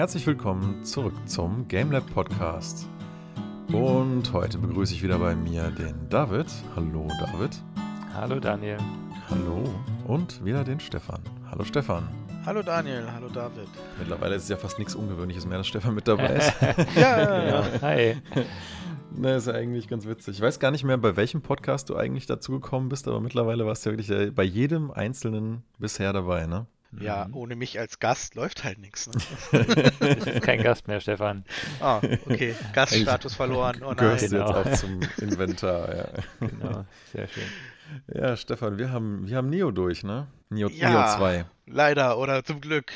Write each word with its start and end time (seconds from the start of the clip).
herzlich 0.00 0.26
willkommen 0.26 0.82
zurück 0.82 1.12
zum 1.26 1.68
GameLab 1.68 2.10
Podcast. 2.14 2.88
Und 3.70 4.32
heute 4.32 4.56
begrüße 4.56 4.94
ich 4.94 5.02
wieder 5.02 5.18
bei 5.18 5.36
mir 5.36 5.70
den 5.72 6.08
David. 6.08 6.46
Hallo 6.74 7.06
David. 7.20 7.50
Hallo 8.14 8.40
Daniel. 8.40 8.78
Hallo. 9.28 9.62
Und 10.06 10.42
wieder 10.42 10.64
den 10.64 10.80
Stefan. 10.80 11.20
Hallo 11.50 11.64
Stefan. 11.64 12.08
Hallo 12.46 12.62
Daniel, 12.62 13.12
hallo 13.12 13.28
David. 13.28 13.68
Mittlerweile 13.98 14.36
ist 14.36 14.44
es 14.44 14.48
ja 14.48 14.56
fast 14.56 14.78
nichts 14.78 14.94
Ungewöhnliches 14.94 15.44
mehr, 15.44 15.58
dass 15.58 15.66
Stefan 15.66 15.94
mit 15.94 16.08
dabei 16.08 16.28
ist. 16.28 16.54
ja, 16.96 17.44
ja, 17.44 17.64
hi. 17.82 18.16
Ne, 19.12 19.34
ist 19.34 19.48
ja 19.48 19.54
eigentlich 19.54 19.86
ganz 19.88 20.06
witzig. 20.06 20.36
Ich 20.36 20.40
weiß 20.40 20.60
gar 20.60 20.70
nicht 20.70 20.84
mehr, 20.84 20.96
bei 20.96 21.16
welchem 21.16 21.42
Podcast 21.42 21.90
du 21.90 21.96
eigentlich 21.96 22.24
dazugekommen 22.24 22.88
bist, 22.88 23.06
aber 23.06 23.20
mittlerweile 23.20 23.66
warst 23.66 23.84
du 23.84 23.90
ja 23.90 23.96
wirklich 23.98 24.10
äh, 24.10 24.30
bei 24.30 24.44
jedem 24.44 24.92
einzelnen 24.92 25.64
bisher 25.78 26.12
dabei, 26.12 26.46
ne? 26.46 26.66
Ja, 26.98 27.28
mhm. 27.28 27.36
ohne 27.36 27.56
mich 27.56 27.78
als 27.78 28.00
Gast 28.00 28.34
läuft 28.34 28.64
halt 28.64 28.78
nichts. 28.78 29.06
Ne? 29.06 29.14
du 29.52 30.14
bist 30.24 30.42
kein 30.42 30.62
Gast 30.62 30.88
mehr, 30.88 31.00
Stefan. 31.00 31.44
Ah, 31.80 31.98
okay. 32.26 32.54
Gaststatus 32.72 33.34
verloren. 33.34 33.76
Oh 33.82 33.88
nein. 33.88 33.96
Gehörst 33.96 34.30
genau. 34.30 34.62
jetzt 34.62 34.68
auch 34.68 34.80
zum 34.80 35.00
Inventar, 35.18 35.96
ja. 35.96 36.08
Genau, 36.40 36.84
sehr 37.12 37.28
schön. 37.28 37.44
Ja, 38.12 38.36
Stefan, 38.36 38.78
wir 38.78 38.90
haben, 38.90 39.26
wir 39.28 39.36
haben 39.36 39.50
Neo 39.50 39.70
durch, 39.70 40.02
ne? 40.02 40.26
Neo, 40.48 40.68
ja, 40.68 40.90
Neo 40.90 41.16
2. 41.16 41.44
Leider 41.66 42.18
oder 42.18 42.44
zum 42.44 42.60
Glück, 42.60 42.92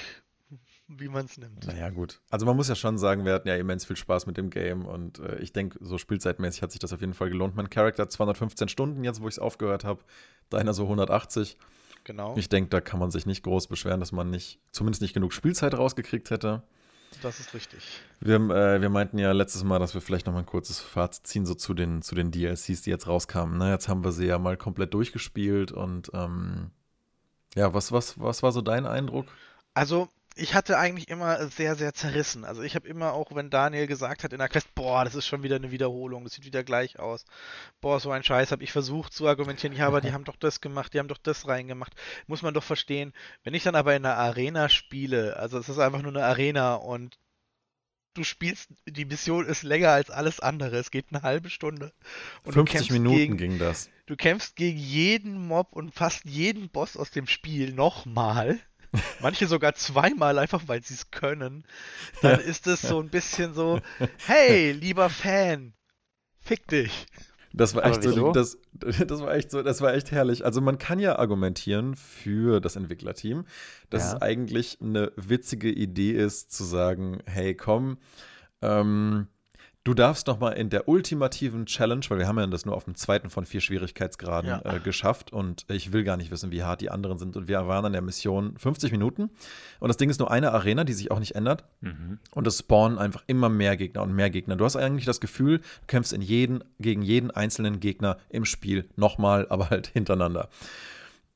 wie 0.88 1.08
man 1.08 1.26
es 1.26 1.38
nimmt. 1.38 1.66
Naja, 1.66 1.90
gut. 1.90 2.20
Also 2.30 2.46
man 2.46 2.56
muss 2.56 2.68
ja 2.68 2.74
schon 2.74 2.98
sagen, 2.98 3.24
wir 3.24 3.32
hatten 3.32 3.48
ja 3.48 3.56
immens 3.56 3.84
viel 3.84 3.96
Spaß 3.96 4.26
mit 4.26 4.36
dem 4.36 4.50
Game 4.50 4.86
und 4.86 5.18
äh, 5.20 5.36
ich 5.38 5.52
denke, 5.52 5.78
so 5.80 5.98
spielzeitmäßig 5.98 6.62
hat 6.62 6.72
sich 6.72 6.80
das 6.80 6.92
auf 6.92 7.00
jeden 7.00 7.14
Fall 7.14 7.30
gelohnt. 7.30 7.56
Mein 7.56 7.70
Charakter 7.70 8.02
hat 8.02 8.12
215 8.12 8.68
Stunden 8.68 9.04
jetzt, 9.04 9.20
wo 9.20 9.28
ich 9.28 9.34
es 9.34 9.38
aufgehört 9.38 9.84
habe. 9.84 10.02
Deiner 10.50 10.74
so 10.74 10.84
180. 10.84 11.56
Genau. 12.04 12.36
Ich 12.36 12.48
denke, 12.48 12.70
da 12.70 12.80
kann 12.80 13.00
man 13.00 13.10
sich 13.10 13.26
nicht 13.26 13.42
groß 13.42 13.66
beschweren, 13.66 14.00
dass 14.00 14.12
man 14.12 14.30
nicht, 14.30 14.60
zumindest 14.70 15.02
nicht 15.02 15.14
genug 15.14 15.32
Spielzeit 15.32 15.74
rausgekriegt 15.74 16.30
hätte. 16.30 16.62
Das 17.22 17.40
ist 17.40 17.54
richtig. 17.54 17.82
Wir, 18.20 18.36
äh, 18.36 18.80
wir 18.80 18.90
meinten 18.90 19.18
ja 19.18 19.32
letztes 19.32 19.64
Mal, 19.64 19.78
dass 19.78 19.94
wir 19.94 20.00
vielleicht 20.00 20.26
noch 20.26 20.32
mal 20.32 20.40
ein 20.40 20.46
kurzes 20.46 20.80
Fazit 20.80 21.26
ziehen, 21.26 21.46
so 21.46 21.54
zu 21.54 21.72
den, 21.72 22.02
zu 22.02 22.14
den 22.14 22.30
DLCs, 22.30 22.82
die 22.82 22.90
jetzt 22.90 23.06
rauskamen. 23.06 23.58
Ne? 23.58 23.70
Jetzt 23.70 23.88
haben 23.88 24.04
wir 24.04 24.12
sie 24.12 24.26
ja 24.26 24.38
mal 24.38 24.56
komplett 24.56 24.92
durchgespielt 24.94 25.72
und 25.72 26.10
ähm, 26.12 26.70
ja, 27.54 27.72
was, 27.72 27.92
was, 27.92 28.18
was 28.20 28.42
war 28.42 28.52
so 28.52 28.60
dein 28.60 28.84
Eindruck? 28.84 29.26
Also, 29.74 30.08
ich 30.36 30.54
hatte 30.54 30.78
eigentlich 30.78 31.08
immer 31.08 31.46
sehr, 31.48 31.76
sehr 31.76 31.94
zerrissen. 31.94 32.44
Also 32.44 32.62
ich 32.62 32.74
habe 32.74 32.88
immer 32.88 33.12
auch, 33.12 33.34
wenn 33.34 33.50
Daniel 33.50 33.86
gesagt 33.86 34.24
hat 34.24 34.32
in 34.32 34.38
der 34.38 34.48
Quest, 34.48 34.74
boah, 34.74 35.04
das 35.04 35.14
ist 35.14 35.26
schon 35.26 35.42
wieder 35.42 35.56
eine 35.56 35.70
Wiederholung, 35.70 36.24
das 36.24 36.34
sieht 36.34 36.44
wieder 36.44 36.64
gleich 36.64 36.98
aus. 36.98 37.24
Boah, 37.80 38.00
so 38.00 38.10
ein 38.10 38.24
Scheiß, 38.24 38.50
habe 38.50 38.64
ich 38.64 38.72
versucht 38.72 39.12
zu 39.12 39.28
argumentieren, 39.28 39.76
ja, 39.76 39.86
aber 39.86 40.00
die 40.00 40.12
haben 40.12 40.24
doch 40.24 40.36
das 40.36 40.60
gemacht, 40.60 40.92
die 40.92 40.98
haben 40.98 41.08
doch 41.08 41.18
das 41.18 41.46
reingemacht. 41.46 41.94
Muss 42.26 42.42
man 42.42 42.54
doch 42.54 42.64
verstehen. 42.64 43.12
Wenn 43.44 43.54
ich 43.54 43.62
dann 43.62 43.76
aber 43.76 43.94
in 43.94 44.04
einer 44.04 44.16
Arena 44.16 44.68
spiele, 44.68 45.36
also 45.36 45.58
es 45.58 45.68
ist 45.68 45.78
einfach 45.78 46.02
nur 46.02 46.12
eine 46.12 46.24
Arena 46.24 46.74
und 46.74 47.16
du 48.14 48.24
spielst, 48.24 48.70
die 48.86 49.04
Mission 49.04 49.46
ist 49.46 49.62
länger 49.62 49.90
als 49.90 50.10
alles 50.10 50.40
andere. 50.40 50.76
Es 50.78 50.90
geht 50.90 51.06
eine 51.10 51.22
halbe 51.22 51.50
Stunde. 51.50 51.92
Und 52.42 52.54
50 52.54 52.90
Minuten 52.90 53.16
gegen, 53.16 53.36
ging 53.36 53.58
das. 53.58 53.90
Du 54.06 54.16
kämpfst 54.16 54.56
gegen 54.56 54.78
jeden 54.78 55.46
Mob 55.46 55.72
und 55.72 55.94
fast 55.94 56.24
jeden 56.24 56.70
Boss 56.70 56.96
aus 56.96 57.10
dem 57.10 57.26
Spiel 57.26 57.72
nochmal. 57.72 58.60
Manche 59.20 59.46
sogar 59.46 59.74
zweimal, 59.74 60.38
einfach 60.38 60.62
weil 60.66 60.82
sie 60.82 60.94
es 60.94 61.10
können. 61.10 61.64
Dann 62.22 62.40
ist 62.40 62.66
es 62.66 62.82
so 62.82 63.00
ein 63.00 63.08
bisschen 63.08 63.54
so, 63.54 63.80
hey, 64.26 64.72
lieber 64.72 65.10
Fan, 65.10 65.74
fick 66.40 66.66
dich. 66.68 67.06
Das 67.56 67.76
war 67.76 67.86
echt 67.86 68.02
so, 68.02 68.32
das, 68.32 68.58
das 68.72 69.20
war 69.20 69.34
echt 69.34 69.50
so, 69.52 69.62
das 69.62 69.80
war 69.80 69.94
echt 69.94 70.10
herrlich. 70.10 70.44
Also 70.44 70.60
man 70.60 70.78
kann 70.78 70.98
ja 70.98 71.18
argumentieren 71.18 71.94
für 71.94 72.60
das 72.60 72.74
Entwicklerteam, 72.74 73.44
dass 73.90 74.02
ja. 74.02 74.16
es 74.16 74.22
eigentlich 74.22 74.78
eine 74.80 75.12
witzige 75.16 75.70
Idee 75.70 76.12
ist, 76.12 76.52
zu 76.52 76.64
sagen, 76.64 77.20
hey, 77.26 77.54
komm, 77.54 77.98
ähm, 78.60 79.28
Du 79.84 79.92
darfst 79.92 80.26
nochmal 80.28 80.54
in 80.54 80.70
der 80.70 80.88
ultimativen 80.88 81.66
Challenge, 81.66 82.00
weil 82.08 82.18
wir 82.18 82.26
haben 82.26 82.38
ja 82.38 82.46
das 82.46 82.64
nur 82.64 82.74
auf 82.74 82.84
dem 82.84 82.94
zweiten 82.94 83.28
von 83.28 83.44
vier 83.44 83.60
Schwierigkeitsgraden 83.60 84.48
ja. 84.48 84.76
äh, 84.76 84.80
geschafft 84.80 85.30
und 85.30 85.66
ich 85.68 85.92
will 85.92 86.04
gar 86.04 86.16
nicht 86.16 86.30
wissen, 86.30 86.50
wie 86.50 86.62
hart 86.62 86.80
die 86.80 86.90
anderen 86.90 87.18
sind. 87.18 87.36
Und 87.36 87.48
wir 87.48 87.68
waren 87.68 87.84
an 87.84 87.92
der 87.92 88.00
Mission 88.00 88.56
50 88.56 88.92
Minuten 88.92 89.28
und 89.80 89.88
das 89.88 89.98
Ding 89.98 90.08
ist 90.08 90.20
nur 90.20 90.30
eine 90.30 90.52
Arena, 90.52 90.84
die 90.84 90.94
sich 90.94 91.10
auch 91.10 91.18
nicht 91.18 91.34
ändert. 91.34 91.64
Mhm. 91.82 92.18
Und 92.30 92.46
es 92.46 92.60
spawnen 92.60 92.96
einfach 92.96 93.24
immer 93.26 93.50
mehr 93.50 93.76
Gegner 93.76 94.02
und 94.02 94.14
mehr 94.14 94.30
Gegner. 94.30 94.56
Du 94.56 94.64
hast 94.64 94.76
eigentlich 94.76 95.04
das 95.04 95.20
Gefühl, 95.20 95.58
du 95.58 95.86
kämpfst 95.86 96.14
in 96.14 96.22
jeden, 96.22 96.64
gegen 96.80 97.02
jeden 97.02 97.30
einzelnen 97.30 97.78
Gegner 97.78 98.16
im 98.30 98.46
Spiel 98.46 98.88
nochmal, 98.96 99.46
aber 99.50 99.68
halt 99.68 99.88
hintereinander. 99.88 100.48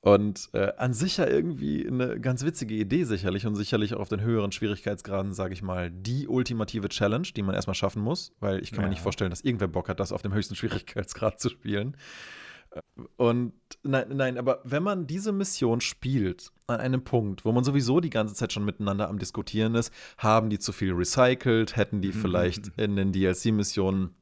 Und 0.00 0.50
äh, 0.52 0.72
an 0.76 0.94
sich 0.94 1.16
ja 1.16 1.26
irgendwie 1.26 1.86
eine 1.86 2.20
ganz 2.20 2.44
witzige 2.44 2.74
Idee 2.74 3.02
sicherlich 3.02 3.46
und 3.46 3.56
sicherlich 3.56 3.94
auch 3.94 4.00
auf 4.00 4.08
den 4.08 4.20
höheren 4.20 4.52
Schwierigkeitsgraden, 4.52 5.32
sage 5.32 5.54
ich 5.54 5.62
mal, 5.62 5.90
die 5.90 6.28
ultimative 6.28 6.88
Challenge, 6.88 7.26
die 7.34 7.42
man 7.42 7.54
erstmal 7.54 7.74
schaffen 7.74 8.02
muss, 8.02 8.32
weil 8.38 8.62
ich 8.62 8.70
kann 8.70 8.80
ja. 8.80 8.84
mir 8.84 8.90
nicht 8.90 9.02
vorstellen, 9.02 9.30
dass 9.30 9.40
irgendwer 9.40 9.66
Bock 9.66 9.88
hat, 9.88 9.98
das 9.98 10.12
auf 10.12 10.22
dem 10.22 10.32
höchsten 10.32 10.54
Schwierigkeitsgrad 10.54 11.40
zu 11.40 11.48
spielen. 11.48 11.96
Und 13.16 13.54
nein, 13.82 14.08
nein, 14.10 14.38
aber 14.38 14.60
wenn 14.64 14.82
man 14.82 15.06
diese 15.06 15.32
Mission 15.32 15.80
spielt 15.80 16.52
an 16.66 16.80
einem 16.80 17.02
Punkt, 17.02 17.44
wo 17.44 17.52
man 17.52 17.64
sowieso 17.64 18.00
die 18.00 18.10
ganze 18.10 18.34
Zeit 18.34 18.52
schon 18.52 18.64
miteinander 18.64 19.08
am 19.08 19.18
Diskutieren 19.18 19.74
ist, 19.74 19.92
haben 20.18 20.50
die 20.50 20.58
zu 20.58 20.72
viel 20.72 20.92
recycelt, 20.92 21.76
hätten 21.76 22.02
die 22.02 22.12
vielleicht 22.12 22.68
in 22.76 22.94
den 22.94 23.12
DLC-Missionen 23.12 24.14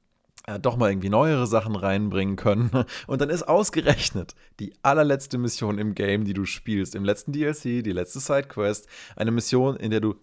doch 0.61 0.77
mal 0.77 0.91
irgendwie 0.91 1.09
neuere 1.09 1.47
Sachen 1.47 1.75
reinbringen 1.75 2.37
können. 2.37 2.71
Und 3.07 3.21
dann 3.21 3.31
ist 3.31 3.43
ausgerechnet 3.43 4.35
die 4.61 4.73
allerletzte 4.83 5.39
Mission 5.39 5.79
im 5.79 5.95
Game, 5.95 6.25
die 6.25 6.35
du 6.35 6.45
spielst, 6.45 6.95
im 6.95 7.05
letzten 7.05 7.33
DLC, 7.33 7.83
die 7.83 7.93
letzte 7.93 8.21
Sidequest, 8.21 8.87
eine 9.17 9.33
Mission, 9.33 9.77
in 9.77 9.91
der 9.91 10.01
du 10.01 10.15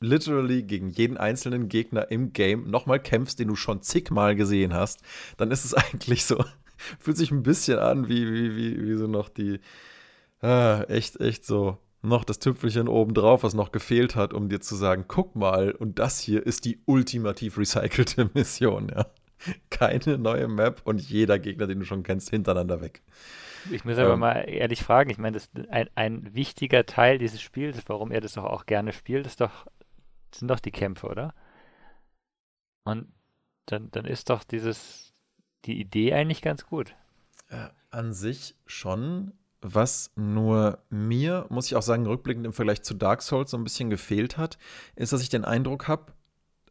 literally 0.00 0.62
gegen 0.62 0.90
jeden 0.90 1.16
einzelnen 1.16 1.68
Gegner 1.68 2.10
im 2.10 2.32
Game 2.32 2.70
nochmal 2.70 3.00
kämpfst, 3.00 3.38
den 3.38 3.48
du 3.48 3.56
schon 3.56 3.82
zigmal 3.82 4.36
gesehen 4.36 4.74
hast, 4.74 5.00
dann 5.36 5.50
ist 5.50 5.64
es 5.64 5.74
eigentlich 5.74 6.24
so, 6.24 6.44
fühlt 6.98 7.16
sich 7.16 7.30
ein 7.30 7.42
bisschen 7.42 7.78
an 7.78 8.08
wie, 8.08 8.32
wie, 8.32 8.56
wie, 8.56 8.86
wie 8.86 8.94
so 8.96 9.06
noch 9.06 9.28
die, 9.28 9.60
ah, 10.40 10.82
echt, 10.88 11.20
echt 11.20 11.44
so, 11.44 11.78
noch 12.02 12.24
das 12.24 12.38
Tüpfelchen 12.38 12.86
oben 12.86 13.14
drauf, 13.14 13.42
was 13.42 13.54
noch 13.54 13.72
gefehlt 13.72 14.14
hat, 14.14 14.34
um 14.34 14.48
dir 14.48 14.60
zu 14.60 14.76
sagen, 14.76 15.06
guck 15.08 15.34
mal, 15.34 15.72
und 15.72 15.98
das 15.98 16.20
hier 16.20 16.46
ist 16.46 16.64
die 16.64 16.80
ultimativ 16.84 17.58
recycelte 17.58 18.30
Mission, 18.34 18.90
ja. 18.94 19.06
keine 19.70 20.18
neue 20.18 20.48
Map 20.48 20.82
und 20.84 21.00
jeder 21.00 21.38
Gegner, 21.38 21.66
den 21.66 21.80
du 21.80 21.84
schon 21.84 22.02
kennst, 22.02 22.30
hintereinander 22.30 22.80
weg. 22.80 23.02
Ich 23.70 23.84
muss 23.84 23.98
aber 23.98 24.14
ähm, 24.14 24.20
mal 24.20 24.48
ehrlich 24.48 24.82
fragen, 24.82 25.10
ich 25.10 25.18
meine, 25.18 25.38
das 25.38 25.48
ein, 25.70 25.88
ein 25.94 26.34
wichtiger 26.34 26.84
Teil 26.86 27.18
dieses 27.18 27.40
Spiels, 27.40 27.82
warum 27.86 28.10
er 28.10 28.20
das 28.20 28.34
doch 28.34 28.44
auch 28.44 28.66
gerne 28.66 28.92
spielt, 28.92 29.26
ist 29.26 29.40
doch, 29.40 29.66
sind 30.34 30.48
doch 30.48 30.60
die 30.60 30.70
Kämpfe, 30.70 31.06
oder? 31.06 31.34
Und 32.84 33.08
dann, 33.66 33.90
dann 33.90 34.04
ist 34.04 34.28
doch 34.28 34.44
dieses, 34.44 35.14
die 35.64 35.80
Idee 35.80 36.12
eigentlich 36.12 36.42
ganz 36.42 36.66
gut. 36.66 36.94
Äh, 37.48 37.68
an 37.90 38.12
sich 38.12 38.54
schon. 38.66 39.32
Was 39.66 40.12
nur 40.14 40.84
mir, 40.90 41.46
muss 41.48 41.66
ich 41.66 41.76
auch 41.76 41.82
sagen, 41.82 42.06
rückblickend 42.06 42.44
im 42.44 42.52
Vergleich 42.52 42.82
zu 42.82 42.92
Dark 42.92 43.22
Souls 43.22 43.50
so 43.50 43.56
ein 43.56 43.64
bisschen 43.64 43.88
gefehlt 43.88 44.36
hat, 44.36 44.58
ist, 44.94 45.14
dass 45.14 45.22
ich 45.22 45.30
den 45.30 45.46
Eindruck 45.46 45.88
habe, 45.88 46.12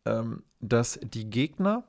ähm, 0.05 0.43
dass 0.59 0.99
die 1.01 1.27
Gegner 1.27 1.85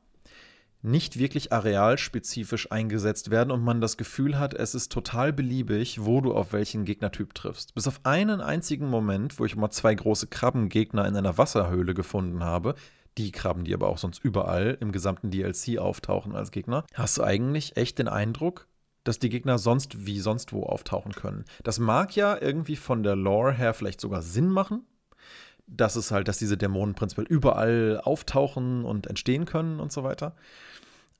nicht 0.85 1.19
wirklich 1.19 1.51
arealspezifisch 1.51 2.71
eingesetzt 2.71 3.31
werden 3.31 3.51
und 3.51 3.65
man 3.65 3.81
das 3.81 3.97
Gefühl 3.97 4.39
hat, 4.39 4.53
es 4.53 4.75
ist 4.75 4.93
total 4.93 5.33
beliebig, 5.33 6.05
wo 6.05 6.21
du 6.21 6.35
auf 6.35 6.53
welchen 6.53 6.85
Gegnertyp 6.85 7.35
triffst. 7.35 7.75
Bis 7.75 7.89
auf 7.89 8.01
einen 8.05 8.43
einzigen 8.43 8.89
Moment, 8.89 9.39
wo 9.39 9.47
ich 9.47 9.57
mal 9.57 9.71
zwei 9.71 9.95
große 9.95 10.27
Krabbengegner 10.27 11.09
in 11.09 11.17
einer 11.17 11.39
Wasserhöhle 11.39 11.95
gefunden 11.95 12.45
habe, 12.45 12.75
die 13.17 13.33
Krabben, 13.33 13.65
die 13.65 13.73
aber 13.73 13.89
auch 13.89 13.97
sonst 13.97 14.23
überall 14.23 14.77
im 14.81 14.93
gesamten 14.93 15.31
DLC 15.31 15.79
auftauchen 15.79 16.37
als 16.37 16.51
Gegner, 16.51 16.85
hast 16.93 17.17
du 17.17 17.23
eigentlich 17.23 17.79
echt 17.79 17.99
den 17.99 18.09
Eindruck, 18.09 18.69
dass 19.05 19.19
die 19.19 19.31
Gegner 19.31 19.57
sonst 19.57 20.07
wie 20.07 20.21
sonst 20.21 20.53
wo 20.53 20.65
auftauchen 20.65 21.13
können. 21.13 21.45
Das 21.63 21.79
mag 21.79 22.15
ja 22.15 22.37
irgendwie 22.39 22.77
von 22.77 23.03
der 23.03 23.17
Lore 23.17 23.53
her 23.53 23.73
vielleicht 23.73 24.03
sogar 24.03 24.21
Sinn 24.21 24.49
machen, 24.49 24.85
dass 25.67 25.97
es 25.97 26.11
halt, 26.11 26.29
dass 26.29 26.39
diese 26.39 26.57
Dämonen 26.57 26.95
prinzipiell 26.95 27.27
überall 27.27 28.01
auftauchen 28.03 28.85
und 28.85 29.07
entstehen 29.07 29.45
können 29.45 29.81
und 29.81 29.93
so 29.93 30.05
weiter 30.05 30.35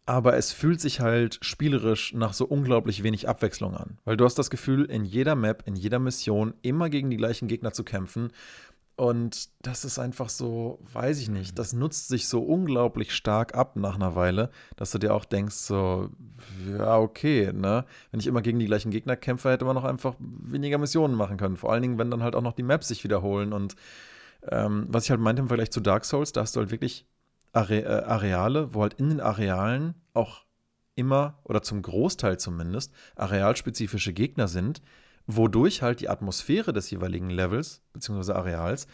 aber 0.07 0.37
es 0.37 0.53
fühlt 0.53 0.81
sich 0.81 1.01
halt 1.01 1.39
spielerisch 1.43 2.13
nach 2.13 2.35
so 2.35 2.45
unglaublich 2.45 3.03
wenig 3.03 3.29
Abwechslung 3.29 3.75
an. 3.75 3.99
Weil 4.05 4.17
du 4.17 4.25
hast 4.25 4.39
das 4.39 4.51
Gefühl, 4.51 4.85
in 4.85 5.05
jeder 5.05 5.35
Map, 5.35 5.63
in 5.67 5.77
jeder 5.77 5.99
Mission 5.99 6.55
immer 6.63 6.91
gegen 6.91 7.11
die 7.11 7.17
gleichen 7.17 7.49
Gegner 7.49 7.73
zu 7.73 7.85
kämpfen. 7.85 8.31
Und 8.97 9.49
das 9.63 9.85
ist 9.85 9.99
einfach 9.99 10.29
so, 10.29 10.79
weiß 10.93 11.19
ich 11.21 11.29
nicht, 11.29 11.59
das 11.59 11.73
nutzt 11.73 12.07
sich 12.09 12.29
so 12.29 12.43
unglaublich 12.43 13.13
stark 13.13 13.55
ab 13.55 13.75
nach 13.75 13.97
einer 13.97 14.15
Weile, 14.15 14.51
dass 14.77 14.93
du 14.93 14.99
dir 14.99 15.15
auch 15.15 15.25
denkst, 15.25 15.57
so, 15.57 16.11
ja, 16.79 16.99
okay, 16.99 17.53
ne? 17.53 17.87
Wenn 18.13 18.21
ich 18.21 18.29
immer 18.29 18.43
gegen 18.43 18.61
die 18.61 18.67
gleichen 18.67 18.93
Gegner 18.93 19.17
kämpfe, 19.17 19.51
hätte 19.51 19.65
man 19.65 19.75
noch 19.75 19.83
einfach 19.83 20.15
weniger 20.21 20.79
Missionen 20.79 21.17
machen 21.17 21.39
können. 21.39 21.57
Vor 21.57 21.73
allen 21.73 21.83
Dingen, 21.83 21.99
wenn 21.99 22.11
dann 22.11 22.23
halt 22.23 22.37
auch 22.37 22.43
noch 22.43 22.53
die 22.53 22.63
Maps 22.63 22.87
sich 22.87 23.03
wiederholen. 23.03 23.53
Und 23.53 23.75
ähm, 24.51 24.87
was 24.89 25.05
ich 25.05 25.11
halt 25.11 25.21
meinte 25.21 25.43
im 25.43 25.49
Vergleich 25.49 25.71
zu 25.71 25.81
Dark 25.81 26.05
Souls, 26.05 26.33
da 26.33 26.43
hast 26.43 26.57
du 26.57 26.61
halt 26.61 26.71
wirklich 26.71 27.07
Are 27.53 27.75
äh, 27.75 27.85
Areale, 27.85 28.75
wo 28.75 28.83
halt 28.83 28.95
in 28.95 29.11
den 29.11 29.21
Arealen 29.21 29.95
auch 30.13 30.45
immer 30.97 31.39
oder 31.45 31.63
zum 31.63 31.83
Großteil 31.83 32.39
zumindest 32.39 32.93
arealspezifische 33.17 34.13
Gegner 34.13 34.49
sind, 34.49 34.83
wodurch 35.27 35.83
halt 35.83 36.01
die 36.01 36.09
Atmosphäre 36.09 36.73
des 36.73 36.91
jeweiligen 36.91 37.31
Levels 37.31 37.83
bzw. 37.93 38.33
Areals 38.33 38.87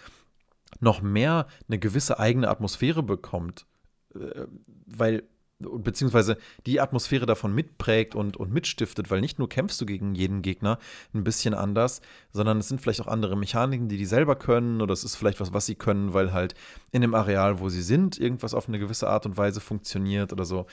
noch 0.79 1.03
mehr 1.03 1.47
eine 1.69 1.79
gewisse 1.79 2.19
eigene 2.19 2.49
Atmosphäre 2.49 3.03
bekommt. 3.03 3.67
Äh, 4.15 4.47
weil 4.87 5.25
beziehungsweise 5.61 6.37
die 6.67 6.81
Atmosphäre 6.81 7.27
davon 7.27 7.55
mitprägt 7.55 8.15
und, 8.15 8.37
und 8.37 8.53
mitstiftet, 8.53 9.11
weil 9.11 9.21
nicht 9.21 9.39
nur 9.39 9.49
kämpfst 9.49 9.81
du 9.81 9.87
gegen 9.87 10.15
jeden 10.15 10.43
Gegner 10.43 10.79
ein 11.15 11.25
bisschen 11.25 11.55
anders, 11.55 12.01
sondern 12.33 12.59
es 12.59 12.69
sind 12.69 12.81
vielleicht 12.81 13.01
auch 13.01 13.07
andere 13.07 13.37
Mechaniken, 13.37 13.89
die 13.89 13.97
die 13.97 14.07
selber 14.07 14.37
können 14.37 14.81
oder 14.81 14.93
es 14.93 15.05
ist 15.05 15.17
vielleicht 15.17 15.41
was, 15.41 15.53
was 15.53 15.67
sie 15.67 15.75
können, 15.75 16.15
weil 16.15 16.33
halt 16.33 16.55
in 16.91 17.03
dem 17.03 17.15
Areal, 17.15 17.61
wo 17.61 17.69
sie 17.69 17.83
sind, 17.83 18.19
irgendwas 18.19 18.55
auf 18.55 18.69
eine 18.69 18.79
gewisse 18.79 19.09
Art 19.09 19.27
und 19.27 19.37
Weise 19.37 19.61
funktioniert 19.61 20.33
oder 20.33 20.45
so. 20.45 20.67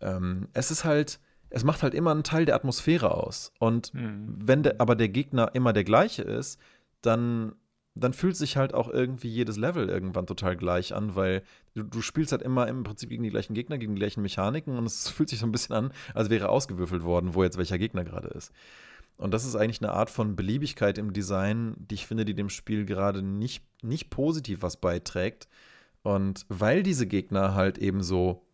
Ähm, 0.00 0.48
es 0.52 0.70
ist 0.70 0.84
halt, 0.84 1.20
es 1.50 1.64
macht 1.64 1.82
halt 1.82 1.94
immer 1.94 2.12
einen 2.12 2.24
Teil 2.24 2.44
der 2.44 2.54
Atmosphäre 2.54 3.12
aus. 3.12 3.52
Und 3.58 3.88
hm. 3.88 4.36
wenn 4.38 4.62
der, 4.62 4.80
aber 4.80 4.94
der 4.94 5.08
Gegner 5.08 5.50
immer 5.54 5.72
der 5.72 5.84
gleiche 5.84 6.22
ist, 6.22 6.60
dann 7.02 7.52
dann 7.94 8.12
fühlt 8.12 8.36
sich 8.36 8.56
halt 8.56 8.72
auch 8.72 8.88
irgendwie 8.88 9.28
jedes 9.28 9.56
Level 9.56 9.88
irgendwann 9.88 10.26
total 10.26 10.56
gleich 10.56 10.94
an, 10.94 11.16
weil 11.16 11.42
du, 11.74 11.82
du, 11.82 12.02
spielst 12.02 12.32
halt 12.32 12.42
immer 12.42 12.68
im 12.68 12.84
Prinzip 12.84 13.10
gegen 13.10 13.22
die 13.22 13.30
gleichen 13.30 13.54
Gegner, 13.54 13.78
gegen 13.78 13.94
die 13.94 14.00
gleichen 14.00 14.22
Mechaniken 14.22 14.76
und 14.76 14.84
es 14.84 15.08
fühlt 15.10 15.28
sich 15.28 15.40
so 15.40 15.46
ein 15.46 15.52
bisschen 15.52 15.74
an, 15.74 15.92
als 16.14 16.30
wäre 16.30 16.48
ausgewürfelt 16.48 17.02
worden, 17.02 17.34
wo 17.34 17.42
jetzt 17.42 17.58
welcher 17.58 17.78
Gegner 17.78 18.04
gerade 18.04 18.28
ist. 18.28 18.52
Und 19.16 19.34
das 19.34 19.44
ist 19.44 19.54
eigentlich 19.54 19.82
eine 19.82 19.92
Art 19.92 20.08
von 20.08 20.34
Beliebigkeit 20.34 20.96
im 20.96 21.12
Design, 21.12 21.74
die 21.76 21.96
ich 21.96 22.06
finde, 22.06 22.24
die 22.24 22.34
dem 22.34 22.48
Spiel 22.48 22.86
gerade 22.86 23.22
nicht, 23.22 23.62
nicht 23.82 24.08
positiv 24.08 24.62
was 24.62 24.78
beiträgt. 24.78 25.46
Und 26.02 26.46
weil 26.48 26.82
diese 26.82 27.06
Gegner 27.06 27.54
halt 27.54 27.76
eben 27.76 28.02
so, 28.02 28.46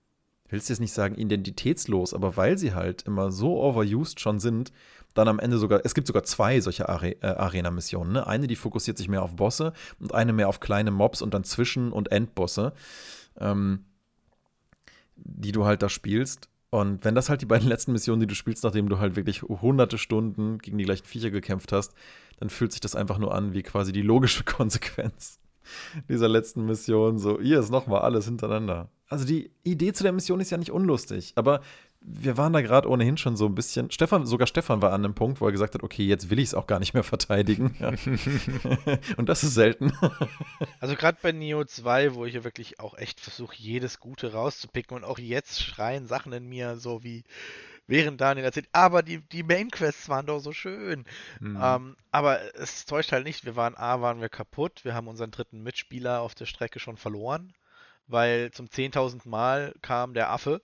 willst 0.48 0.68
du 0.68 0.72
jetzt 0.72 0.80
nicht 0.80 0.92
sagen 0.92 1.14
identitätslos, 1.14 2.14
aber 2.14 2.36
weil 2.36 2.58
sie 2.58 2.74
halt 2.74 3.02
immer 3.02 3.30
so 3.30 3.62
overused 3.62 4.18
schon 4.18 4.40
sind, 4.40 4.72
dann 5.18 5.28
am 5.28 5.38
Ende 5.38 5.58
sogar, 5.58 5.80
es 5.84 5.94
gibt 5.94 6.06
sogar 6.06 6.24
zwei 6.24 6.60
solche 6.60 6.88
Are 6.88 7.10
äh, 7.22 7.26
Arena-Missionen. 7.26 8.12
Ne? 8.12 8.26
Eine, 8.26 8.46
die 8.46 8.56
fokussiert 8.56 8.98
sich 8.98 9.08
mehr 9.08 9.22
auf 9.22 9.36
Bosse 9.36 9.72
und 10.00 10.14
eine 10.14 10.32
mehr 10.32 10.48
auf 10.48 10.60
kleine 10.60 10.90
Mobs 10.90 11.22
und 11.22 11.34
dann 11.34 11.44
Zwischen- 11.44 11.92
und 11.92 12.12
Endbosse, 12.12 12.72
ähm, 13.38 13.84
die 15.16 15.52
du 15.52 15.64
halt 15.64 15.82
da 15.82 15.88
spielst. 15.88 16.48
Und 16.70 17.04
wenn 17.04 17.14
das 17.14 17.28
halt 17.28 17.42
die 17.42 17.46
beiden 17.46 17.68
letzten 17.68 17.92
Missionen, 17.92 18.20
die 18.20 18.26
du 18.26 18.34
spielst, 18.34 18.64
nachdem 18.64 18.88
du 18.88 18.98
halt 18.98 19.16
wirklich 19.16 19.42
hunderte 19.42 19.98
Stunden 19.98 20.58
gegen 20.58 20.78
die 20.78 20.84
gleichen 20.84 21.06
Viecher 21.06 21.30
gekämpft 21.30 21.72
hast, 21.72 21.94
dann 22.38 22.50
fühlt 22.50 22.72
sich 22.72 22.80
das 22.80 22.94
einfach 22.94 23.18
nur 23.18 23.34
an 23.34 23.54
wie 23.54 23.62
quasi 23.62 23.92
die 23.92 24.02
logische 24.02 24.44
Konsequenz 24.44 25.38
dieser 26.08 26.28
letzten 26.28 26.64
Mission. 26.64 27.18
So, 27.18 27.40
hier 27.40 27.60
ist 27.60 27.70
nochmal 27.70 28.02
alles 28.02 28.26
hintereinander. 28.26 28.90
Also 29.08 29.24
die 29.24 29.50
Idee 29.62 29.92
zu 29.92 30.02
der 30.02 30.12
Mission 30.12 30.40
ist 30.40 30.50
ja 30.50 30.58
nicht 30.58 30.72
unlustig, 30.72 31.32
aber 31.36 31.60
wir 32.08 32.36
waren 32.36 32.52
da 32.52 32.60
gerade 32.60 32.88
ohnehin 32.88 33.16
schon 33.16 33.36
so 33.36 33.46
ein 33.46 33.54
bisschen. 33.54 33.90
Stefan, 33.90 34.26
sogar 34.26 34.46
Stefan 34.46 34.80
war 34.80 34.92
an 34.92 35.04
einem 35.04 35.14
Punkt, 35.14 35.40
wo 35.40 35.46
er 35.46 35.52
gesagt 35.52 35.74
hat, 35.74 35.82
okay, 35.82 36.04
jetzt 36.04 36.30
will 36.30 36.38
ich 36.38 36.46
es 36.46 36.54
auch 36.54 36.68
gar 36.68 36.78
nicht 36.78 36.94
mehr 36.94 37.02
verteidigen. 37.02 37.74
Und 39.16 39.28
das 39.28 39.42
ist 39.42 39.54
selten. 39.54 39.92
Also 40.80 40.94
gerade 40.94 41.18
bei 41.20 41.32
Neo 41.32 41.64
2, 41.64 42.14
wo 42.14 42.24
ich 42.26 42.34
ja 42.34 42.44
wirklich 42.44 42.80
auch 42.80 42.96
echt 42.96 43.20
versuche, 43.20 43.56
jedes 43.56 43.98
Gute 43.98 44.32
rauszupicken 44.32 44.96
und 44.96 45.04
auch 45.04 45.18
jetzt 45.18 45.62
schreien 45.62 46.06
Sachen 46.06 46.32
in 46.32 46.48
mir 46.48 46.76
so 46.76 47.02
wie 47.02 47.24
während 47.86 48.20
Daniel 48.20 48.44
erzählt, 48.44 48.68
aber 48.72 49.02
die, 49.02 49.20
die 49.20 49.42
Main-Quests 49.42 50.08
waren 50.08 50.26
doch 50.26 50.38
so 50.38 50.52
schön. 50.52 51.04
Mhm. 51.40 51.58
Ähm, 51.60 51.96
aber 52.10 52.40
es 52.54 52.84
täuscht 52.84 53.12
halt 53.12 53.24
nicht, 53.24 53.44
wir 53.44 53.56
waren, 53.56 53.76
A, 53.76 54.00
waren 54.00 54.20
wir 54.20 54.28
kaputt, 54.28 54.84
wir 54.84 54.94
haben 54.94 55.08
unseren 55.08 55.30
dritten 55.30 55.62
Mitspieler 55.62 56.20
auf 56.20 56.34
der 56.34 56.46
Strecke 56.46 56.78
schon 56.78 56.96
verloren, 56.96 57.52
weil 58.06 58.50
zum 58.52 58.66
10.000 58.66 59.28
Mal 59.28 59.74
kam 59.82 60.14
der 60.14 60.30
Affe 60.30 60.62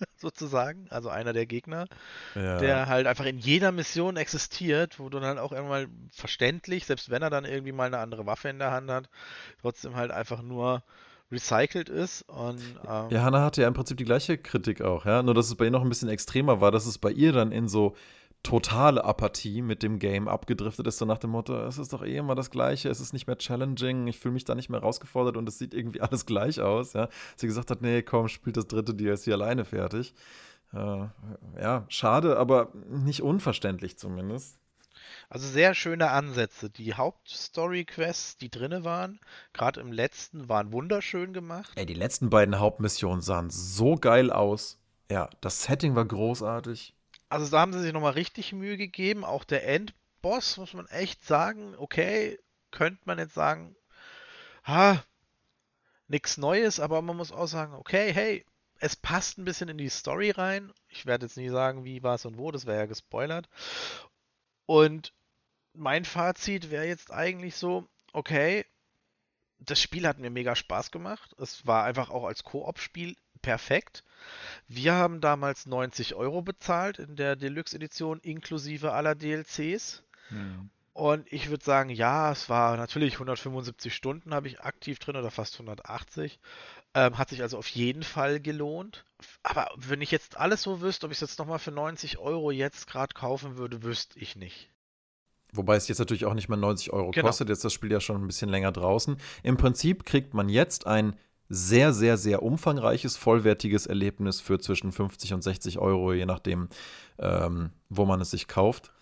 sozusagen, 0.16 0.86
also 0.90 1.08
einer 1.08 1.32
der 1.32 1.46
Gegner, 1.46 1.86
ja. 2.34 2.58
der 2.58 2.86
halt 2.86 3.06
einfach 3.06 3.24
in 3.24 3.38
jeder 3.38 3.72
Mission 3.72 4.16
existiert, 4.16 4.98
wo 4.98 5.08
du 5.08 5.20
dann 5.20 5.38
auch 5.38 5.52
irgendwann 5.52 6.08
verständlich, 6.10 6.86
selbst 6.86 7.10
wenn 7.10 7.22
er 7.22 7.30
dann 7.30 7.44
irgendwie 7.44 7.72
mal 7.72 7.86
eine 7.86 7.98
andere 7.98 8.26
Waffe 8.26 8.48
in 8.48 8.58
der 8.58 8.70
Hand 8.70 8.90
hat, 8.90 9.08
trotzdem 9.60 9.96
halt 9.96 10.10
einfach 10.10 10.42
nur 10.42 10.82
recycelt 11.30 11.88
ist. 11.88 12.22
Und, 12.22 12.60
ähm, 12.86 13.08
ja, 13.10 13.22
Hannah 13.22 13.42
hatte 13.42 13.62
ja 13.62 13.68
im 13.68 13.74
Prinzip 13.74 13.96
die 13.96 14.04
gleiche 14.04 14.38
Kritik 14.38 14.82
auch, 14.82 15.04
ja. 15.04 15.22
Nur 15.22 15.34
dass 15.34 15.46
es 15.46 15.54
bei 15.54 15.66
ihr 15.66 15.70
noch 15.70 15.82
ein 15.82 15.88
bisschen 15.88 16.08
extremer 16.08 16.60
war, 16.60 16.70
dass 16.70 16.86
es 16.86 16.98
bei 16.98 17.10
ihr 17.10 17.32
dann 17.32 17.52
in 17.52 17.68
so 17.68 17.96
totale 18.44 19.02
Apathie 19.02 19.62
mit 19.62 19.82
dem 19.82 19.98
Game 19.98 20.28
abgedriftet 20.28 20.86
ist, 20.86 20.98
so 20.98 21.04
nach 21.04 21.18
dem 21.18 21.30
Motto, 21.30 21.56
es 21.66 21.78
ist 21.78 21.92
doch 21.92 22.04
eh 22.04 22.16
immer 22.16 22.36
das 22.36 22.50
Gleiche, 22.50 22.88
es 22.88 23.00
ist 23.00 23.12
nicht 23.12 23.26
mehr 23.26 23.38
challenging, 23.38 24.06
ich 24.06 24.20
fühle 24.20 24.34
mich 24.34 24.44
da 24.44 24.54
nicht 24.54 24.68
mehr 24.68 24.80
herausgefordert 24.80 25.36
und 25.36 25.48
es 25.48 25.58
sieht 25.58 25.74
irgendwie 25.74 26.00
alles 26.02 26.26
gleich 26.26 26.60
aus, 26.60 26.92
ja. 26.92 27.08
Sie 27.36 27.48
gesagt 27.48 27.70
hat, 27.70 27.82
nee, 27.82 28.02
komm, 28.02 28.28
spielt 28.28 28.56
das 28.56 28.68
dritte 28.68 28.94
DLC 28.94 29.28
alleine 29.28 29.64
fertig. 29.64 30.14
Äh, 30.72 31.06
ja, 31.60 31.84
schade, 31.88 32.36
aber 32.36 32.72
nicht 32.88 33.22
unverständlich 33.22 33.98
zumindest. 33.98 34.58
Also 35.30 35.48
sehr 35.48 35.74
schöne 35.74 36.10
Ansätze. 36.10 36.70
Die 36.70 36.94
Hauptstory-Quests, 36.94 38.36
die 38.36 38.50
drinne 38.50 38.84
waren, 38.84 39.20
gerade 39.52 39.80
im 39.80 39.90
letzten, 39.90 40.48
waren 40.48 40.72
wunderschön 40.72 41.32
gemacht. 41.32 41.72
Ey, 41.76 41.86
die 41.86 41.94
letzten 41.94 42.30
beiden 42.30 42.58
Hauptmissionen 42.58 43.20
sahen 43.20 43.50
so 43.50 43.96
geil 43.96 44.30
aus. 44.30 44.78
Ja, 45.10 45.30
das 45.40 45.62
Setting 45.62 45.94
war 45.94 46.04
großartig. 46.04 46.93
Also 47.34 47.50
da 47.50 47.58
haben 47.58 47.72
sie 47.72 47.80
sich 47.80 47.92
nochmal 47.92 48.12
richtig 48.12 48.52
Mühe 48.52 48.76
gegeben. 48.76 49.24
Auch 49.24 49.42
der 49.42 49.66
Endboss, 49.66 50.56
muss 50.56 50.72
man 50.72 50.86
echt 50.86 51.24
sagen, 51.24 51.74
okay, 51.78 52.38
könnte 52.70 53.02
man 53.06 53.18
jetzt 53.18 53.34
sagen, 53.34 53.74
ha, 54.62 55.02
nichts 56.06 56.36
Neues, 56.36 56.78
aber 56.78 57.02
man 57.02 57.16
muss 57.16 57.32
auch 57.32 57.48
sagen, 57.48 57.74
okay, 57.74 58.12
hey, 58.12 58.46
es 58.78 58.94
passt 58.94 59.36
ein 59.36 59.44
bisschen 59.44 59.68
in 59.68 59.78
die 59.78 59.88
Story 59.88 60.30
rein. 60.30 60.72
Ich 60.88 61.06
werde 61.06 61.26
jetzt 61.26 61.36
nie 61.36 61.48
sagen, 61.48 61.84
wie, 61.84 62.04
was 62.04 62.24
und 62.24 62.38
wo, 62.38 62.52
das 62.52 62.66
wäre 62.66 62.78
ja 62.78 62.86
gespoilert. 62.86 63.48
Und 64.66 65.12
mein 65.72 66.04
Fazit 66.04 66.70
wäre 66.70 66.86
jetzt 66.86 67.10
eigentlich 67.10 67.56
so, 67.56 67.88
okay, 68.12 68.64
das 69.58 69.80
Spiel 69.80 70.06
hat 70.06 70.20
mir 70.20 70.30
mega 70.30 70.54
Spaß 70.54 70.92
gemacht. 70.92 71.34
Es 71.40 71.66
war 71.66 71.82
einfach 71.82 72.10
auch 72.10 72.26
als 72.26 72.44
Koop-Spiel 72.44 73.16
perfekt. 73.44 74.04
Wir 74.68 74.94
haben 74.94 75.20
damals 75.20 75.66
90 75.66 76.14
Euro 76.14 76.40
bezahlt 76.40 76.98
in 76.98 77.14
der 77.14 77.36
Deluxe-Edition 77.36 78.20
inklusive 78.20 78.92
aller 78.92 79.14
DLCs. 79.14 80.02
Hm. 80.28 80.70
Und 80.94 81.30
ich 81.32 81.50
würde 81.50 81.64
sagen, 81.64 81.90
ja, 81.90 82.32
es 82.32 82.48
war 82.48 82.76
natürlich 82.76 83.14
175 83.14 83.94
Stunden 83.94 84.32
habe 84.32 84.46
ich 84.46 84.60
aktiv 84.60 84.98
drin 84.98 85.16
oder 85.16 85.30
fast 85.30 85.54
180. 85.54 86.38
Ähm, 86.94 87.18
hat 87.18 87.28
sich 87.28 87.42
also 87.42 87.58
auf 87.58 87.66
jeden 87.66 88.04
Fall 88.04 88.40
gelohnt. 88.40 89.04
Aber 89.42 89.68
wenn 89.76 90.00
ich 90.00 90.12
jetzt 90.12 90.38
alles 90.38 90.62
so 90.62 90.80
wüsste, 90.80 91.06
ob 91.06 91.12
ich 91.12 91.16
es 91.16 91.28
jetzt 91.28 91.38
nochmal 91.38 91.58
für 91.58 91.72
90 91.72 92.18
Euro 92.18 92.50
jetzt 92.50 92.86
gerade 92.86 93.12
kaufen 93.12 93.56
würde, 93.58 93.82
wüsste 93.82 94.18
ich 94.20 94.36
nicht. 94.36 94.70
Wobei 95.52 95.76
es 95.76 95.88
jetzt 95.88 95.98
natürlich 95.98 96.24
auch 96.24 96.34
nicht 96.34 96.48
mehr 96.48 96.58
90 96.58 96.92
Euro 96.92 97.10
genau. 97.10 97.26
kostet. 97.26 97.48
Jetzt 97.48 97.58
ist 97.58 97.64
das 97.64 97.72
Spiel 97.72 97.92
ja 97.92 98.00
schon 98.00 98.22
ein 98.22 98.26
bisschen 98.26 98.48
länger 98.48 98.72
draußen. 98.72 99.18
Im 99.42 99.56
Prinzip 99.56 100.04
kriegt 100.04 100.32
man 100.32 100.48
jetzt 100.48 100.86
ein 100.86 101.18
sehr, 101.48 101.92
sehr, 101.92 102.16
sehr 102.16 102.42
umfangreiches, 102.42 103.16
vollwertiges 103.16 103.86
Erlebnis 103.86 104.40
für 104.40 104.58
zwischen 104.58 104.92
50 104.92 105.34
und 105.34 105.42
60 105.42 105.78
Euro, 105.78 106.12
je 106.12 106.26
nachdem, 106.26 106.68
ähm, 107.18 107.70
wo 107.88 108.04
man 108.04 108.20
es 108.20 108.30
sich 108.30 108.48
kauft. 108.48 108.92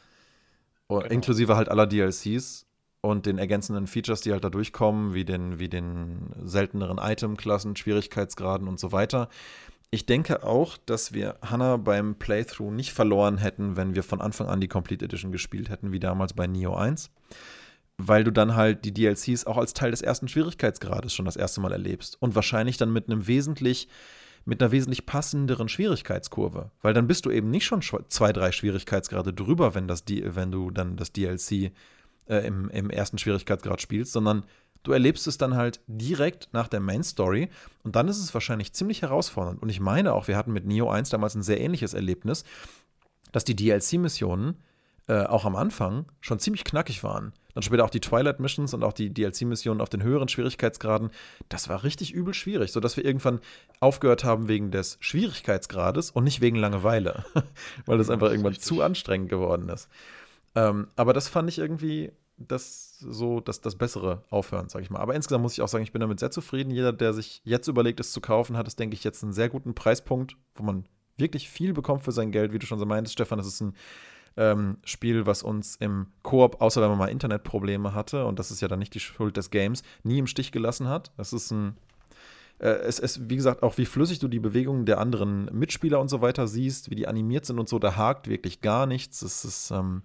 Genau. 0.88 1.00
Inklusive 1.02 1.56
halt 1.56 1.68
aller 1.68 1.86
DLCs 1.86 2.66
und 3.00 3.26
den 3.26 3.38
ergänzenden 3.38 3.86
Features, 3.86 4.20
die 4.20 4.32
halt 4.32 4.44
da 4.44 4.50
durchkommen, 4.50 5.14
wie 5.14 5.24
den, 5.24 5.58
wie 5.58 5.68
den 5.68 6.30
selteneren 6.44 6.98
Itemklassen, 6.98 7.76
Schwierigkeitsgraden 7.76 8.68
und 8.68 8.78
so 8.78 8.92
weiter. 8.92 9.28
Ich 9.90 10.06
denke 10.06 10.42
auch, 10.42 10.78
dass 10.78 11.12
wir 11.12 11.36
Hannah 11.42 11.76
beim 11.76 12.14
Playthrough 12.14 12.72
nicht 12.72 12.92
verloren 12.92 13.38
hätten, 13.38 13.76
wenn 13.76 13.94
wir 13.94 14.02
von 14.02 14.20
Anfang 14.20 14.48
an 14.48 14.60
die 14.60 14.68
Complete 14.68 15.04
Edition 15.04 15.32
gespielt 15.32 15.68
hätten, 15.68 15.92
wie 15.92 16.00
damals 16.00 16.32
bei 16.32 16.46
Neo 16.46 16.74
1 16.74 17.10
weil 17.98 18.24
du 18.24 18.30
dann 18.30 18.56
halt 18.56 18.84
die 18.84 18.92
DLCs 18.92 19.46
auch 19.46 19.56
als 19.56 19.74
Teil 19.74 19.90
des 19.90 20.02
ersten 20.02 20.28
Schwierigkeitsgrades 20.28 21.14
schon 21.14 21.24
das 21.24 21.36
erste 21.36 21.60
Mal 21.60 21.72
erlebst 21.72 22.16
und 22.20 22.34
wahrscheinlich 22.34 22.76
dann 22.76 22.92
mit 22.92 23.08
einem 23.08 23.26
wesentlich 23.26 23.88
mit 24.44 24.60
einer 24.60 24.72
wesentlich 24.72 25.06
passenderen 25.06 25.68
Schwierigkeitskurve, 25.68 26.72
weil 26.80 26.94
dann 26.94 27.06
bist 27.06 27.26
du 27.26 27.30
eben 27.30 27.50
nicht 27.50 27.64
schon 27.64 27.80
zwei, 28.08 28.32
drei 28.32 28.50
Schwierigkeitsgrade 28.50 29.32
drüber, 29.32 29.76
wenn, 29.76 29.86
das, 29.86 30.02
wenn 30.08 30.50
du 30.50 30.72
dann 30.72 30.96
das 30.96 31.12
DLC 31.12 31.70
äh, 32.26 32.46
im, 32.46 32.68
im 32.70 32.90
ersten 32.90 33.18
Schwierigkeitsgrad 33.18 33.80
spielst, 33.80 34.12
sondern 34.12 34.44
du 34.82 34.92
erlebst 34.92 35.26
es 35.26 35.38
dann 35.38 35.54
halt 35.54 35.80
direkt 35.86 36.48
nach 36.52 36.68
der 36.68 36.80
Main 36.80 37.04
Story 37.04 37.50
und 37.84 37.94
dann 37.94 38.08
ist 38.08 38.18
es 38.18 38.34
wahrscheinlich 38.34 38.72
ziemlich 38.72 39.02
herausfordernd. 39.02 39.62
Und 39.62 39.68
ich 39.68 39.80
meine 39.80 40.12
auch, 40.12 40.28
wir 40.28 40.36
hatten 40.36 40.52
mit 40.52 40.66
Neo 40.66 40.90
1 40.90 41.10
damals 41.10 41.34
ein 41.34 41.42
sehr 41.42 41.60
ähnliches 41.60 41.94
Erlebnis, 41.94 42.44
dass 43.30 43.44
die 43.44 43.56
DLC-Missionen 43.56 44.56
äh, 45.08 45.24
auch 45.24 45.44
am 45.44 45.56
Anfang 45.56 46.06
schon 46.20 46.38
ziemlich 46.38 46.64
knackig 46.64 47.02
waren. 47.02 47.32
Dann 47.54 47.62
später 47.62 47.84
auch 47.84 47.90
die 47.90 48.00
Twilight 48.00 48.40
Missions 48.40 48.72
und 48.72 48.82
auch 48.82 48.92
die 48.92 49.12
DLC-Missionen 49.12 49.80
auf 49.80 49.88
den 49.88 50.02
höheren 50.02 50.28
Schwierigkeitsgraden. 50.28 51.10
Das 51.48 51.68
war 51.68 51.84
richtig 51.84 52.12
übel 52.12 52.34
schwierig, 52.34 52.72
sodass 52.72 52.96
wir 52.96 53.04
irgendwann 53.04 53.40
aufgehört 53.80 54.24
haben 54.24 54.48
wegen 54.48 54.70
des 54.70 54.96
Schwierigkeitsgrades 55.00 56.10
und 56.10 56.24
nicht 56.24 56.40
wegen 56.40 56.56
Langeweile, 56.56 57.24
weil 57.86 57.98
das 57.98 58.10
einfach 58.10 58.30
irgendwann 58.30 58.54
zu 58.54 58.80
anstrengend 58.80 59.28
geworden 59.28 59.68
ist. 59.68 59.88
Ähm, 60.54 60.88
aber 60.96 61.12
das 61.12 61.28
fand 61.28 61.48
ich 61.48 61.58
irgendwie 61.58 62.12
das 62.38 62.98
so 62.98 63.40
das, 63.40 63.60
das 63.60 63.76
bessere 63.76 64.24
Aufhören, 64.30 64.68
sage 64.68 64.84
ich 64.84 64.90
mal. 64.90 65.00
Aber 65.00 65.14
insgesamt 65.14 65.42
muss 65.42 65.52
ich 65.52 65.62
auch 65.62 65.68
sagen, 65.68 65.84
ich 65.84 65.92
bin 65.92 66.00
damit 66.00 66.20
sehr 66.20 66.30
zufrieden. 66.30 66.70
Jeder, 66.70 66.92
der 66.92 67.12
sich 67.12 67.42
jetzt 67.44 67.68
überlegt, 67.68 68.00
es 68.00 68.12
zu 68.12 68.20
kaufen, 68.20 68.56
hat 68.56 68.66
es, 68.66 68.76
denke 68.76 68.94
ich, 68.94 69.04
jetzt 69.04 69.22
einen 69.22 69.32
sehr 69.32 69.48
guten 69.48 69.74
Preispunkt, 69.74 70.36
wo 70.54 70.62
man 70.62 70.86
wirklich 71.18 71.48
viel 71.48 71.72
bekommt 71.72 72.02
für 72.02 72.12
sein 72.12 72.32
Geld, 72.32 72.52
wie 72.52 72.58
du 72.58 72.66
schon 72.66 72.78
so 72.78 72.86
meintest, 72.86 73.14
Stefan. 73.14 73.38
Es 73.38 73.46
ist 73.46 73.60
ein 73.60 73.74
ähm, 74.36 74.78
Spiel, 74.84 75.26
was 75.26 75.42
uns 75.42 75.76
im 75.76 76.06
Koop, 76.22 76.60
außer 76.60 76.80
wenn 76.80 76.88
man 76.88 76.98
mal 76.98 77.08
Internetprobleme 77.08 77.94
hatte, 77.94 78.26
und 78.26 78.38
das 78.38 78.50
ist 78.50 78.60
ja 78.60 78.68
dann 78.68 78.78
nicht 78.78 78.94
die 78.94 79.00
Schuld 79.00 79.36
des 79.36 79.50
Games, 79.50 79.82
nie 80.02 80.18
im 80.18 80.26
Stich 80.26 80.52
gelassen 80.52 80.88
hat. 80.88 81.12
Es 81.16 81.32
ist 81.32 81.50
ein 81.50 81.76
äh, 82.58 82.68
es 82.68 82.98
ist, 82.98 83.28
wie 83.28 83.36
gesagt, 83.36 83.62
auch 83.62 83.76
wie 83.76 83.84
flüssig 83.84 84.20
du 84.20 84.28
die 84.28 84.38
Bewegungen 84.38 84.86
der 84.86 84.98
anderen 84.98 85.46
Mitspieler 85.46 86.00
und 86.00 86.08
so 86.08 86.20
weiter 86.20 86.46
siehst, 86.46 86.90
wie 86.90 86.94
die 86.94 87.08
animiert 87.08 87.44
sind 87.44 87.58
und 87.58 87.68
so, 87.68 87.78
da 87.78 87.96
hakt 87.96 88.28
wirklich 88.28 88.60
gar 88.60 88.86
nichts. 88.86 89.20
Es 89.22 89.44
ist 89.44 89.70
ähm, 89.72 90.02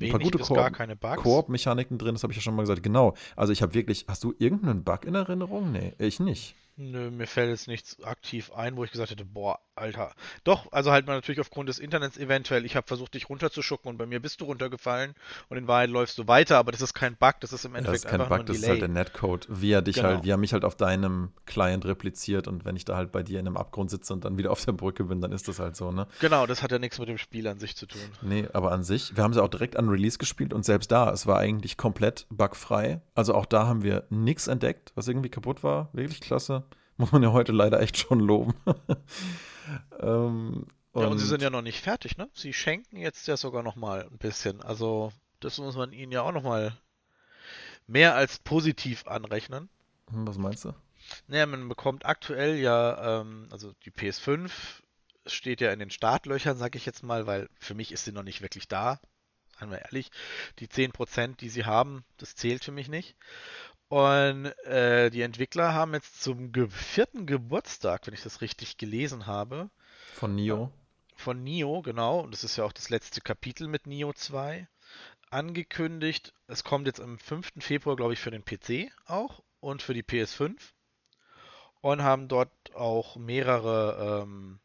ein 0.00 0.10
paar 0.10 0.20
gute 0.20 0.38
Koop-Mechaniken 0.38 1.98
drin, 1.98 2.14
das 2.14 2.22
habe 2.22 2.32
ich 2.32 2.36
ja 2.36 2.42
schon 2.42 2.54
mal 2.54 2.62
gesagt. 2.62 2.82
Genau. 2.82 3.14
Also 3.34 3.52
ich 3.52 3.62
habe 3.62 3.74
wirklich, 3.74 4.04
hast 4.08 4.22
du 4.24 4.34
irgendeinen 4.38 4.84
Bug 4.84 5.04
in 5.04 5.14
Erinnerung? 5.14 5.72
Nee, 5.72 5.94
ich 5.98 6.20
nicht. 6.20 6.54
Nö, 6.76 7.10
mir 7.10 7.26
fällt 7.26 7.48
jetzt 7.48 7.68
nichts 7.68 8.02
aktiv 8.04 8.52
ein, 8.52 8.76
wo 8.76 8.84
ich 8.84 8.90
gesagt 8.90 9.10
hätte, 9.10 9.24
boah, 9.24 9.58
Alter. 9.76 10.12
Doch, 10.44 10.72
also 10.72 10.90
halt 10.90 11.06
mal 11.06 11.14
natürlich 11.14 11.40
aufgrund 11.40 11.68
des 11.68 11.78
Internets 11.78 12.16
eventuell. 12.16 12.64
Ich 12.64 12.76
habe 12.76 12.86
versucht, 12.86 13.14
dich 13.14 13.28
runterzuschucken 13.28 13.90
und 13.90 13.98
bei 13.98 14.06
mir 14.06 14.20
bist 14.20 14.40
du 14.40 14.46
runtergefallen 14.46 15.14
und 15.48 15.56
in 15.56 15.68
Wahrheit 15.68 15.90
läufst 15.90 16.18
du 16.18 16.26
weiter, 16.26 16.58
aber 16.58 16.72
das 16.72 16.80
ist 16.80 16.94
kein 16.94 17.16
Bug, 17.16 17.34
das 17.40 17.52
ist 17.52 17.64
im 17.64 17.74
Endeffekt 17.74 18.04
ja, 18.04 18.10
das 18.10 18.20
ist 18.20 18.28
kein 18.28 18.38
Bug, 18.38 18.46
das 18.46 18.56
ist 18.56 18.68
halt 18.68 18.80
der 18.80 18.88
Netcode, 18.88 19.46
wie 19.50 19.72
er 19.72 19.82
dich 19.82 19.96
halt, 19.96 20.04
genau. 20.04 20.14
halt, 20.16 20.24
wie 20.24 20.30
er 20.30 20.36
mich 20.36 20.52
halt 20.52 20.64
auf 20.64 20.76
deinem 20.76 21.30
Client 21.44 21.84
repliziert 21.84 22.48
und 22.48 22.64
wenn 22.64 22.76
ich 22.76 22.84
da 22.84 22.96
halt 22.96 23.12
bei 23.12 23.22
dir 23.22 23.38
in 23.38 23.46
einem 23.46 23.56
Abgrund 23.56 23.90
sitze 23.90 24.12
und 24.12 24.24
dann 24.24 24.38
wieder 24.38 24.50
auf 24.50 24.64
der 24.64 24.72
Brücke 24.72 25.04
bin, 25.04 25.20
dann 25.20 25.32
ist 25.32 25.48
das 25.48 25.58
halt 25.58 25.76
so, 25.76 25.92
ne? 25.92 26.06
Genau, 26.20 26.46
das 26.46 26.62
hat 26.62 26.72
ja 26.72 26.78
nichts 26.78 26.98
mit 26.98 27.08
dem 27.08 27.18
Spiel 27.18 27.46
an 27.46 27.58
sich 27.58 27.76
zu 27.76 27.86
tun. 27.86 28.00
Nee, 28.22 28.48
aber 28.52 28.72
an 28.72 28.82
sich, 28.82 29.16
wir 29.16 29.24
haben 29.24 29.34
sie 29.34 29.42
auch 29.42 29.48
direkt 29.48 29.76
an 29.76 29.88
Release 29.88 30.18
gespielt 30.18 30.54
und 30.54 30.64
selbst 30.64 30.90
da, 30.90 31.10
es 31.10 31.26
war 31.26 31.38
eigentlich 31.38 31.76
komplett 31.76 32.26
bugfrei. 32.30 33.00
Also 33.14 33.34
auch 33.34 33.46
da 33.46 33.66
haben 33.66 33.82
wir 33.82 34.04
nichts 34.10 34.46
entdeckt, 34.46 34.92
was 34.94 35.08
irgendwie 35.08 35.28
kaputt 35.28 35.62
war. 35.62 35.90
Wirklich 35.92 36.20
klasse. 36.20 36.64
Muss 36.96 37.12
man 37.12 37.22
ja 37.22 37.32
heute 37.32 37.52
leider 37.52 37.80
echt 37.80 37.98
schon 37.98 38.20
loben. 38.20 38.54
ähm, 40.00 40.66
und 40.92 41.02
ja, 41.02 41.08
und 41.08 41.18
sie 41.18 41.26
sind 41.26 41.42
ja 41.42 41.50
noch 41.50 41.62
nicht 41.62 41.80
fertig, 41.80 42.16
ne? 42.16 42.30
Sie 42.32 42.52
schenken 42.52 42.96
jetzt 42.96 43.28
ja 43.28 43.36
sogar 43.36 43.62
noch 43.62 43.76
mal 43.76 44.04
ein 44.10 44.18
bisschen. 44.18 44.62
Also, 44.62 45.12
das 45.40 45.58
muss 45.58 45.76
man 45.76 45.92
ihnen 45.92 46.10
ja 46.10 46.22
auch 46.22 46.32
noch 46.32 46.42
mal 46.42 46.76
mehr 47.86 48.14
als 48.14 48.38
positiv 48.38 49.06
anrechnen. 49.06 49.68
Hm, 50.10 50.26
was 50.26 50.38
meinst 50.38 50.64
du? 50.64 50.72
Naja, 51.28 51.46
man 51.46 51.68
bekommt 51.68 52.06
aktuell 52.06 52.56
ja, 52.56 53.20
ähm, 53.20 53.48
also 53.50 53.72
die 53.84 53.90
PS5 53.90 54.50
steht 55.26 55.60
ja 55.60 55.72
in 55.72 55.78
den 55.78 55.90
Startlöchern, 55.90 56.56
sag 56.56 56.74
ich 56.76 56.86
jetzt 56.86 57.02
mal, 57.02 57.26
weil 57.26 57.48
für 57.58 57.74
mich 57.74 57.92
ist 57.92 58.04
sie 58.04 58.12
noch 58.12 58.22
nicht 58.22 58.42
wirklich 58.42 58.68
da. 58.68 59.00
Seien 59.58 59.70
wir 59.70 59.82
ehrlich. 59.82 60.10
Die 60.58 60.68
10%, 60.68 61.40
die 61.40 61.48
sie 61.48 61.64
haben, 61.64 62.04
das 62.18 62.36
zählt 62.36 62.64
für 62.64 62.72
mich 62.72 62.88
nicht. 62.88 63.16
Und 63.88 64.46
äh, 64.64 65.10
die 65.10 65.22
Entwickler 65.22 65.72
haben 65.72 65.94
jetzt 65.94 66.20
zum 66.20 66.50
ge 66.50 66.68
vierten 66.68 67.24
Geburtstag, 67.24 68.06
wenn 68.06 68.14
ich 68.14 68.22
das 68.22 68.40
richtig 68.40 68.78
gelesen 68.78 69.26
habe. 69.26 69.70
Von 70.14 70.34
Nio. 70.34 70.72
Von 71.14 71.44
Nio, 71.44 71.82
genau. 71.82 72.20
Und 72.20 72.32
das 72.32 72.42
ist 72.42 72.56
ja 72.56 72.64
auch 72.64 72.72
das 72.72 72.90
letzte 72.90 73.20
Kapitel 73.20 73.68
mit 73.68 73.86
Nio 73.86 74.12
2. 74.12 74.66
Angekündigt. 75.30 76.34
Es 76.48 76.64
kommt 76.64 76.88
jetzt 76.88 77.00
am 77.00 77.18
5. 77.18 77.52
Februar, 77.58 77.94
glaube 77.94 78.12
ich, 78.12 78.18
für 78.18 78.32
den 78.32 78.44
PC 78.44 78.90
auch 79.06 79.42
und 79.60 79.82
für 79.82 79.94
die 79.94 80.02
PS5. 80.02 80.56
Und 81.80 82.02
haben 82.02 82.26
dort 82.26 82.50
auch 82.74 83.16
mehrere 83.16 84.24
ähm, 84.24 84.58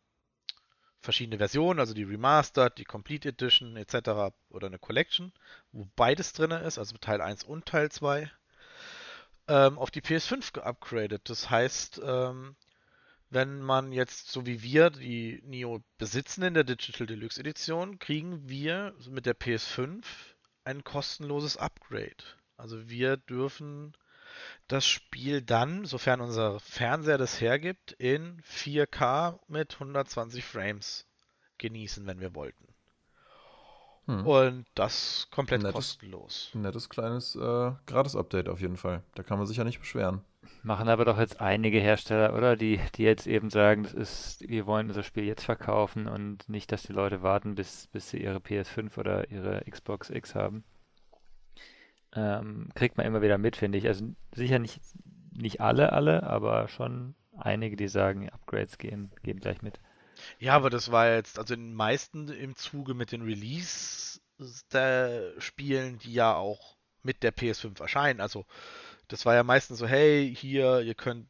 verschiedene 1.00 1.38
Versionen, 1.38 1.80
also 1.80 1.94
die 1.94 2.04
Remastered, 2.04 2.78
die 2.80 2.86
Complete 2.86 3.30
Edition 3.30 3.76
etc. 3.76 4.34
oder 4.50 4.68
eine 4.68 4.80
Collection, 4.80 5.32
wo 5.72 5.88
beides 5.96 6.34
drin 6.34 6.52
ist, 6.52 6.80
also 6.80 6.98
Teil 6.98 7.22
1 7.22 7.44
und 7.44 7.66
Teil 7.68 7.92
2 7.92 8.32
ähm, 9.52 9.78
auf 9.78 9.92
die 9.92 10.02
PS5 10.02 10.54
geupgradet. 10.54 11.30
Das 11.30 11.50
heißt, 11.50 12.02
ähm, 12.06 12.56
wenn 13.30 13.62
man 13.62 13.92
jetzt, 13.92 14.32
so 14.32 14.46
wie 14.46 14.62
wir, 14.64 14.90
die 14.92 15.42
Neo 15.46 15.84
besitzen 15.98 16.44
in 16.44 16.54
der 16.54 16.64
Digital 16.64 17.06
Deluxe 17.06 17.40
Edition, 17.40 18.00
kriegen 18.00 18.48
wir 18.48 18.96
mit 19.10 19.26
der 19.26 19.38
PS5 19.38 20.04
ein 20.64 20.86
kostenloses 20.86 21.58
Upgrade. 21.58 22.24
Also 22.56 22.90
wir 22.90 23.18
dürfen 23.18 23.94
das 24.70 24.86
Spiel 24.86 25.42
dann, 25.42 25.84
sofern 25.84 26.22
unser 26.22 26.62
Fernseher 26.62 27.18
das 27.18 27.42
hergibt, 27.42 27.92
in 27.94 28.42
4K 28.44 29.38
mit 29.50 29.74
120 29.74 30.46
Frames 30.46 31.06
genießen, 31.58 32.08
wenn 32.08 32.22
wir 32.22 32.36
wollten. 32.36 32.71
Hm. 34.08 34.26
Und 34.26 34.66
das 34.76 35.28
komplett 35.32 35.62
nettes, 35.62 35.76
kostenlos. 35.76 36.52
Nettes 36.54 36.90
kleines 36.90 37.36
äh, 37.36 37.72
Gratis-Update 37.86 38.50
auf 38.50 38.60
jeden 38.60 38.78
Fall. 38.78 39.04
Da 39.16 39.24
kann 39.24 39.38
man 39.38 39.48
sich 39.48 39.58
ja 39.58 39.64
nicht 39.64 39.80
beschweren. 39.80 40.22
Machen 40.64 40.90
aber 40.90 41.06
doch 41.06 41.20
jetzt 41.20 41.40
einige 41.40 41.80
Hersteller, 41.80 42.36
oder? 42.36 42.56
Die, 42.56 42.80
die 42.96 43.04
jetzt 43.04 43.28
eben 43.28 43.50
sagen, 43.50 43.84
das 43.84 43.94
ist, 43.94 44.48
wir 44.48 44.66
wollen 44.66 44.88
unser 44.88 45.04
Spiel 45.04 45.24
jetzt 45.26 45.44
verkaufen 45.44 46.08
und 46.08 46.48
nicht, 46.50 46.72
dass 46.72 46.84
die 46.84 46.94
Leute 46.94 47.22
warten, 47.22 47.56
bis, 47.56 47.88
bis 47.88 48.10
sie 48.10 48.22
ihre 48.22 48.38
PS5 48.38 48.98
oder 48.98 49.30
ihre 49.30 49.64
Xbox 49.70 50.10
X 50.10 50.36
haben. 50.36 50.64
Ähm, 52.14 52.70
kriegt 52.76 52.98
man 52.98 53.06
immer 53.06 53.22
wieder 53.22 53.38
mit, 53.38 53.56
finde 53.56 53.78
ich. 53.78 53.88
Also 53.88 54.06
sicher 54.34 54.60
nicht, 54.60 54.82
nicht 55.32 55.62
alle, 55.62 55.94
alle, 55.94 56.24
aber 56.24 56.68
schon 56.68 57.16
einige, 57.38 57.76
die 57.76 57.88
sagen, 57.88 58.30
Upgrades 58.30 58.78
gehen, 58.78 59.12
gehen 59.24 59.40
gleich 59.40 59.62
mit. 59.62 59.80
Ja, 60.40 60.54
aber 60.56 60.70
das 60.70 60.92
war 60.92 61.14
jetzt, 61.14 61.38
also 61.40 61.54
in 61.54 61.70
den 61.70 61.76
meisten 61.76 62.28
im 62.30 62.56
Zuge 62.56 62.94
mit 62.94 63.12
den 63.12 63.22
Release-Spielen, 63.22 66.00
die 66.00 66.14
ja 66.14 66.36
auch 66.36 66.78
mit 67.04 67.24
der 67.24 67.36
PS5 67.36 67.82
erscheinen. 67.82 68.22
Also 68.22 68.46
das 69.08 69.26
war 69.26 69.36
ja 69.36 69.44
meistens 69.44 69.80
so, 69.80 69.88
hey, 69.88 70.34
hier, 70.36 70.82
ihr 70.82 70.96
könnt 70.96 71.28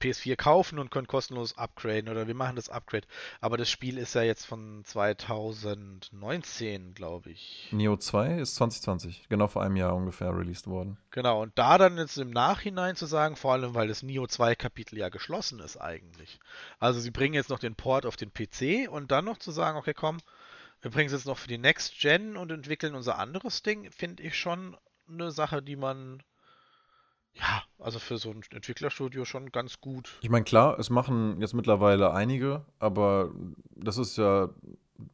PS4 0.00 0.36
kaufen 0.36 0.78
und 0.78 0.90
könnt 0.90 1.08
kostenlos 1.08 1.58
upgraden 1.58 2.08
oder 2.08 2.26
wir 2.26 2.34
machen 2.34 2.56
das 2.56 2.68
Upgrade. 2.68 3.06
Aber 3.40 3.56
das 3.56 3.70
Spiel 3.70 3.98
ist 3.98 4.14
ja 4.14 4.22
jetzt 4.22 4.46
von 4.46 4.82
2019, 4.84 6.94
glaube 6.94 7.30
ich. 7.30 7.68
Neo 7.72 7.96
2 7.96 8.40
ist 8.40 8.56
2020, 8.56 9.26
genau 9.28 9.48
vor 9.48 9.62
einem 9.62 9.76
Jahr 9.76 9.94
ungefähr 9.94 10.36
released 10.36 10.66
worden. 10.66 10.98
Genau, 11.10 11.42
und 11.42 11.58
da 11.58 11.78
dann 11.78 11.98
jetzt 11.98 12.18
im 12.18 12.30
Nachhinein 12.30 12.96
zu 12.96 13.06
sagen, 13.06 13.36
vor 13.36 13.52
allem 13.52 13.74
weil 13.74 13.88
das 13.88 14.02
Neo 14.02 14.26
2 14.26 14.54
Kapitel 14.54 14.98
ja 14.98 15.08
geschlossen 15.08 15.60
ist 15.60 15.76
eigentlich. 15.76 16.38
Also 16.78 17.00
sie 17.00 17.10
bringen 17.10 17.34
jetzt 17.34 17.50
noch 17.50 17.58
den 17.58 17.74
Port 17.74 18.06
auf 18.06 18.16
den 18.16 18.32
PC 18.32 18.90
und 18.90 19.10
dann 19.10 19.24
noch 19.24 19.38
zu 19.38 19.50
sagen, 19.50 19.78
okay, 19.78 19.94
komm, 19.94 20.18
wir 20.82 20.90
bringen 20.90 21.06
es 21.06 21.12
jetzt 21.12 21.26
noch 21.26 21.38
für 21.38 21.48
die 21.48 21.58
Next 21.58 21.98
Gen 22.00 22.36
und 22.36 22.50
entwickeln 22.50 22.94
unser 22.94 23.18
anderes 23.18 23.62
Ding, 23.62 23.90
finde 23.90 24.22
ich 24.22 24.38
schon 24.38 24.76
eine 25.08 25.30
Sache, 25.30 25.62
die 25.62 25.76
man 25.76 26.22
ja, 27.34 27.62
also 27.78 27.98
für 27.98 28.18
so 28.18 28.30
ein 28.30 28.42
Entwicklerstudio 28.50 29.24
schon 29.24 29.52
ganz 29.52 29.80
gut. 29.80 30.18
Ich 30.20 30.30
meine, 30.30 30.44
klar, 30.44 30.78
es 30.78 30.90
machen 30.90 31.40
jetzt 31.40 31.54
mittlerweile 31.54 32.12
einige, 32.12 32.64
aber 32.78 33.32
das 33.74 33.98
ist 33.98 34.18
ja, 34.18 34.50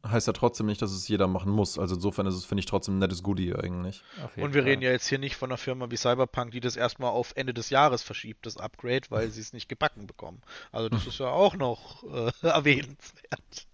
heißt 0.05 0.27
ja 0.27 0.33
trotzdem 0.33 0.65
nicht, 0.65 0.81
dass 0.81 0.91
es 0.91 1.07
jeder 1.07 1.27
machen 1.27 1.51
muss. 1.51 1.79
Also 1.79 1.95
insofern 1.95 2.25
ist 2.25 2.35
es, 2.35 2.45
finde 2.45 2.59
ich, 2.59 2.65
trotzdem 2.65 2.95
ein 2.95 2.99
nettes 2.99 3.23
Goodie 3.23 3.55
eigentlich. 3.55 4.03
Und 4.35 4.53
wir 4.53 4.63
Fall. 4.63 4.71
reden 4.71 4.81
ja 4.81 4.91
jetzt 4.91 5.07
hier 5.07 5.19
nicht 5.19 5.35
von 5.35 5.49
einer 5.49 5.57
Firma 5.57 5.89
wie 5.89 5.97
Cyberpunk, 5.97 6.51
die 6.51 6.59
das 6.59 6.75
erstmal 6.75 7.11
auf 7.11 7.33
Ende 7.35 7.53
des 7.53 7.69
Jahres 7.69 8.03
verschiebt, 8.03 8.45
das 8.45 8.57
Upgrade, 8.57 9.03
weil 9.09 9.29
sie 9.29 9.41
es 9.41 9.53
nicht 9.53 9.69
gebacken 9.69 10.07
bekommen. 10.07 10.41
Also 10.71 10.89
das 10.89 11.05
ist 11.07 11.19
ja 11.19 11.29
auch 11.29 11.55
noch 11.55 12.03
äh, 12.03 12.31
erwähnenswert. 12.41 13.67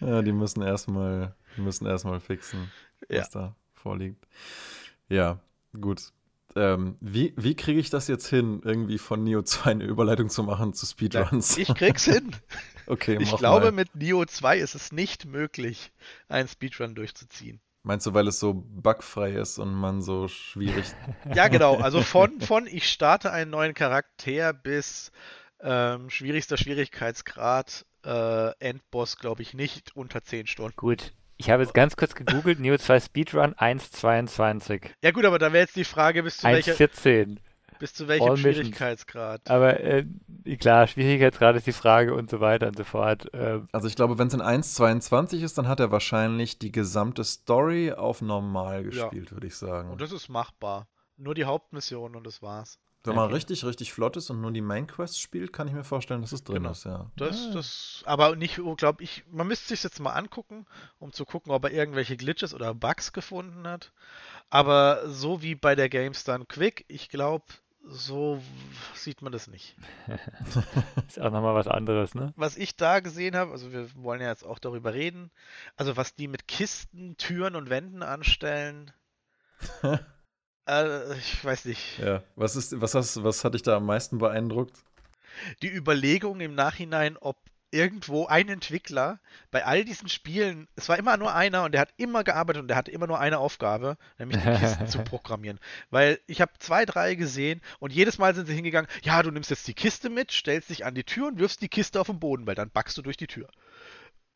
Ja, 0.00 0.20
die 0.20 0.32
müssen 0.32 0.62
erstmal, 0.62 1.34
die 1.56 1.62
müssen 1.62 1.86
erstmal 1.86 2.20
fixen, 2.20 2.70
was 3.08 3.32
ja. 3.32 3.40
da 3.40 3.56
vorliegt. 3.72 4.26
Ja, 5.08 5.38
gut 5.80 6.12
ähm, 6.58 6.96
wie, 7.00 7.32
wie 7.36 7.54
kriege 7.54 7.78
ich 7.78 7.90
das 7.90 8.08
jetzt 8.08 8.26
hin, 8.28 8.60
irgendwie 8.64 8.98
von 8.98 9.22
Neo 9.22 9.42
2 9.42 9.70
eine 9.70 9.84
Überleitung 9.84 10.28
zu 10.28 10.42
machen 10.42 10.74
zu 10.74 10.86
Speedruns? 10.86 11.56
Ich 11.56 11.72
krieg's 11.74 12.04
hin. 12.04 12.32
okay, 12.86 13.16
Ich 13.20 13.36
glaube, 13.36 13.66
mal. 13.66 13.72
mit 13.72 13.94
Neo 13.94 14.24
2 14.24 14.58
ist 14.58 14.74
es 14.74 14.90
nicht 14.92 15.24
möglich, 15.24 15.92
einen 16.28 16.48
Speedrun 16.48 16.94
durchzuziehen. 16.94 17.60
Meinst 17.84 18.06
du, 18.06 18.12
weil 18.12 18.26
es 18.26 18.40
so 18.40 18.54
bugfrei 18.54 19.32
ist 19.32 19.58
und 19.58 19.72
man 19.72 20.02
so 20.02 20.28
schwierig. 20.28 20.86
ja, 21.34 21.48
genau. 21.48 21.76
Also 21.76 22.02
von, 22.02 22.40
von 22.40 22.66
ich 22.66 22.90
starte 22.90 23.32
einen 23.32 23.50
neuen 23.50 23.74
Charakter 23.74 24.52
bis 24.52 25.12
ähm, 25.60 26.10
schwierigster 26.10 26.56
Schwierigkeitsgrad, 26.56 27.86
äh, 28.04 28.50
Endboss, 28.58 29.16
glaube 29.16 29.42
ich, 29.42 29.54
nicht 29.54 29.96
unter 29.96 30.22
10 30.22 30.46
Stunden. 30.48 30.76
Gut, 30.76 31.12
ich 31.38 31.50
habe 31.50 31.62
jetzt 31.62 31.72
ganz 31.72 31.96
kurz 31.96 32.14
gegoogelt, 32.14 32.58
Neo 32.58 32.76
2 32.76 33.00
Speedrun 33.00 33.54
1,22. 33.54 34.90
Ja 35.02 35.12
gut, 35.12 35.24
aber 35.24 35.38
da 35.38 35.52
wäre 35.52 35.64
jetzt 35.64 35.76
die 35.76 35.84
Frage, 35.84 36.22
bis 36.24 36.38
zu 36.38 36.46
1,14. 36.46 37.38
Bis 37.78 37.94
zu 37.94 38.08
welchem 38.08 38.30
All 38.30 38.36
Schwierigkeitsgrad? 38.36 39.42
Missions. 39.42 39.50
Aber 39.50 39.80
äh, 39.80 40.04
klar, 40.58 40.88
Schwierigkeitsgrad 40.88 41.54
ist 41.54 41.68
die 41.68 41.72
Frage 41.72 42.12
und 42.12 42.28
so 42.28 42.40
weiter 42.40 42.66
und 42.66 42.76
so 42.76 42.82
fort. 42.82 43.32
Äh, 43.32 43.60
also 43.70 43.86
ich 43.86 43.94
glaube, 43.94 44.18
wenn 44.18 44.26
es 44.26 44.34
in 44.34 44.42
1,22 44.42 45.44
ist, 45.44 45.58
dann 45.58 45.68
hat 45.68 45.78
er 45.78 45.92
wahrscheinlich 45.92 46.58
die 46.58 46.72
gesamte 46.72 47.22
Story 47.22 47.92
auf 47.92 48.20
normal 48.20 48.82
gespielt, 48.82 49.30
ja. 49.30 49.30
würde 49.30 49.46
ich 49.46 49.54
sagen. 49.54 49.90
Und 49.90 50.00
das 50.00 50.10
ist 50.10 50.28
machbar. 50.28 50.88
Nur 51.16 51.34
die 51.34 51.44
Hauptmission 51.44 52.16
und 52.16 52.26
das 52.26 52.42
war's. 52.42 52.80
Wenn 53.08 53.16
man 53.16 53.26
okay. 53.26 53.34
richtig, 53.34 53.64
richtig 53.64 53.92
flott 53.92 54.16
ist 54.16 54.30
und 54.30 54.40
nur 54.40 54.52
die 54.52 54.60
Main 54.60 54.86
Quest 54.86 55.20
spielt, 55.20 55.52
kann 55.52 55.68
ich 55.68 55.74
mir 55.74 55.84
vorstellen, 55.84 56.20
dass 56.20 56.32
es 56.32 56.44
drin 56.44 56.56
genau. 56.56 56.70
ist, 56.70 56.84
ja. 56.84 57.10
Das, 57.16 57.46
ja. 57.46 57.52
das, 57.52 58.02
aber 58.06 58.36
nicht, 58.36 58.58
oh, 58.58 58.74
glaube 58.74 59.02
ich, 59.02 59.24
man 59.30 59.46
müsste 59.46 59.68
sich 59.68 59.82
jetzt 59.82 60.00
mal 60.00 60.12
angucken, 60.12 60.66
um 60.98 61.12
zu 61.12 61.24
gucken, 61.24 61.52
ob 61.52 61.64
er 61.64 61.72
irgendwelche 61.72 62.16
Glitches 62.16 62.54
oder 62.54 62.74
Bugs 62.74 63.12
gefunden 63.12 63.66
hat. 63.66 63.92
Aber 64.50 65.08
so 65.08 65.42
wie 65.42 65.54
bei 65.54 65.74
der 65.74 65.88
Games 65.88 66.24
Done 66.24 66.44
Quick, 66.46 66.84
ich 66.88 67.08
glaube, 67.08 67.44
so 67.84 68.42
sieht 68.94 69.22
man 69.22 69.32
das 69.32 69.46
nicht. 69.46 69.76
ist 71.08 71.20
auch 71.20 71.30
nochmal 71.30 71.54
was 71.54 71.68
anderes, 71.68 72.14
ne? 72.14 72.32
Was 72.36 72.56
ich 72.56 72.76
da 72.76 73.00
gesehen 73.00 73.36
habe, 73.36 73.52
also 73.52 73.72
wir 73.72 73.88
wollen 73.94 74.20
ja 74.20 74.28
jetzt 74.28 74.44
auch 74.44 74.58
darüber 74.58 74.94
reden, 74.94 75.30
also 75.76 75.96
was 75.96 76.14
die 76.14 76.28
mit 76.28 76.48
Kisten, 76.48 77.16
Türen 77.16 77.56
und 77.56 77.70
Wänden 77.70 78.02
anstellen, 78.02 78.92
äh, 80.68 81.16
ich 81.18 81.44
weiß 81.44 81.64
nicht. 81.64 81.98
Ja, 81.98 82.22
was 82.36 82.56
ist, 82.56 82.80
was 82.80 82.94
hast, 82.94 83.22
was 83.24 83.44
hat 83.44 83.54
dich 83.54 83.62
da 83.62 83.76
am 83.76 83.86
meisten 83.86 84.18
beeindruckt? 84.18 84.76
Die 85.62 85.72
Überlegung 85.72 86.40
im 86.40 86.54
Nachhinein, 86.54 87.16
ob 87.16 87.36
irgendwo 87.70 88.26
ein 88.26 88.48
Entwickler 88.48 89.20
bei 89.50 89.64
all 89.64 89.84
diesen 89.84 90.08
Spielen, 90.08 90.68
es 90.76 90.88
war 90.88 90.98
immer 90.98 91.16
nur 91.16 91.34
einer 91.34 91.64
und 91.64 91.72
der 91.72 91.82
hat 91.82 91.92
immer 91.96 92.24
gearbeitet 92.24 92.62
und 92.62 92.68
der 92.68 92.76
hatte 92.76 92.90
immer 92.90 93.06
nur 93.06 93.20
eine 93.20 93.38
Aufgabe, 93.38 93.98
nämlich 94.18 94.40
die 94.42 94.58
Kisten 94.58 94.86
zu 94.86 94.98
programmieren. 95.04 95.58
Weil 95.90 96.18
ich 96.26 96.40
habe 96.40 96.52
zwei, 96.58 96.86
drei 96.86 97.14
gesehen 97.14 97.60
und 97.78 97.92
jedes 97.92 98.18
Mal 98.18 98.34
sind 98.34 98.46
sie 98.46 98.54
hingegangen, 98.54 98.90
ja, 99.02 99.22
du 99.22 99.30
nimmst 99.30 99.50
jetzt 99.50 99.68
die 99.68 99.74
Kiste 99.74 100.08
mit, 100.08 100.32
stellst 100.32 100.70
dich 100.70 100.86
an 100.86 100.94
die 100.94 101.04
Tür 101.04 101.28
und 101.28 101.38
wirfst 101.38 101.60
die 101.60 101.68
Kiste 101.68 102.00
auf 102.00 102.06
den 102.06 102.20
Boden, 102.20 102.46
weil 102.46 102.54
dann 102.54 102.70
backst 102.70 102.96
du 102.96 103.02
durch 103.02 103.16
die 103.16 103.26
Tür. 103.26 103.48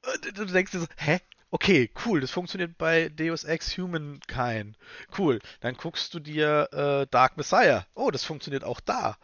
Und 0.03 0.39
du 0.39 0.45
denkst 0.45 0.73
dir 0.73 0.81
so, 0.81 0.87
hä? 0.97 1.21
Okay, 1.55 1.91
cool, 2.07 2.21
das 2.21 2.31
funktioniert 2.31 2.79
bei 2.79 3.11
Deus 3.11 3.45
Ex 3.45 3.77
Humankind. 3.77 4.75
Cool, 5.19 5.39
dann 5.61 5.75
guckst 5.75 6.15
du 6.15 6.19
dir 6.19 6.69
äh, 6.73 7.07
Dark 7.11 7.37
Messiah. 7.37 7.85
Oh, 7.95 8.11
das 8.11 8.25
funktioniert 8.25 8.65
auch 8.65 8.81
da. 8.81 9.19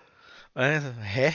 Hä? 0.55 1.33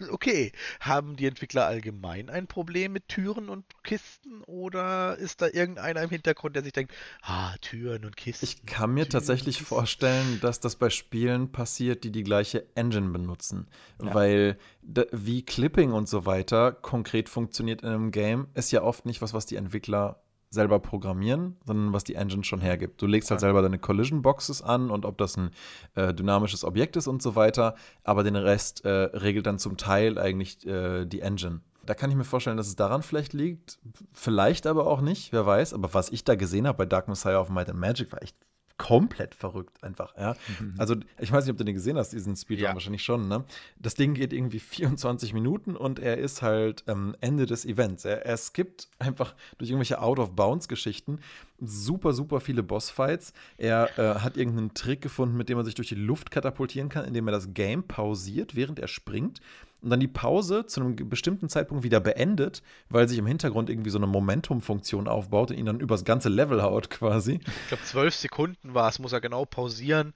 okay, 0.10 0.52
haben 0.80 1.16
die 1.16 1.26
Entwickler 1.26 1.66
allgemein 1.66 2.30
ein 2.30 2.46
Problem 2.46 2.92
mit 2.92 3.08
Türen 3.08 3.48
und 3.48 3.64
Kisten 3.82 4.42
oder 4.42 5.16
ist 5.16 5.42
da 5.42 5.46
irgendeiner 5.46 6.02
im 6.02 6.10
Hintergrund, 6.10 6.56
der 6.56 6.62
sich 6.62 6.72
denkt, 6.72 6.92
ah, 7.22 7.54
Türen 7.60 8.04
und 8.04 8.16
Kisten? 8.16 8.44
Ich 8.44 8.66
kann 8.66 8.92
mir 8.92 9.04
Türen 9.04 9.12
tatsächlich 9.12 9.62
vorstellen, 9.62 10.40
dass 10.40 10.60
das 10.60 10.76
bei 10.76 10.90
Spielen 10.90 11.52
passiert, 11.52 12.04
die 12.04 12.12
die 12.12 12.24
gleiche 12.24 12.66
Engine 12.74 13.10
benutzen, 13.10 13.68
ja. 14.02 14.14
weil 14.14 14.58
wie 14.82 15.42
Clipping 15.42 15.92
und 15.92 16.08
so 16.08 16.26
weiter 16.26 16.72
konkret 16.72 17.28
funktioniert 17.28 17.82
in 17.82 17.88
einem 17.88 18.10
Game, 18.10 18.48
ist 18.54 18.70
ja 18.72 18.82
oft 18.82 19.06
nicht 19.06 19.22
was, 19.22 19.34
was 19.34 19.46
die 19.46 19.56
Entwickler 19.56 20.23
selber 20.54 20.78
programmieren, 20.78 21.56
sondern 21.64 21.92
was 21.92 22.04
die 22.04 22.14
Engine 22.14 22.44
schon 22.44 22.60
hergibt. 22.60 23.02
Du 23.02 23.06
legst 23.06 23.30
halt 23.30 23.40
selber 23.40 23.62
deine 23.62 23.78
Collision 23.78 24.22
Boxes 24.22 24.62
an 24.62 24.90
und 24.90 25.04
ob 25.04 25.18
das 25.18 25.36
ein 25.36 25.50
äh, 25.94 26.14
dynamisches 26.14 26.64
Objekt 26.64 26.96
ist 26.96 27.06
und 27.06 27.22
so 27.22 27.36
weiter, 27.36 27.74
aber 28.02 28.22
den 28.22 28.36
Rest 28.36 28.84
äh, 28.84 28.88
regelt 28.88 29.46
dann 29.46 29.58
zum 29.58 29.76
Teil 29.76 30.18
eigentlich 30.18 30.66
äh, 30.66 31.04
die 31.04 31.20
Engine. 31.20 31.60
Da 31.84 31.94
kann 31.94 32.10
ich 32.10 32.16
mir 32.16 32.24
vorstellen, 32.24 32.56
dass 32.56 32.68
es 32.68 32.76
daran 32.76 33.02
vielleicht 33.02 33.34
liegt, 33.34 33.78
vielleicht 34.12 34.66
aber 34.66 34.86
auch 34.86 35.02
nicht, 35.02 35.32
wer 35.32 35.44
weiß. 35.44 35.74
Aber 35.74 35.92
was 35.92 36.10
ich 36.10 36.24
da 36.24 36.34
gesehen 36.34 36.66
habe 36.66 36.78
bei 36.78 36.86
Dark 36.86 37.08
Messiah 37.08 37.38
of 37.38 37.50
Might 37.50 37.68
and 37.68 37.78
Magic 37.78 38.10
war 38.12 38.22
echt 38.22 38.36
komplett 38.76 39.34
verrückt 39.34 39.82
einfach, 39.82 40.16
ja. 40.16 40.36
Mhm. 40.58 40.74
Also, 40.78 40.96
ich 41.18 41.30
weiß 41.30 41.44
nicht, 41.44 41.52
ob 41.52 41.58
du 41.58 41.64
den 41.64 41.74
gesehen 41.74 41.96
hast, 41.96 42.10
diesen 42.10 42.34
Speedrun, 42.36 42.64
ja. 42.64 42.74
wahrscheinlich 42.74 43.04
schon, 43.04 43.28
ne? 43.28 43.44
Das 43.78 43.94
Ding 43.94 44.14
geht 44.14 44.32
irgendwie 44.32 44.58
24 44.58 45.32
Minuten 45.32 45.76
und 45.76 45.98
er 45.98 46.18
ist 46.18 46.42
halt 46.42 46.84
ähm, 46.88 47.14
Ende 47.20 47.46
des 47.46 47.64
Events. 47.64 48.04
Er, 48.04 48.26
er 48.26 48.36
skippt 48.36 48.88
einfach 48.98 49.34
durch 49.58 49.70
irgendwelche 49.70 50.00
Out-of-Bounds-Geschichten 50.00 51.20
super, 51.60 52.12
super 52.12 52.40
viele 52.40 52.62
Bossfights. 52.62 53.32
Er 53.58 53.98
äh, 53.98 54.20
hat 54.20 54.36
irgendeinen 54.36 54.74
Trick 54.74 55.00
gefunden, 55.00 55.36
mit 55.36 55.48
dem 55.48 55.58
er 55.58 55.64
sich 55.64 55.74
durch 55.74 55.88
die 55.88 55.94
Luft 55.94 56.30
katapultieren 56.30 56.88
kann, 56.88 57.04
indem 57.04 57.28
er 57.28 57.32
das 57.32 57.54
Game 57.54 57.84
pausiert, 57.84 58.56
während 58.56 58.78
er 58.78 58.88
springt 58.88 59.40
und 59.84 59.90
dann 59.90 60.00
die 60.00 60.08
Pause 60.08 60.66
zu 60.66 60.80
einem 60.80 60.96
bestimmten 61.08 61.48
Zeitpunkt 61.48 61.84
wieder 61.84 62.00
beendet, 62.00 62.62
weil 62.88 63.08
sich 63.08 63.18
im 63.18 63.26
Hintergrund 63.26 63.68
irgendwie 63.68 63.90
so 63.90 63.98
eine 63.98 64.06
Momentum-Funktion 64.06 65.06
aufbaut 65.06 65.50
und 65.50 65.58
ihn 65.58 65.66
dann 65.66 65.78
übers 65.78 66.04
ganze 66.04 66.30
Level 66.30 66.62
haut 66.62 66.88
quasi. 66.88 67.40
Ich 67.44 67.68
glaube, 67.68 67.84
zwölf 67.84 68.14
Sekunden 68.14 68.74
war 68.74 68.88
es, 68.88 68.98
muss 68.98 69.12
er 69.12 69.20
genau 69.20 69.44
pausieren 69.44 70.14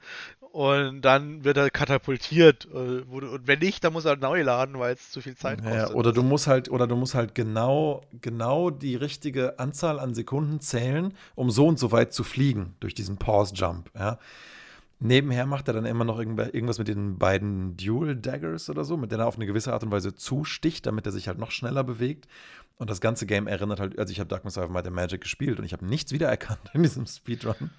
und 0.53 1.03
dann 1.03 1.45
wird 1.45 1.59
er 1.59 1.71
katapultiert. 1.71 2.67
Äh, 2.73 3.03
und 3.03 3.47
wenn 3.47 3.59
nicht, 3.59 3.85
dann 3.85 3.93
muss 3.93 4.07
er 4.07 4.17
neu 4.17 4.43
laden, 4.43 4.79
weil 4.79 4.95
es 4.95 5.11
zu 5.11 5.21
viel 5.21 5.37
Zeit 5.37 5.63
kostet. 5.63 5.91
Ja, 5.91 5.95
oder 5.95 6.13
du 6.13 6.23
musst 6.23 6.47
halt, 6.47 6.71
oder 6.71 6.87
du 6.87 6.97
musst 6.97 7.15
halt 7.15 7.35
genau, 7.35 8.03
genau 8.21 8.71
die 8.71 8.97
richtige 8.97 9.59
Anzahl 9.59 10.01
an 10.01 10.15
Sekunden 10.15 10.61
zählen, 10.61 11.13
um 11.35 11.51
so 11.51 11.67
und 11.67 11.79
so 11.79 11.93
weit 11.93 12.13
zu 12.13 12.25
fliegen 12.25 12.75
durch 12.81 12.95
diesen 12.95 13.19
Pause-Jump. 13.19 13.91
Ja. 13.95 14.19
Nebenher 15.01 15.47
macht 15.47 15.69
er 15.69 15.75
dann 15.75 15.85
immer 15.85 16.05
noch 16.05 16.19
irgendwas 16.19 16.79
mit 16.79 16.89
den 16.89 17.19
beiden 17.19 17.77
Dual 17.77 18.17
Daggers 18.17 18.69
oder 18.69 18.85
so, 18.85 18.97
mit 18.97 19.13
denen 19.13 19.21
er 19.21 19.29
auf 19.29 19.37
eine 19.37 19.47
gewisse 19.47 19.73
Art 19.73 19.85
und 19.85 19.93
Weise 19.93 20.15
zusticht, 20.15 20.87
damit 20.87 21.07
er 21.07 21.13
sich 21.13 21.29
halt 21.29 21.39
noch 21.39 21.53
schneller 21.53 21.85
bewegt. 21.85 22.27
Und 22.79 22.91
das 22.91 23.01
ganze 23.01 23.27
Game 23.27 23.47
erinnert 23.47 23.81
halt, 23.81 23.99
also 23.99 24.11
ich 24.11 24.19
habe 24.19 24.29
Dark 24.29 24.45
Messiah 24.45 24.65
of 24.65 24.71
Might 24.71 24.87
and 24.87 24.97
Magic 24.97 25.21
gespielt 25.21 25.59
und 25.59 25.65
ich 25.65 25.73
habe 25.73 25.87
nichts 25.87 26.13
wiedererkannt 26.13 26.61
in 26.75 26.83
diesem 26.83 27.07
Speedrun. 27.07 27.71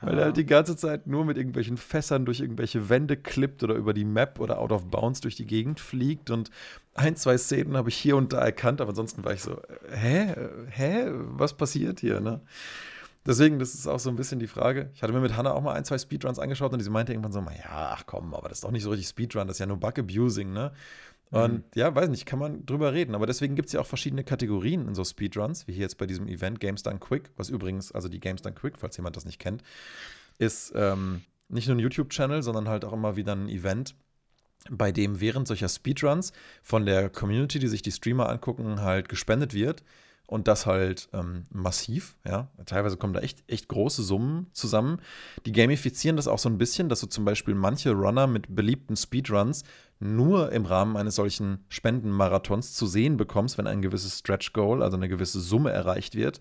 Weil 0.00 0.18
er 0.18 0.24
halt 0.26 0.36
die 0.36 0.46
ganze 0.46 0.76
Zeit 0.76 1.06
nur 1.06 1.24
mit 1.24 1.38
irgendwelchen 1.38 1.76
Fässern 1.76 2.24
durch 2.24 2.40
irgendwelche 2.40 2.88
Wände 2.88 3.16
klippt 3.16 3.62
oder 3.62 3.74
über 3.74 3.94
die 3.94 4.04
Map 4.04 4.40
oder 4.40 4.58
out 4.58 4.72
of 4.72 4.90
bounds 4.90 5.20
durch 5.20 5.36
die 5.36 5.46
Gegend 5.46 5.80
fliegt. 5.80 6.30
Und 6.30 6.50
ein, 6.94 7.16
zwei 7.16 7.38
Szenen 7.38 7.76
habe 7.76 7.88
ich 7.88 7.96
hier 7.96 8.16
und 8.16 8.32
da 8.32 8.40
erkannt, 8.40 8.80
aber 8.80 8.90
ansonsten 8.90 9.24
war 9.24 9.32
ich 9.32 9.42
so, 9.42 9.60
hä? 9.90 10.34
Hä? 10.68 11.06
Was 11.08 11.54
passiert 11.54 12.00
hier, 12.00 12.20
ne? 12.20 12.40
Deswegen, 13.26 13.58
das 13.58 13.74
ist 13.74 13.86
auch 13.86 13.98
so 13.98 14.10
ein 14.10 14.16
bisschen 14.16 14.38
die 14.38 14.46
Frage. 14.46 14.90
Ich 14.94 15.02
hatte 15.02 15.12
mir 15.12 15.20
mit 15.20 15.36
Hannah 15.36 15.52
auch 15.52 15.62
mal 15.62 15.72
ein, 15.72 15.84
zwei 15.84 15.96
Speedruns 15.96 16.38
angeschaut 16.38 16.72
und 16.72 16.80
sie 16.80 16.90
meinte 16.90 17.12
irgendwann 17.12 17.32
so, 17.32 17.40
ja, 17.40 17.94
ach 17.94 18.04
komm, 18.06 18.34
aber 18.34 18.48
das 18.48 18.58
ist 18.58 18.64
doch 18.64 18.70
nicht 18.70 18.82
so 18.82 18.90
richtig 18.90 19.08
Speedrun, 19.08 19.46
das 19.46 19.56
ist 19.56 19.60
ja 19.60 19.66
nur 19.66 19.78
Bug-Abusing, 19.78 20.52
ne? 20.52 20.72
Und 21.30 21.52
mhm. 21.52 21.64
ja, 21.74 21.92
weiß 21.94 22.10
nicht, 22.10 22.26
kann 22.26 22.38
man 22.38 22.64
drüber 22.66 22.92
reden. 22.92 23.14
Aber 23.14 23.26
deswegen 23.26 23.56
gibt 23.56 23.66
es 23.66 23.72
ja 23.72 23.80
auch 23.80 23.86
verschiedene 23.86 24.24
Kategorien 24.24 24.86
in 24.86 24.94
so 24.94 25.04
Speedruns, 25.04 25.66
wie 25.66 25.72
hier 25.72 25.82
jetzt 25.82 25.98
bei 25.98 26.06
diesem 26.06 26.28
Event 26.28 26.60
Games 26.60 26.82
Done 26.82 26.98
Quick, 27.00 27.30
was 27.36 27.48
übrigens, 27.48 27.90
also 27.92 28.08
die 28.08 28.20
Games 28.20 28.42
Done 28.42 28.54
Quick, 28.54 28.78
falls 28.78 28.96
jemand 28.96 29.16
das 29.16 29.24
nicht 29.24 29.40
kennt, 29.40 29.62
ist 30.38 30.72
ähm, 30.76 31.22
nicht 31.48 31.66
nur 31.66 31.76
ein 31.76 31.80
YouTube-Channel, 31.80 32.42
sondern 32.42 32.68
halt 32.68 32.84
auch 32.84 32.92
immer 32.92 33.16
wieder 33.16 33.32
ein 33.32 33.48
Event, 33.48 33.96
bei 34.70 34.92
dem 34.92 35.20
während 35.20 35.48
solcher 35.48 35.68
Speedruns 35.68 36.32
von 36.62 36.86
der 36.86 37.10
Community, 37.10 37.58
die 37.58 37.68
sich 37.68 37.82
die 37.82 37.92
Streamer 37.92 38.28
angucken, 38.28 38.80
halt 38.80 39.08
gespendet 39.08 39.54
wird 39.54 39.82
und 40.26 40.48
das 40.48 40.64
halt 40.66 41.08
ähm, 41.12 41.44
massiv, 41.50 42.16
ja. 42.26 42.48
Teilweise 42.64 42.96
kommen 42.96 43.12
da 43.12 43.20
echt, 43.20 43.44
echt 43.46 43.68
große 43.68 44.02
Summen 44.02 44.46
zusammen. 44.52 45.00
Die 45.44 45.52
gamifizieren 45.52 46.16
das 46.16 46.28
auch 46.28 46.38
so 46.38 46.48
ein 46.48 46.58
bisschen, 46.58 46.88
dass 46.88 47.00
du 47.00 47.06
zum 47.06 47.24
Beispiel 47.24 47.54
manche 47.54 47.92
Runner 47.92 48.26
mit 48.26 48.54
beliebten 48.54 48.96
Speedruns 48.96 49.64
nur 50.00 50.50
im 50.52 50.64
Rahmen 50.64 50.96
eines 50.96 51.16
solchen 51.16 51.64
Spendenmarathons 51.68 52.72
zu 52.74 52.86
sehen 52.86 53.16
bekommst, 53.16 53.58
wenn 53.58 53.66
ein 53.66 53.82
gewisses 53.82 54.18
Stretch 54.20 54.52
Goal, 54.52 54.82
also 54.82 54.96
eine 54.96 55.08
gewisse 55.08 55.40
Summe 55.40 55.70
erreicht 55.70 56.14
wird. 56.14 56.40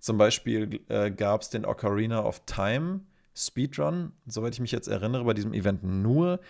Zum 0.00 0.16
Beispiel 0.16 0.80
äh, 0.88 1.10
gab 1.10 1.42
es 1.42 1.50
den 1.50 1.64
Ocarina 1.64 2.24
of 2.24 2.42
Time 2.46 3.00
Speedrun, 3.34 4.12
soweit 4.26 4.54
ich 4.54 4.60
mich 4.60 4.72
jetzt 4.72 4.88
erinnere, 4.88 5.24
bei 5.24 5.34
diesem 5.34 5.52
Event 5.52 5.84
nur, 5.84 6.40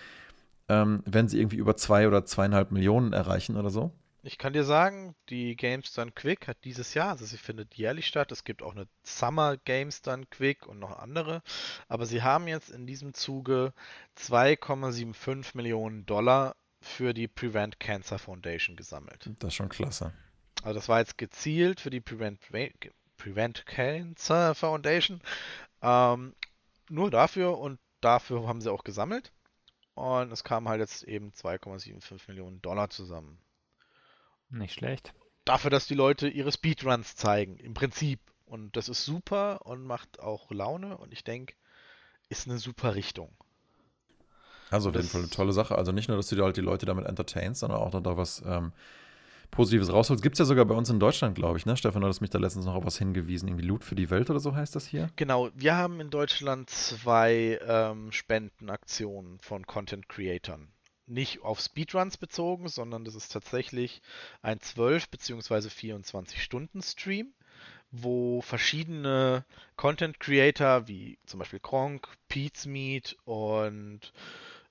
ähm, 0.69 1.03
wenn 1.07 1.29
sie 1.29 1.39
irgendwie 1.39 1.57
über 1.57 1.77
zwei 1.77 2.07
oder 2.07 2.25
zweieinhalb 2.25 2.71
Millionen 2.71 3.13
erreichen 3.13 3.57
oder 3.57 3.71
so. 3.71 3.93
Ich 4.29 4.37
kann 4.37 4.53
dir 4.53 4.65
sagen, 4.65 5.17
die 5.31 5.57
Games 5.57 5.91
Done 5.95 6.13
Quick 6.13 6.49
hat 6.49 6.59
dieses 6.65 6.93
Jahr, 6.93 7.09
also 7.13 7.25
sie 7.25 7.39
findet 7.39 7.77
jährlich 7.77 8.07
statt. 8.07 8.31
Es 8.31 8.45
gibt 8.45 8.63
auch 8.63 8.73
eine 8.73 8.87
Summer 9.03 9.57
Games 9.57 10.03
Done 10.03 10.27
Quick 10.27 10.67
und 10.67 10.79
noch 10.79 10.99
andere. 10.99 11.43
Aber 11.89 12.05
sie 12.05 12.23
haben 12.23 12.47
jetzt 12.47 12.69
in 12.69 12.87
diesem 12.87 13.15
Zuge 13.15 13.73
2,75 14.19 15.57
Millionen 15.57 16.05
Dollar 16.05 16.57
für 16.83 17.15
die 17.15 17.27
Prevent 17.27 17.81
Cancer 17.81 18.19
Foundation 18.19 18.77
gesammelt. 18.77 19.31
Das 19.39 19.49
ist 19.49 19.55
schon 19.55 19.71
klasse. 19.71 20.13
Also 20.63 20.79
das 20.79 20.91
war 20.91 20.99
jetzt 20.99 21.17
gezielt 21.17 21.81
für 21.81 21.89
die 21.89 22.03
Prevent, 22.03 22.39
Prevent 23.17 23.65
Cancer 23.65 24.55
Foundation. 24.55 25.23
Ähm, 25.81 26.35
nur 26.91 27.11
dafür 27.11 27.57
und 27.57 27.81
dafür 28.03 28.47
haben 28.47 28.61
sie 28.61 28.71
auch 28.71 28.85
gesammelt. 28.85 29.33
Und 29.95 30.31
es 30.33 30.45
kamen 30.45 30.69
halt 30.69 30.81
jetzt 30.81 31.05
eben 31.05 31.31
2,75 31.31 32.29
Millionen 32.29 32.61
Dollar 32.61 32.91
zusammen. 32.91 33.41
Nicht 34.51 34.75
schlecht. 34.75 35.13
Dafür, 35.45 35.71
dass 35.71 35.87
die 35.87 35.95
Leute 35.95 36.29
ihre 36.29 36.53
Speedruns 36.53 37.17
zeigen, 37.17 37.57
im 37.57 37.75
Prinzip. 37.75 38.21
Und 38.45 38.77
das 38.77 38.89
ist 38.89 39.05
super 39.05 39.67
und 39.67 39.85
macht 39.85 40.21
auch 40.21 40.51
Laune 40.51 40.97
und 40.97 41.13
ich 41.13 41.23
denke, 41.23 41.55
ist 42.31 42.49
eine 42.49 42.59
super 42.59 42.95
Richtung. 42.95 43.31
Also 44.71 44.91
auf 44.91 44.95
jeden 44.95 45.09
Fall 45.09 45.23
eine 45.23 45.31
tolle 45.31 45.53
Sache. 45.53 45.77
Also 45.77 45.93
nicht 45.93 46.09
nur, 46.09 46.17
dass 46.17 46.29
du 46.29 46.43
halt 46.43 46.57
die 46.57 46.63
Leute 46.63 46.87
damit 46.87 47.07
entertainst, 47.07 47.61
sondern 47.61 47.79
auch 47.79 47.91
da 47.91 48.17
was 48.17 48.43
ähm, 48.47 48.73
Positives 49.51 49.93
rausholst. 49.93 50.23
Gibt 50.23 50.35
es 50.35 50.39
ja 50.39 50.45
sogar 50.45 50.65
bei 50.65 50.75
uns 50.75 50.91
in 50.91 51.01
Deutschland, 51.01 51.35
glaube 51.35 51.59
ich, 51.59 51.67
ne? 51.67 51.77
Stefan, 51.77 52.03
du 52.03 52.09
hast 52.09 52.21
mich 52.21 52.31
da 52.31 52.39
letztens 52.39 52.67
noch 52.67 52.75
auf 52.75 52.85
was 52.85 52.99
hingewiesen. 52.99 53.49
Irgendwie 53.49 53.67
Loot 53.67 53.85
für 53.85 53.95
die 53.95 54.11
Welt 54.11 54.29
oder 54.31 54.41
so 54.41 54.55
heißt 54.55 54.77
das 54.77 54.87
hier? 54.87 55.11
Genau, 55.17 55.51
wir 55.55 55.77
haben 55.77 56.01
in 56.01 56.11
Deutschland 56.11 56.69
zwei 56.71 57.59
ähm, 57.67 58.13
Spendenaktionen 58.13 59.39
von 59.41 59.67
Content 59.67 60.09
Creatern 60.09 60.69
nicht 61.09 61.43
auf 61.43 61.61
Speedruns 61.61 62.17
bezogen, 62.17 62.69
sondern 62.69 63.05
das 63.05 63.15
ist 63.15 63.33
tatsächlich 63.33 64.03
ein 64.43 64.61
12 64.61 65.09
bzw. 65.09 65.71
24 65.71 66.43
Stunden 66.43 66.83
Stream, 66.83 67.33
wo 67.91 68.41
verschiedene 68.43 69.45
Content 69.77 70.21
Creator 70.21 70.89
wie 70.89 71.19
zum 71.27 71.39
Beispiel 71.39 71.61
Kronk, 71.61 72.09
Pete's 72.29 72.67
Meat 72.67 73.17
und 73.25 74.13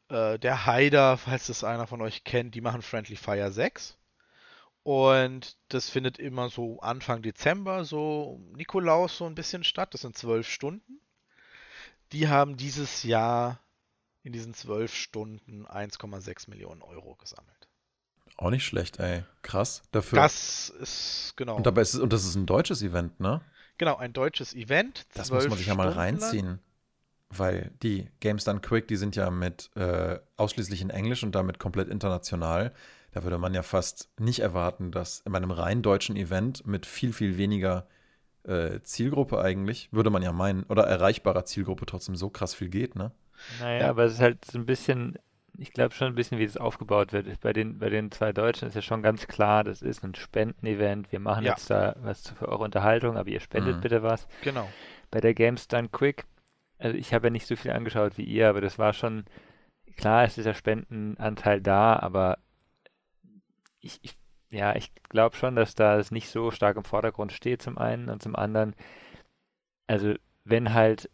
äh, 0.09 0.39
der 0.39 0.65
Haider, 0.65 1.17
falls 1.17 1.47
das 1.47 1.63
einer 1.63 1.87
von 1.87 2.01
euch 2.01 2.23
kennt, 2.23 2.55
die 2.55 2.61
machen 2.61 2.81
Friendly 2.81 3.15
Fire 3.15 3.51
6. 3.51 3.97
Und 4.83 5.57
das 5.67 5.89
findet 5.89 6.17
immer 6.17 6.49
so 6.49 6.79
Anfang 6.79 7.21
Dezember, 7.21 7.83
so 7.83 8.39
Nikolaus 8.55 9.17
so 9.17 9.25
ein 9.25 9.35
bisschen 9.35 9.65
statt. 9.65 9.93
Das 9.93 10.01
sind 10.01 10.17
zwölf 10.17 10.49
Stunden. 10.49 11.01
Die 12.13 12.29
haben 12.29 12.55
dieses 12.55 13.03
Jahr 13.03 13.59
in 14.27 14.33
diesen 14.33 14.53
zwölf 14.53 14.93
Stunden 14.93 15.65
1,6 15.65 16.49
Millionen 16.49 16.81
Euro 16.81 17.15
gesammelt. 17.15 17.69
Auch 18.35 18.49
nicht 18.49 18.65
schlecht, 18.65 18.99
ey. 18.99 19.23
Krass. 19.41 19.81
Dafür. 19.91 20.19
Das 20.19 20.69
ist, 20.69 21.33
genau. 21.37 21.55
Und, 21.55 21.65
dabei 21.65 21.81
ist 21.81 21.93
es, 21.93 21.99
und 22.01 22.11
das 22.11 22.25
ist 22.25 22.35
ein 22.35 22.45
deutsches 22.45 22.83
Event, 22.83 23.19
ne? 23.21 23.41
Genau, 23.77 23.95
ein 23.95 24.11
deutsches 24.11 24.53
Event. 24.53 25.07
Das 25.13 25.31
muss 25.31 25.47
man 25.47 25.57
sich 25.57 25.67
ja 25.67 25.75
mal 25.75 25.89
reinziehen. 25.89 26.45
Lang. 26.45 26.59
Weil 27.29 27.71
die 27.81 28.09
Games 28.19 28.43
Done 28.43 28.59
Quick, 28.59 28.87
die 28.87 28.97
sind 28.97 29.15
ja 29.15 29.31
mit 29.31 29.71
äh, 29.75 30.19
ausschließlich 30.35 30.81
in 30.81 30.89
Englisch 30.89 31.23
und 31.23 31.33
damit 31.33 31.57
komplett 31.57 31.87
international. 31.87 32.73
Da 33.11 33.23
würde 33.23 33.37
man 33.37 33.53
ja 33.53 33.63
fast 33.63 34.09
nicht 34.19 34.39
erwarten, 34.39 34.91
dass 34.91 35.21
in 35.21 35.35
einem 35.35 35.51
rein 35.51 35.81
deutschen 35.81 36.17
Event 36.17 36.67
mit 36.67 36.85
viel, 36.85 37.13
viel 37.13 37.37
weniger 37.37 37.87
äh, 38.43 38.81
Zielgruppe 38.83 39.39
eigentlich, 39.41 39.89
würde 39.91 40.09
man 40.09 40.21
ja 40.21 40.33
meinen, 40.33 40.63
oder 40.63 40.83
erreichbarer 40.83 41.45
Zielgruppe 41.45 41.85
trotzdem 41.85 42.15
so 42.15 42.29
krass 42.29 42.53
viel 42.53 42.69
geht, 42.69 42.95
ne? 42.95 43.11
Naja, 43.59 43.81
ja. 43.81 43.89
aber 43.89 44.05
es 44.05 44.13
ist 44.13 44.21
halt 44.21 44.43
so 44.45 44.57
ein 44.57 44.65
bisschen, 44.65 45.17
ich 45.57 45.71
glaube 45.73 45.93
schon 45.93 46.07
ein 46.07 46.15
bisschen, 46.15 46.39
wie 46.39 46.43
es 46.43 46.57
aufgebaut 46.57 47.13
wird. 47.13 47.39
Bei 47.41 47.53
den, 47.53 47.79
bei 47.79 47.89
den 47.89 48.11
zwei 48.11 48.33
Deutschen 48.33 48.67
ist 48.67 48.75
ja 48.75 48.81
schon 48.81 49.01
ganz 49.01 49.27
klar, 49.27 49.63
das 49.63 49.81
ist 49.81 50.03
ein 50.03 50.15
Spendenevent. 50.15 51.11
Wir 51.11 51.19
machen 51.19 51.45
ja. 51.45 51.51
jetzt 51.51 51.69
da 51.69 51.95
was 51.99 52.29
für 52.29 52.47
eure 52.47 52.63
Unterhaltung, 52.63 53.17
aber 53.17 53.29
ihr 53.29 53.39
spendet 53.39 53.77
mhm. 53.77 53.81
bitte 53.81 54.03
was. 54.03 54.27
Genau. 54.43 54.67
Bei 55.11 55.21
der 55.21 55.33
Games 55.33 55.67
Done 55.67 55.89
Quick, 55.89 56.25
also 56.77 56.97
ich 56.97 57.13
habe 57.13 57.27
ja 57.27 57.31
nicht 57.31 57.47
so 57.47 57.55
viel 57.55 57.71
angeschaut 57.71 58.17
wie 58.17 58.23
ihr, 58.23 58.49
aber 58.49 58.61
das 58.61 58.77
war 58.77 58.93
schon, 58.93 59.25
klar 59.95 60.25
ist 60.25 60.37
dieser 60.37 60.53
Spendenanteil 60.53 61.61
da, 61.61 61.97
aber 61.97 62.37
ich, 63.79 63.99
ich 64.01 64.17
ja, 64.49 64.75
ich 64.75 64.93
glaube 65.09 65.35
schon, 65.35 65.55
dass 65.55 65.75
da 65.75 65.97
es 65.97 66.11
nicht 66.11 66.29
so 66.29 66.51
stark 66.51 66.77
im 66.77 66.83
Vordergrund 66.83 67.33
steht 67.33 67.61
zum 67.61 67.77
einen 67.77 68.09
und 68.09 68.21
zum 68.23 68.35
anderen, 68.35 68.75
also 69.87 70.13
wenn 70.45 70.73
halt 70.73 71.09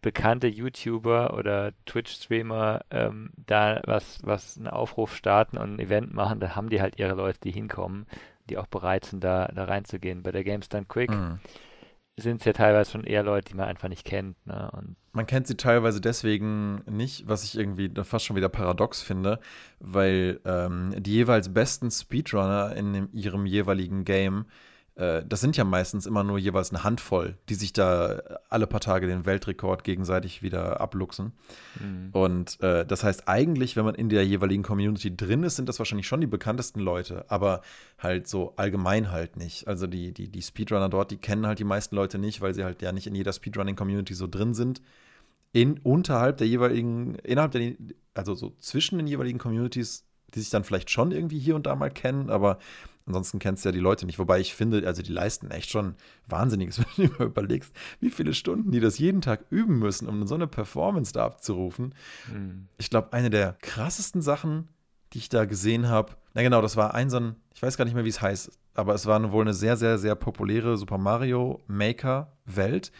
bekannte 0.00 0.46
YouTuber 0.46 1.34
oder 1.36 1.72
Twitch-Streamer 1.86 2.80
ähm, 2.90 3.30
da 3.36 3.80
was, 3.84 4.20
was 4.22 4.56
einen 4.56 4.68
Aufruf 4.68 5.14
starten 5.14 5.58
und 5.58 5.74
ein 5.74 5.78
Event 5.78 6.14
machen, 6.14 6.40
da 6.40 6.56
haben 6.56 6.70
die 6.70 6.80
halt 6.80 6.98
ihre 6.98 7.14
Leute, 7.14 7.40
die 7.40 7.50
hinkommen, 7.50 8.06
die 8.48 8.58
auch 8.58 8.66
bereit 8.66 9.04
sind, 9.04 9.22
da, 9.22 9.46
da 9.54 9.64
reinzugehen. 9.64 10.22
Bei 10.22 10.32
der 10.32 10.44
Games 10.44 10.68
Done 10.68 10.86
Quick 10.86 11.10
mhm. 11.10 11.38
sind 12.16 12.40
es 12.40 12.44
ja 12.44 12.52
teilweise 12.52 12.92
schon 12.92 13.04
eher 13.04 13.22
Leute, 13.22 13.50
die 13.50 13.56
man 13.56 13.68
einfach 13.68 13.88
nicht 13.88 14.04
kennt. 14.04 14.44
Ne? 14.46 14.70
Und 14.72 14.96
man 15.12 15.26
kennt 15.26 15.46
sie 15.46 15.56
teilweise 15.56 16.00
deswegen 16.00 16.82
nicht, 16.90 17.28
was 17.28 17.44
ich 17.44 17.58
irgendwie 17.58 17.90
fast 18.02 18.24
schon 18.24 18.36
wieder 18.36 18.48
paradox 18.48 19.02
finde, 19.02 19.40
weil 19.78 20.40
ähm, 20.44 20.94
die 20.98 21.12
jeweils 21.12 21.52
besten 21.52 21.90
Speedrunner 21.90 22.74
in 22.74 22.92
dem, 22.92 23.08
ihrem 23.12 23.46
jeweiligen 23.46 24.04
Game 24.04 24.46
das 24.94 25.40
sind 25.40 25.56
ja 25.56 25.64
meistens 25.64 26.04
immer 26.04 26.22
nur 26.22 26.38
jeweils 26.38 26.70
eine 26.70 26.84
Handvoll, 26.84 27.38
die 27.48 27.54
sich 27.54 27.72
da 27.72 28.20
alle 28.50 28.66
paar 28.66 28.80
Tage 28.80 29.06
den 29.06 29.24
Weltrekord 29.24 29.84
gegenseitig 29.84 30.42
wieder 30.42 30.82
abluchsen. 30.82 31.32
Mhm. 31.80 32.10
Und 32.12 32.60
äh, 32.60 32.84
das 32.84 33.02
heißt 33.02 33.26
eigentlich, 33.26 33.74
wenn 33.76 33.86
man 33.86 33.94
in 33.94 34.10
der 34.10 34.26
jeweiligen 34.26 34.62
Community 34.62 35.16
drin 35.16 35.44
ist, 35.44 35.56
sind 35.56 35.70
das 35.70 35.78
wahrscheinlich 35.78 36.06
schon 36.06 36.20
die 36.20 36.26
bekanntesten 36.26 36.80
Leute, 36.80 37.24
aber 37.30 37.62
halt 37.98 38.28
so 38.28 38.52
allgemein 38.56 39.10
halt 39.10 39.38
nicht. 39.38 39.66
Also 39.66 39.86
die, 39.86 40.12
die, 40.12 40.28
die 40.28 40.42
Speedrunner 40.42 40.90
dort, 40.90 41.10
die 41.10 41.16
kennen 41.16 41.46
halt 41.46 41.58
die 41.58 41.64
meisten 41.64 41.96
Leute 41.96 42.18
nicht, 42.18 42.42
weil 42.42 42.52
sie 42.52 42.64
halt 42.64 42.82
ja 42.82 42.92
nicht 42.92 43.06
in 43.06 43.14
jeder 43.14 43.32
Speedrunning-Community 43.32 44.12
so 44.12 44.26
drin 44.26 44.52
sind. 44.52 44.82
In, 45.52 45.78
unterhalb 45.78 46.36
der 46.36 46.48
jeweiligen, 46.48 47.14
innerhalb 47.16 47.52
der, 47.52 47.72
also 48.12 48.34
so 48.34 48.54
zwischen 48.58 48.98
den 48.98 49.06
jeweiligen 49.06 49.38
Communities, 49.38 50.04
die 50.34 50.40
sich 50.40 50.50
dann 50.50 50.64
vielleicht 50.64 50.90
schon 50.90 51.12
irgendwie 51.12 51.38
hier 51.38 51.56
und 51.56 51.66
da 51.66 51.74
mal 51.76 51.90
kennen, 51.90 52.28
aber 52.30 52.58
Ansonsten 53.06 53.38
kennst 53.38 53.64
du 53.64 53.68
ja 53.68 53.72
die 53.72 53.80
Leute 53.80 54.06
nicht. 54.06 54.18
Wobei 54.18 54.40
ich 54.40 54.54
finde, 54.54 54.86
also 54.86 55.02
die 55.02 55.12
leisten 55.12 55.50
echt 55.50 55.70
schon 55.70 55.94
Wahnsinniges, 56.28 56.78
wenn 56.96 57.08
du 57.08 57.14
dir 57.14 57.24
überlegst, 57.24 57.74
wie 58.00 58.10
viele 58.10 58.34
Stunden 58.34 58.70
die 58.70 58.80
das 58.80 58.98
jeden 58.98 59.20
Tag 59.20 59.44
üben 59.50 59.78
müssen, 59.78 60.08
um 60.08 60.26
so 60.26 60.34
eine 60.34 60.46
Performance 60.46 61.12
da 61.12 61.24
abzurufen. 61.24 61.94
Mhm. 62.32 62.68
Ich 62.78 62.90
glaube, 62.90 63.12
eine 63.12 63.30
der 63.30 63.56
krassesten 63.60 64.22
Sachen, 64.22 64.68
die 65.12 65.18
ich 65.18 65.28
da 65.28 65.44
gesehen 65.44 65.88
habe, 65.88 66.12
na 66.34 66.42
genau, 66.42 66.62
das 66.62 66.76
war 66.76 66.94
ein 66.94 67.10
so 67.10 67.18
ein, 67.18 67.36
ich 67.54 67.62
weiß 67.62 67.76
gar 67.76 67.84
nicht 67.84 67.94
mehr, 67.94 68.04
wie 68.04 68.10
es 68.10 68.22
heißt, 68.22 68.50
aber 68.74 68.94
es 68.94 69.06
war 69.06 69.32
wohl 69.32 69.42
eine 69.42 69.54
sehr, 69.54 69.76
sehr, 69.76 69.98
sehr 69.98 70.14
populäre 70.14 70.76
Super 70.76 70.98
Mario 70.98 71.60
Maker 71.66 72.32
Welt, 72.46 72.92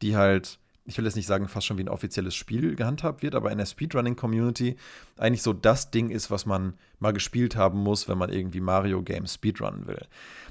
die 0.00 0.16
halt 0.16 0.58
ich 0.88 0.96
will 0.96 1.04
jetzt 1.04 1.16
nicht 1.16 1.26
sagen, 1.26 1.48
fast 1.48 1.66
schon 1.66 1.76
wie 1.78 1.82
ein 1.82 1.88
offizielles 1.88 2.34
Spiel 2.34 2.74
gehandhabt 2.74 3.22
wird, 3.22 3.34
aber 3.34 3.52
in 3.52 3.58
der 3.58 3.66
Speedrunning-Community 3.66 4.76
eigentlich 5.18 5.42
so 5.42 5.52
das 5.52 5.90
Ding 5.90 6.10
ist, 6.10 6.30
was 6.30 6.46
man 6.46 6.74
mal 6.98 7.12
gespielt 7.12 7.56
haben 7.56 7.78
muss, 7.78 8.08
wenn 8.08 8.18
man 8.18 8.30
irgendwie 8.30 8.60
Mario 8.60 9.02
Games 9.02 9.34
speedrunnen 9.34 9.86
will. 9.86 10.06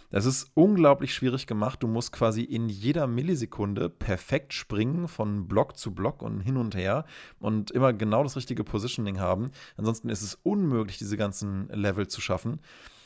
Das 0.10 0.26
ist 0.26 0.52
unglaublich 0.54 1.14
schwierig 1.14 1.48
gemacht. 1.48 1.84
Du 1.84 1.88
musst 1.88 2.14
quasi 2.14 2.44
in 2.44 2.70
jeder 2.70 3.08
Millisekunde 3.08 3.90
perfekt 3.90 4.54
springen 4.54 5.08
von 5.08 5.48
Block 5.48 5.78
zu 5.78 5.94
Block 5.94 6.22
und 6.22 6.40
hin 6.40 6.56
und 6.56 6.76
her 6.76 7.06
und 7.40 7.72
immer 7.72 7.92
genau 7.92 8.24
das 8.24 8.38
richtige 8.38 8.64
Positioning 8.64 9.20
haben. 9.20 9.52
Ansonsten 9.76 10.10
ist 10.10 10.22
es 10.22 10.36
unmöglich, 10.44 10.98
diese 10.98 11.18
ganzen 11.18 11.68
Level 11.70 12.08
zu 12.08 12.22
schaffen. 12.22 12.60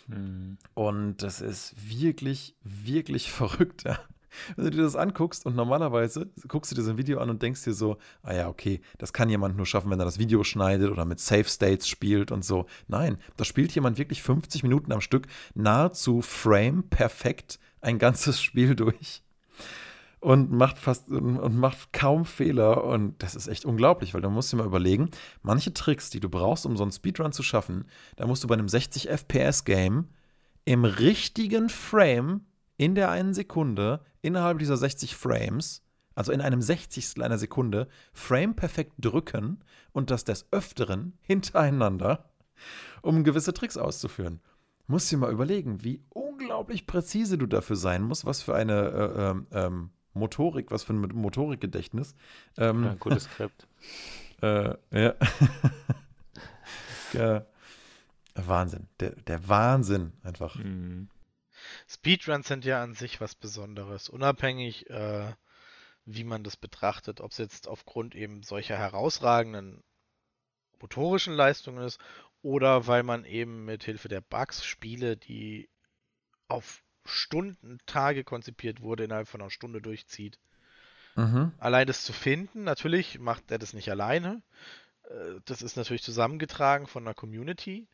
Mhm. 0.07 0.57
Und 0.75 1.23
das 1.23 1.41
ist 1.41 1.73
wirklich, 1.89 2.55
wirklich 2.63 3.31
verrückt. 3.31 3.83
Ja. 3.83 3.99
Wenn 4.55 4.65
du 4.65 4.71
dir 4.71 4.83
das 4.83 4.95
anguckst 4.95 5.45
und 5.45 5.55
normalerweise 5.55 6.29
guckst 6.47 6.71
du 6.71 6.75
dir 6.75 6.83
so 6.83 6.91
ein 6.91 6.97
Video 6.97 7.19
an 7.19 7.29
und 7.29 7.41
denkst 7.41 7.63
dir 7.63 7.73
so, 7.73 7.97
ah 8.23 8.33
ja, 8.33 8.47
okay, 8.47 8.81
das 8.97 9.13
kann 9.13 9.29
jemand 9.29 9.57
nur 9.57 9.65
schaffen, 9.65 9.89
wenn 9.91 9.99
er 9.99 10.05
das 10.05 10.19
Video 10.19 10.43
schneidet 10.43 10.91
oder 10.91 11.05
mit 11.05 11.19
Safe 11.19 11.45
States 11.45 11.87
spielt 11.87 12.31
und 12.31 12.45
so. 12.45 12.65
Nein, 12.87 13.17
da 13.37 13.45
spielt 13.45 13.73
jemand 13.73 13.97
wirklich 13.97 14.21
50 14.21 14.63
Minuten 14.63 14.91
am 14.91 15.01
Stück 15.01 15.27
nahezu 15.53 16.21
Frame 16.21 16.83
perfekt 16.83 17.59
ein 17.81 17.99
ganzes 17.99 18.41
Spiel 18.43 18.75
durch 18.75 19.23
und 20.21 20.51
macht 20.51 20.77
fast 20.77 21.09
und 21.09 21.57
macht 21.57 21.93
kaum 21.93 22.25
Fehler 22.25 22.83
und 22.83 23.21
das 23.23 23.35
ist 23.35 23.47
echt 23.47 23.65
unglaublich, 23.65 24.13
weil 24.13 24.21
du 24.21 24.29
musst 24.29 24.53
dir 24.53 24.57
mal 24.57 24.67
überlegen, 24.67 25.09
manche 25.41 25.73
Tricks, 25.73 26.11
die 26.11 26.19
du 26.19 26.29
brauchst, 26.29 26.65
um 26.65 26.77
so 26.77 26.83
einen 26.83 26.91
Speedrun 26.91 27.31
zu 27.31 27.43
schaffen, 27.43 27.85
da 28.15 28.27
musst 28.27 28.43
du 28.43 28.47
bei 28.47 28.53
einem 28.53 28.69
60 28.69 29.09
FPS 29.09 29.65
Game 29.65 30.05
im 30.63 30.85
richtigen 30.85 31.69
Frame 31.69 32.41
in 32.81 32.95
der 32.95 33.11
einen 33.11 33.35
Sekunde 33.35 33.99
innerhalb 34.23 34.57
dieser 34.57 34.75
60 34.75 35.15
Frames, 35.15 35.83
also 36.15 36.31
in 36.31 36.41
einem 36.41 36.63
Sechzigstel 36.63 37.23
einer 37.23 37.37
Sekunde, 37.37 37.87
Frame 38.11 38.55
perfekt 38.55 38.93
drücken 38.97 39.59
und 39.91 40.09
das 40.09 40.23
des 40.23 40.51
Öfteren 40.51 41.13
hintereinander, 41.21 42.31
um 43.03 43.23
gewisse 43.23 43.53
Tricks 43.53 43.77
auszuführen. 43.77 44.41
Musst 44.87 45.11
dir 45.11 45.17
mal 45.17 45.31
überlegen, 45.31 45.83
wie 45.83 46.01
unglaublich 46.09 46.87
präzise 46.87 47.37
du 47.37 47.45
dafür 47.45 47.75
sein 47.75 48.01
musst, 48.01 48.25
was 48.25 48.41
für 48.41 48.55
eine 48.55 48.73
äh, 48.89 49.29
ähm, 49.29 49.47
ähm 49.51 49.89
Motorik, 50.13 50.71
was 50.71 50.83
für 50.83 50.93
ein 50.93 51.01
Motorikgedächtnis. 51.01 52.15
Ähm, 52.57 52.83
ja, 52.83 52.95
gutes 52.95 53.23
Skript. 53.31 53.67
äh, 54.41 54.73
ja. 54.91 55.13
ja. 57.13 57.45
Wahnsinn. 58.33 58.87
Der, 58.99 59.11
der 59.11 59.47
Wahnsinn 59.47 60.13
einfach. 60.23 60.55
Mhm. 60.55 61.07
Speedruns 61.93 62.47
sind 62.47 62.63
ja 62.63 62.81
an 62.81 62.93
sich 62.93 63.19
was 63.19 63.35
Besonderes, 63.35 64.07
unabhängig, 64.07 64.89
äh, 64.89 65.33
wie 66.05 66.23
man 66.23 66.41
das 66.41 66.55
betrachtet, 66.55 67.19
ob 67.19 67.31
es 67.31 67.37
jetzt 67.37 67.67
aufgrund 67.67 68.15
eben 68.15 68.43
solcher 68.43 68.77
herausragenden 68.77 69.83
motorischen 70.79 71.33
Leistungen 71.33 71.83
ist 71.83 71.99
oder 72.41 72.87
weil 72.87 73.03
man 73.03 73.25
eben 73.25 73.65
mit 73.65 73.83
Hilfe 73.83 74.07
der 74.07 74.21
Bugs 74.21 74.63
Spiele, 74.63 75.17
die 75.17 75.69
auf 76.47 76.81
Stunden, 77.03 77.79
Tage 77.85 78.23
konzipiert 78.23 78.81
wurde, 78.81 79.03
innerhalb 79.03 79.27
von 79.27 79.41
einer 79.41 79.49
Stunde 79.49 79.81
durchzieht. 79.81 80.39
Mhm. 81.15 81.51
Allein 81.57 81.87
das 81.87 82.05
zu 82.05 82.13
finden, 82.13 82.63
natürlich 82.63 83.19
macht 83.19 83.51
er 83.51 83.59
das 83.59 83.73
nicht 83.73 83.91
alleine. 83.91 84.41
Äh, 85.09 85.41
das 85.43 85.61
ist 85.61 85.75
natürlich 85.75 86.03
zusammengetragen 86.03 86.87
von 86.87 87.03
einer 87.03 87.13
Community. 87.13 87.85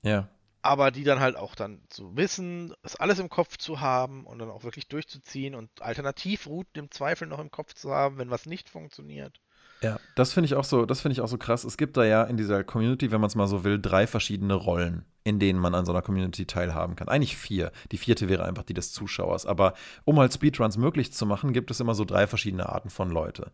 Ja 0.00 0.30
aber 0.62 0.92
die 0.92 1.04
dann 1.04 1.20
halt 1.20 1.36
auch 1.36 1.54
dann 1.54 1.80
zu 1.88 2.16
wissen, 2.16 2.72
das 2.82 2.96
alles 2.96 3.18
im 3.18 3.28
Kopf 3.28 3.58
zu 3.58 3.80
haben 3.80 4.24
und 4.24 4.38
dann 4.38 4.50
auch 4.50 4.62
wirklich 4.62 4.88
durchzuziehen 4.88 5.54
und 5.54 5.70
Alternativrouten 5.80 6.84
im 6.84 6.90
Zweifel 6.90 7.26
noch 7.26 7.40
im 7.40 7.50
Kopf 7.50 7.74
zu 7.74 7.92
haben, 7.92 8.18
wenn 8.18 8.30
was 8.30 8.46
nicht 8.46 8.70
funktioniert. 8.70 9.40
Ja, 9.82 9.98
das 10.14 10.32
finde 10.32 10.46
ich 10.46 10.54
auch 10.54 10.62
so, 10.62 10.86
das 10.86 11.00
finde 11.00 11.14
ich 11.14 11.20
auch 11.20 11.28
so 11.28 11.38
krass. 11.38 11.64
Es 11.64 11.76
gibt 11.76 11.96
da 11.96 12.04
ja 12.04 12.22
in 12.22 12.36
dieser 12.36 12.62
Community, 12.62 13.10
wenn 13.10 13.20
man 13.20 13.26
es 13.26 13.34
mal 13.34 13.48
so 13.48 13.64
will, 13.64 13.80
drei 13.80 14.06
verschiedene 14.06 14.54
Rollen, 14.54 15.04
in 15.24 15.40
denen 15.40 15.58
man 15.58 15.74
an 15.74 15.84
so 15.84 15.90
einer 15.90 16.02
Community 16.02 16.46
teilhaben 16.46 16.94
kann. 16.94 17.08
Eigentlich 17.08 17.36
vier. 17.36 17.72
Die 17.90 17.98
vierte 17.98 18.28
wäre 18.28 18.44
einfach 18.44 18.62
die 18.62 18.74
des 18.74 18.92
Zuschauers. 18.92 19.44
Aber 19.44 19.74
um 20.04 20.20
halt 20.20 20.32
Speedruns 20.32 20.76
möglich 20.76 21.12
zu 21.12 21.26
machen, 21.26 21.52
gibt 21.52 21.72
es 21.72 21.80
immer 21.80 21.96
so 21.96 22.04
drei 22.04 22.28
verschiedene 22.28 22.68
Arten 22.68 22.90
von 22.90 23.10
Leute. 23.10 23.50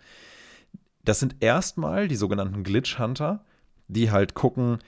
Das 1.03 1.19
sind 1.19 1.37
erstmal 1.41 2.09
die 2.09 2.17
sogenannten 2.17 2.63
Glitch 2.63 2.99
Hunter, 2.99 3.43
die 3.87 4.11
halt 4.11 4.35
gucken, 4.35 4.81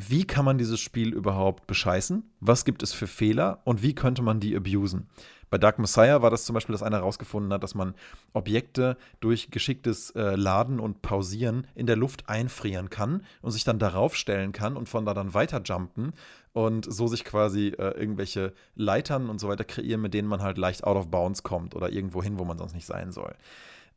wie 0.00 0.24
kann 0.24 0.44
man 0.44 0.58
dieses 0.58 0.78
Spiel 0.78 1.12
überhaupt 1.12 1.66
bescheißen? 1.66 2.22
Was 2.38 2.64
gibt 2.64 2.84
es 2.84 2.92
für 2.92 3.08
Fehler 3.08 3.60
und 3.64 3.82
wie 3.82 3.96
könnte 3.96 4.22
man 4.22 4.38
die 4.38 4.56
abusen? 4.56 5.08
Bei 5.50 5.58
Dark 5.58 5.80
Messiah 5.80 6.22
war 6.22 6.30
das 6.30 6.44
zum 6.44 6.54
Beispiel, 6.54 6.72
dass 6.72 6.84
einer 6.84 6.98
herausgefunden 6.98 7.52
hat, 7.52 7.64
dass 7.64 7.74
man 7.74 7.94
Objekte 8.32 8.96
durch 9.18 9.50
geschicktes 9.50 10.10
äh, 10.10 10.36
Laden 10.36 10.78
und 10.78 11.02
Pausieren 11.02 11.66
in 11.74 11.86
der 11.86 11.96
Luft 11.96 12.28
einfrieren 12.28 12.90
kann 12.90 13.24
und 13.42 13.50
sich 13.50 13.64
dann 13.64 13.80
darauf 13.80 14.14
stellen 14.14 14.52
kann 14.52 14.76
und 14.76 14.88
von 14.88 15.04
da 15.04 15.14
dann 15.14 15.34
weiter 15.34 15.62
jumpen 15.64 16.12
und 16.52 16.84
so 16.92 17.08
sich 17.08 17.24
quasi 17.24 17.68
äh, 17.68 17.98
irgendwelche 17.98 18.52
Leitern 18.76 19.28
und 19.28 19.40
so 19.40 19.48
weiter 19.48 19.64
kreieren, 19.64 20.00
mit 20.00 20.14
denen 20.14 20.28
man 20.28 20.42
halt 20.42 20.58
leicht 20.58 20.84
out 20.84 20.96
of 20.96 21.10
bounds 21.10 21.42
kommt 21.42 21.74
oder 21.74 21.90
irgendwo 21.90 22.22
hin, 22.22 22.38
wo 22.38 22.44
man 22.44 22.58
sonst 22.58 22.74
nicht 22.74 22.86
sein 22.86 23.10
soll. 23.10 23.34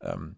Ähm, 0.00 0.34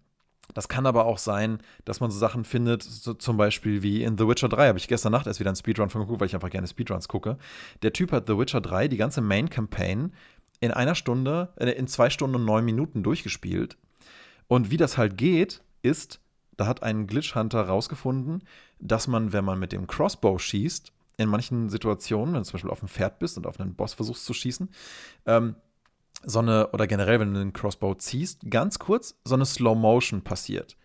Das 0.53 0.69
kann 0.69 0.87
aber 0.87 1.07
auch 1.07 1.19
sein, 1.19 1.59
dass 1.85 2.01
man 2.01 2.11
so 2.11 2.19
Sachen 2.19 2.45
findet, 2.45 2.83
so 2.83 3.15
zum 3.15 3.37
Beispiel 3.37 3.83
wie 3.83 4.05
in 4.05 4.19
The 4.19 4.29
Witcher 4.29 4.49
3, 4.49 4.69
habe 4.69 4.79
ich 4.79 4.89
gestern 4.89 5.13
Nacht 5.13 5.27
erst 5.27 5.41
wieder 5.41 5.51
einen 5.51 5.57
Speedrun 5.57 5.91
von 5.91 6.03
geguckt, 6.03 6.21
weil 6.21 6.29
ich 6.29 6.35
einfach 6.35 6.51
gerne 6.51 6.67
Speedruns 6.67 7.09
gucke. 7.09 7.39
Der 7.83 7.93
Typ 7.93 8.13
hat 8.13 8.27
The 8.27 8.39
Witcher 8.39 8.61
3, 8.61 8.89
die 8.89 8.97
ganze 8.97 9.21
Main-Campaign, 9.21 10.13
in 10.61 10.71
einer 10.71 10.95
Stunde, 10.95 11.53
äh, 11.57 11.71
in 11.71 11.87
zwei 11.87 12.11
Stunden 12.11 12.37
und 12.37 12.45
neun 12.45 12.65
Minuten 12.65 13.03
durchgespielt. 13.03 13.77
Und 14.47 14.71
wie 14.71 14.77
das 14.77 14.99
halt 14.99 15.17
geht, 15.17 15.63
ist, 15.83 16.21
da 16.57 16.67
hat 16.67 16.83
ein 16.83 17.07
Glitch-Hunter 17.07 17.63
rausgefunden, 17.63 18.45
dass 18.79 19.09
man, 19.09 19.33
wenn 19.33 19.45
man 19.45 19.59
mit 19.59 19.73
dem 19.73 19.87
Crossbow 19.87 20.39
schießt, 20.39 20.93
in 21.17 21.29
manchen 21.29 21.69
Situationen, 21.69 22.35
wenn 22.35 22.41
du 22.41 22.47
zum 22.47 22.55
Beispiel 22.55 22.71
auf 22.71 22.81
dem 22.81 22.89
Pferd 22.89 23.19
bist 23.19 23.37
und 23.37 23.47
auf 23.47 23.61
einen 23.61 23.75
Boss 23.75 23.95
versuchst 23.95 24.25
zu 24.25 24.35
schießen, 24.35 24.69
ähm, 25.27 25.55
so 26.27 26.41
eine, 26.41 26.71
oder 26.71 26.87
generell, 26.87 27.21
wenn 27.21 27.35
du 27.35 27.41
den 27.41 27.53
Crossbow 27.53 27.95
ziehst, 27.95 28.51
ganz 28.51 28.79
kurz 28.79 29.17
so 29.25 29.35
eine 29.35 29.47
Slow 29.47 29.75
Motion 29.75 30.23
passiert. 30.23 30.77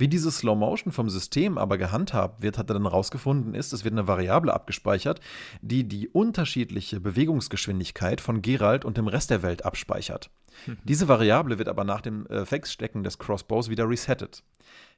Wie 0.00 0.08
diese 0.08 0.30
Slow 0.30 0.56
Motion 0.56 0.92
vom 0.92 1.10
System 1.10 1.58
aber 1.58 1.76
gehandhabt 1.76 2.42
wird, 2.42 2.56
hat 2.56 2.70
er 2.70 2.74
dann 2.74 2.86
rausgefunden, 2.86 3.54
ist, 3.54 3.74
es 3.74 3.84
wird 3.84 3.92
eine 3.92 4.08
Variable 4.08 4.54
abgespeichert, 4.54 5.20
die 5.60 5.86
die 5.86 6.08
unterschiedliche 6.08 7.00
Bewegungsgeschwindigkeit 7.00 8.22
von 8.22 8.40
Geralt 8.40 8.86
und 8.86 8.96
dem 8.96 9.08
Rest 9.08 9.28
der 9.28 9.42
Welt 9.42 9.66
abspeichert. 9.66 10.30
Mhm. 10.66 10.78
Diese 10.84 11.06
Variable 11.06 11.58
wird 11.58 11.68
aber 11.68 11.84
nach 11.84 12.00
dem 12.00 12.26
äh, 12.28 12.46
des 12.46 13.18
Crossbows 13.18 13.68
wieder 13.68 13.86
resettet. 13.86 14.42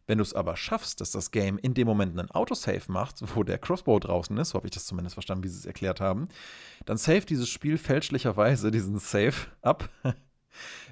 Wenn 0.07 0.19
du 0.19 0.23
es 0.23 0.35
aber 0.35 0.57
schaffst, 0.57 1.01
dass 1.01 1.13
das 1.13 1.31
Game 1.31 1.59
in 1.59 1.75
dem 1.75 1.87
Moment 1.87 2.19
einen 2.19 2.31
Autosave 2.31 2.91
macht, 2.91 3.23
wo 3.35 3.45
der 3.45 3.59
Crossbow 3.59 3.99
draußen 3.99 4.37
ist, 4.39 4.51
so 4.51 4.57
habe 4.57 4.67
ich 4.67 4.73
das 4.73 4.87
zumindest 4.87 5.15
verstanden, 5.15 5.45
wie 5.45 5.49
sie 5.49 5.59
es 5.59 5.67
erklärt 5.67 6.01
haben, 6.01 6.29
dann 6.85 6.97
save 6.97 7.23
dieses 7.23 7.49
Spiel 7.49 7.79
fälschlicherweise 7.79 8.71
diesen 8.71 8.99
Save 8.99 9.35
ab 9.63 9.89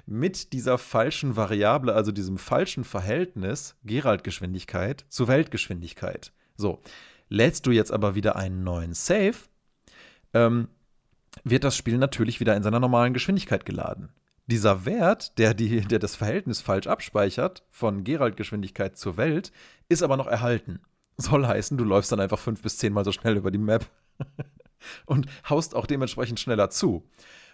mit 0.05 0.53
dieser 0.53 0.77
falschen 0.77 1.35
Variable, 1.35 1.93
also 1.93 2.11
diesem 2.11 2.37
falschen 2.37 2.83
Verhältnis 2.83 3.75
Geralt-Geschwindigkeit 3.83 5.05
zu 5.09 5.27
Weltgeschwindigkeit. 5.27 6.31
So, 6.55 6.81
lädst 7.29 7.65
du 7.65 7.71
jetzt 7.71 7.91
aber 7.91 8.15
wieder 8.15 8.35
einen 8.35 8.63
neuen 8.63 8.93
Save, 8.93 9.35
ähm, 10.33 10.67
wird 11.43 11.63
das 11.63 11.77
Spiel 11.77 11.97
natürlich 11.97 12.39
wieder 12.39 12.55
in 12.55 12.63
seiner 12.63 12.79
normalen 12.79 13.13
Geschwindigkeit 13.13 13.65
geladen. 13.65 14.09
Dieser 14.51 14.83
Wert, 14.85 15.37
der, 15.37 15.53
die, 15.53 15.79
der 15.79 15.99
das 15.99 16.17
Verhältnis 16.17 16.59
falsch 16.59 16.85
abspeichert, 16.85 17.63
von 17.69 18.03
Geralt-Geschwindigkeit 18.03 18.97
zur 18.97 19.15
Welt, 19.15 19.53
ist 19.87 20.03
aber 20.03 20.17
noch 20.17 20.27
erhalten. 20.27 20.81
Soll 21.15 21.47
heißen, 21.47 21.77
du 21.77 21.85
läufst 21.85 22.11
dann 22.11 22.19
einfach 22.19 22.37
fünf 22.37 22.61
bis 22.61 22.77
zehnmal 22.77 23.05
so 23.05 23.13
schnell 23.13 23.37
über 23.37 23.49
die 23.49 23.57
Map 23.57 23.89
und 25.05 25.27
haust 25.49 25.73
auch 25.73 25.85
dementsprechend 25.85 26.37
schneller 26.37 26.69
zu. 26.69 27.07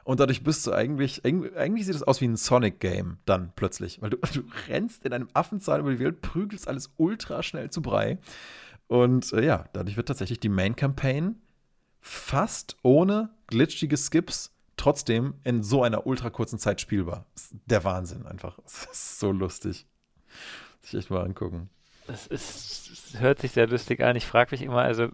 Und 0.05 0.19
dadurch 0.19 0.43
bist 0.43 0.65
du 0.65 0.73
eigentlich, 0.73 1.23
eigentlich 1.23 1.86
sieht 1.86 1.93
es 1.93 2.01
aus 2.01 2.19
wie 2.19 2.27
ein 2.29 2.36
Sonic-Game 2.36 3.19
dann 3.25 3.53
plötzlich, 3.55 4.01
weil 4.01 4.10
du, 4.10 4.17
du 4.33 4.41
rennst 4.67 5.05
in 5.05 5.13
einem 5.13 5.29
Affenzahl 5.36 5.81
über 5.81 5.91
die 5.91 5.99
Welt, 5.99 6.23
prügelst 6.23 6.67
alles 6.67 6.95
ultra 6.97 7.43
schnell 7.43 7.69
zu 7.69 7.83
Brei. 7.83 8.17
Und 8.88 9.33
äh, 9.33 9.45
ja, 9.45 9.65
dadurch 9.71 9.97
wird 9.97 10.07
tatsächlich 10.07 10.39
die 10.39 10.49
Main-Campaign 10.49 11.36
fast 12.01 12.75
ohne 12.81 13.29
glitchige 13.45 13.97
Skips 13.97 14.56
trotzdem 14.77 15.33
in 15.43 15.63
so 15.63 15.83
einer 15.83 16.07
ultra 16.07 16.29
kurzen 16.29 16.59
Zeit 16.59 16.79
spielbar. 16.79 17.25
Der 17.65 17.83
Wahnsinn 17.83 18.25
einfach. 18.25 18.57
Das 18.63 18.85
ist 18.91 19.19
so 19.19 19.31
lustig. 19.31 19.85
Sich 20.81 20.99
echt 20.99 21.09
mal 21.09 21.23
angucken. 21.23 21.69
Das 22.05 22.27
ist, 22.27 23.17
hört 23.19 23.39
sich 23.39 23.51
sehr 23.51 23.67
lustig 23.67 24.01
an. 24.01 24.15
Ich 24.15 24.25
frage 24.25 24.51
mich 24.51 24.61
immer, 24.61 24.81
also 24.81 25.09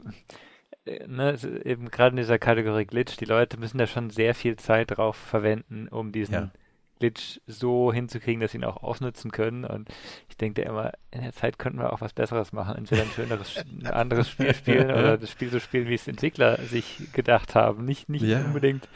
äh, 0.86 1.08
ne, 1.08 1.38
eben 1.64 1.90
gerade 1.90 2.12
in 2.12 2.18
dieser 2.18 2.38
Kategorie 2.38 2.86
Glitch, 2.86 3.18
die 3.18 3.26
Leute 3.26 3.58
müssen 3.58 3.78
da 3.80 3.88
schon 3.88 4.10
sehr 4.10 4.36
viel 4.36 4.58
Zeit 4.58 4.92
drauf 4.92 5.16
verwenden, 5.16 5.88
um 5.88 6.12
diesen 6.12 6.34
ja. 6.34 6.52
Glitch 7.00 7.40
so 7.48 7.92
hinzukriegen, 7.92 8.42
dass 8.42 8.52
sie 8.52 8.60
ihn 8.60 8.64
auch 8.64 8.84
ausnutzen 8.84 9.32
können. 9.32 9.66
Und 9.66 9.90
ich 10.30 10.38
denke 10.38 10.62
immer, 10.62 10.92
in 11.12 11.22
der 11.22 11.34
Zeit 11.34 11.58
könnten 11.58 11.80
wir 11.80 11.92
auch 11.92 12.02
was 12.02 12.14
Besseres 12.14 12.54
machen. 12.54 12.76
Entweder 12.76 13.04
ein 13.04 13.10
schöneres, 13.10 13.58
ein 13.82 13.88
anderes 13.88 14.30
Spiel 14.30 14.54
spielen 14.54 14.92
oder 14.92 15.18
das 15.18 15.32
Spiel 15.32 15.50
so 15.50 15.60
spielen, 15.60 15.88
wie 15.88 15.96
es 15.96 16.08
Entwickler 16.08 16.58
sich 16.58 17.12
gedacht 17.14 17.56
haben. 17.56 17.86
Nicht, 17.86 18.10
nicht 18.10 18.24
ja. 18.24 18.46
unbedingt 18.46 18.88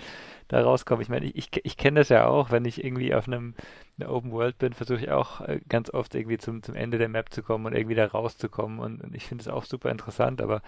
da 0.48 0.62
rauskommen. 0.62 1.02
Ich 1.02 1.10
meine, 1.10 1.26
ich, 1.26 1.36
ich, 1.36 1.66
ich 1.66 1.78
kenne 1.78 2.00
das 2.00 2.10
ja 2.10 2.28
auch, 2.28 2.52
wenn 2.52 2.66
ich 2.66 2.84
irgendwie 2.84 3.14
auf 3.14 3.28
einem 3.28 3.54
einer 4.00 4.12
Open 4.12 4.32
World 4.32 4.58
bin, 4.60 4.74
versuche 4.74 5.00
ich 5.00 5.10
auch 5.10 5.42
äh, 5.42 5.60
ganz 5.68 5.90
oft 5.92 6.14
irgendwie 6.16 6.38
zum, 6.38 6.62
zum 6.64 6.76
Ende 6.76 6.98
der 6.98 7.10
Map 7.10 7.32
zu 7.34 7.42
kommen 7.44 7.66
und 7.66 7.74
irgendwie 7.74 7.96
da 7.96 8.06
rauszukommen. 8.06 8.80
Und, 8.80 9.02
und 9.02 9.16
ich 9.16 9.26
finde 9.26 9.42
es 9.42 9.48
auch 9.48 9.66
super 9.66 9.90
interessant, 9.92 10.42
aber 10.42 10.62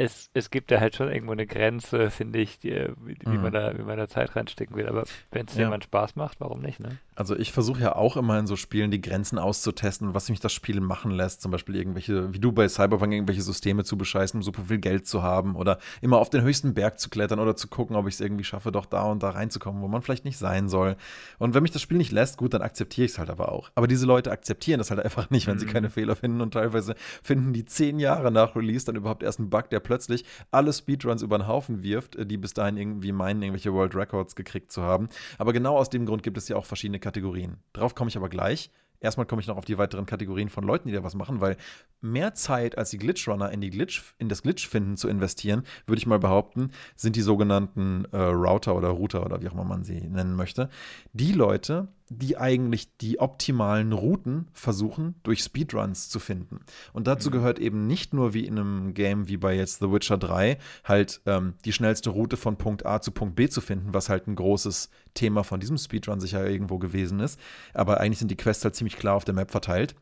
es, 0.00 0.30
es 0.32 0.50
gibt 0.50 0.70
ja 0.70 0.78
halt 0.80 0.94
schon 0.94 1.12
irgendwo 1.12 1.32
eine 1.32 1.46
Grenze, 1.46 2.10
finde 2.10 2.38
ich, 2.38 2.60
die, 2.60 2.70
wie, 3.04 3.16
wie 3.20 3.28
mhm. 3.28 3.42
man 3.42 3.52
da, 3.52 3.76
wie 3.76 3.82
man 3.82 3.98
da 3.98 4.08
Zeit 4.08 4.36
reinstecken 4.36 4.76
will. 4.76 4.86
Aber 4.86 5.02
wenn 5.32 5.46
es 5.46 5.54
ja. 5.54 5.62
jemand 5.62 5.84
Spaß 5.84 6.14
macht, 6.14 6.40
warum 6.40 6.60
nicht, 6.60 6.78
ne? 6.78 6.98
Also 7.16 7.36
ich 7.36 7.50
versuche 7.50 7.80
ja 7.80 7.96
auch 7.96 8.16
immer 8.16 8.38
in 8.38 8.46
so 8.46 8.54
Spielen 8.54 8.92
die 8.92 9.00
Grenzen 9.00 9.40
auszutesten, 9.40 10.14
was 10.14 10.28
mich 10.30 10.38
das 10.38 10.52
Spiel 10.52 10.80
machen 10.80 11.10
lässt. 11.10 11.42
Zum 11.42 11.50
Beispiel 11.50 11.74
irgendwelche, 11.74 12.32
wie 12.32 12.38
du 12.38 12.52
bei 12.52 12.68
Cyberpunk, 12.68 13.12
irgendwelche 13.12 13.42
Systeme 13.42 13.82
zu 13.82 13.98
bescheißen, 13.98 14.38
um 14.38 14.44
super 14.44 14.62
viel 14.68 14.78
Geld 14.78 15.08
zu 15.08 15.20
haben 15.20 15.56
oder 15.56 15.80
immer 16.00 16.18
auf 16.18 16.30
den 16.30 16.42
höchsten 16.42 16.74
Berg 16.74 17.00
zu 17.00 17.10
klettern 17.10 17.40
oder 17.40 17.56
zu 17.56 17.66
gucken, 17.66 17.96
ob 17.96 18.06
ich 18.06 18.14
es 18.14 18.20
irgendwie 18.20 18.44
schaffe, 18.44 18.70
doch 18.70 18.86
da 18.86 19.02
und 19.02 19.24
da 19.24 19.30
reinzukommen, 19.30 19.82
wo 19.82 19.88
man 19.88 20.00
vielleicht 20.02 20.24
nicht 20.24 20.38
sein 20.38 20.68
soll. 20.68 20.94
Und 21.38 21.54
wenn 21.54 21.62
mich 21.64 21.72
das 21.72 21.82
Spiel 21.82 21.98
nicht 21.98 22.12
lässt, 22.12 22.38
gut, 22.38 22.54
dann 22.54 22.62
akzeptiere 22.62 23.06
ich 23.06 23.10
es 23.10 23.18
halt 23.18 23.30
aber 23.30 23.50
auch. 23.50 23.72
Aber 23.74 23.88
diese 23.88 24.06
Leute 24.06 24.30
akzeptieren 24.30 24.78
das 24.78 24.92
halt 24.92 25.00
einfach 25.04 25.28
nicht, 25.30 25.48
wenn 25.48 25.56
mhm. 25.56 25.60
sie 25.60 25.66
keine 25.66 25.90
Fehler 25.90 26.14
finden 26.14 26.40
und 26.40 26.54
teilweise 26.54 26.94
finden 27.24 27.52
die 27.52 27.64
zehn 27.64 27.98
Jahre 27.98 28.30
nach 28.30 28.54
Release 28.54 28.86
dann 28.86 28.94
überhaupt 28.94 29.24
erst 29.24 29.40
einen 29.40 29.50
Bug, 29.50 29.70
der 29.70 29.80
plötzlich 29.88 30.24
alle 30.50 30.72
Speedruns 30.72 31.22
über 31.22 31.38
den 31.38 31.48
Haufen 31.48 31.82
wirft, 31.82 32.18
die 32.30 32.36
bis 32.36 32.52
dahin 32.52 32.76
irgendwie 32.76 33.10
meinen, 33.10 33.42
irgendwelche 33.42 33.72
World 33.72 33.96
Records 33.96 34.36
gekriegt 34.36 34.70
zu 34.70 34.82
haben. 34.82 35.08
Aber 35.38 35.54
genau 35.54 35.78
aus 35.78 35.88
dem 35.88 36.04
Grund 36.04 36.22
gibt 36.22 36.36
es 36.36 36.46
ja 36.46 36.56
auch 36.56 36.66
verschiedene 36.66 37.00
Kategorien. 37.00 37.56
Drauf 37.72 37.94
komme 37.94 38.10
ich 38.10 38.16
aber 38.16 38.28
gleich. 38.28 38.70
Erstmal 39.00 39.26
komme 39.26 39.40
ich 39.40 39.48
noch 39.48 39.56
auf 39.56 39.64
die 39.64 39.78
weiteren 39.78 40.06
Kategorien 40.06 40.50
von 40.50 40.64
Leuten, 40.64 40.88
die 40.88 40.94
da 40.94 41.04
was 41.04 41.14
machen, 41.14 41.40
weil 41.40 41.56
mehr 42.00 42.34
Zeit 42.34 42.76
als 42.76 42.90
die 42.90 42.98
Glitchrunner 42.98 43.50
in, 43.50 43.60
die 43.60 43.70
Glitch, 43.70 44.14
in 44.18 44.28
das 44.28 44.42
Glitch-Finden 44.42 44.96
zu 44.96 45.08
investieren, 45.08 45.62
würde 45.86 46.00
ich 46.00 46.06
mal 46.06 46.18
behaupten, 46.18 46.72
sind 46.96 47.16
die 47.16 47.22
sogenannten 47.22 48.04
äh, 48.12 48.18
Router 48.18 48.76
oder 48.76 48.88
Router 48.88 49.24
oder 49.24 49.40
wie 49.40 49.48
auch 49.48 49.54
immer 49.54 49.64
man 49.64 49.84
sie 49.84 50.00
nennen 50.00 50.34
möchte. 50.34 50.68
Die 51.12 51.32
Leute, 51.32 51.88
die 52.10 52.38
eigentlich 52.38 52.96
die 52.98 53.20
optimalen 53.20 53.92
Routen 53.92 54.48
versuchen, 54.52 55.14
durch 55.22 55.42
Speedruns 55.42 56.08
zu 56.08 56.18
finden. 56.20 56.60
Und 56.92 57.06
dazu 57.06 57.28
mhm. 57.28 57.32
gehört 57.32 57.58
eben 57.58 57.86
nicht 57.86 58.14
nur 58.14 58.34
wie 58.34 58.46
in 58.46 58.58
einem 58.58 58.94
Game 58.94 59.28
wie 59.28 59.36
bei 59.36 59.54
jetzt 59.54 59.80
The 59.80 59.90
Witcher 59.90 60.18
3, 60.18 60.58
halt 60.84 61.20
ähm, 61.26 61.54
die 61.64 61.72
schnellste 61.72 62.10
Route 62.10 62.36
von 62.36 62.56
Punkt 62.56 62.86
A 62.86 63.00
zu 63.00 63.10
Punkt 63.10 63.36
B 63.36 63.48
zu 63.48 63.60
finden, 63.60 63.94
was 63.94 64.08
halt 64.08 64.26
ein 64.26 64.36
großes 64.36 64.90
Thema 65.14 65.44
von 65.44 65.60
diesem 65.60 65.78
Speedrun 65.78 66.20
sicher 66.20 66.48
irgendwo 66.48 66.78
gewesen 66.78 67.20
ist. 67.20 67.38
Aber 67.74 68.00
eigentlich 68.00 68.18
sind 68.18 68.30
die 68.30 68.36
Quests 68.36 68.64
halt 68.64 68.74
ziemlich 68.74 68.96
klar 68.96 69.14
auf 69.14 69.24
der 69.24 69.34
Map 69.34 69.50
verteilt. 69.50 69.94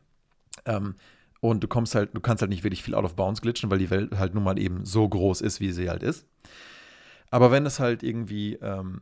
Ähm, 0.65 0.95
und 1.39 1.63
du 1.63 1.67
kommst 1.67 1.95
halt, 1.95 2.15
du 2.15 2.21
kannst 2.21 2.41
halt 2.41 2.49
nicht 2.49 2.63
wirklich 2.63 2.83
viel 2.83 2.95
out 2.95 3.05
of 3.05 3.15
bounds 3.15 3.41
glitchen, 3.41 3.69
weil 3.69 3.79
die 3.79 3.89
Welt 3.89 4.17
halt 4.17 4.33
nun 4.33 4.43
mal 4.43 4.57
eben 4.57 4.85
so 4.85 5.07
groß 5.07 5.41
ist, 5.41 5.59
wie 5.59 5.71
sie 5.71 5.89
halt 5.89 6.03
ist. 6.03 6.25
Aber 7.29 7.51
wenn 7.51 7.65
es 7.65 7.79
halt 7.79 8.03
irgendwie 8.03 8.53
ähm, 8.55 9.01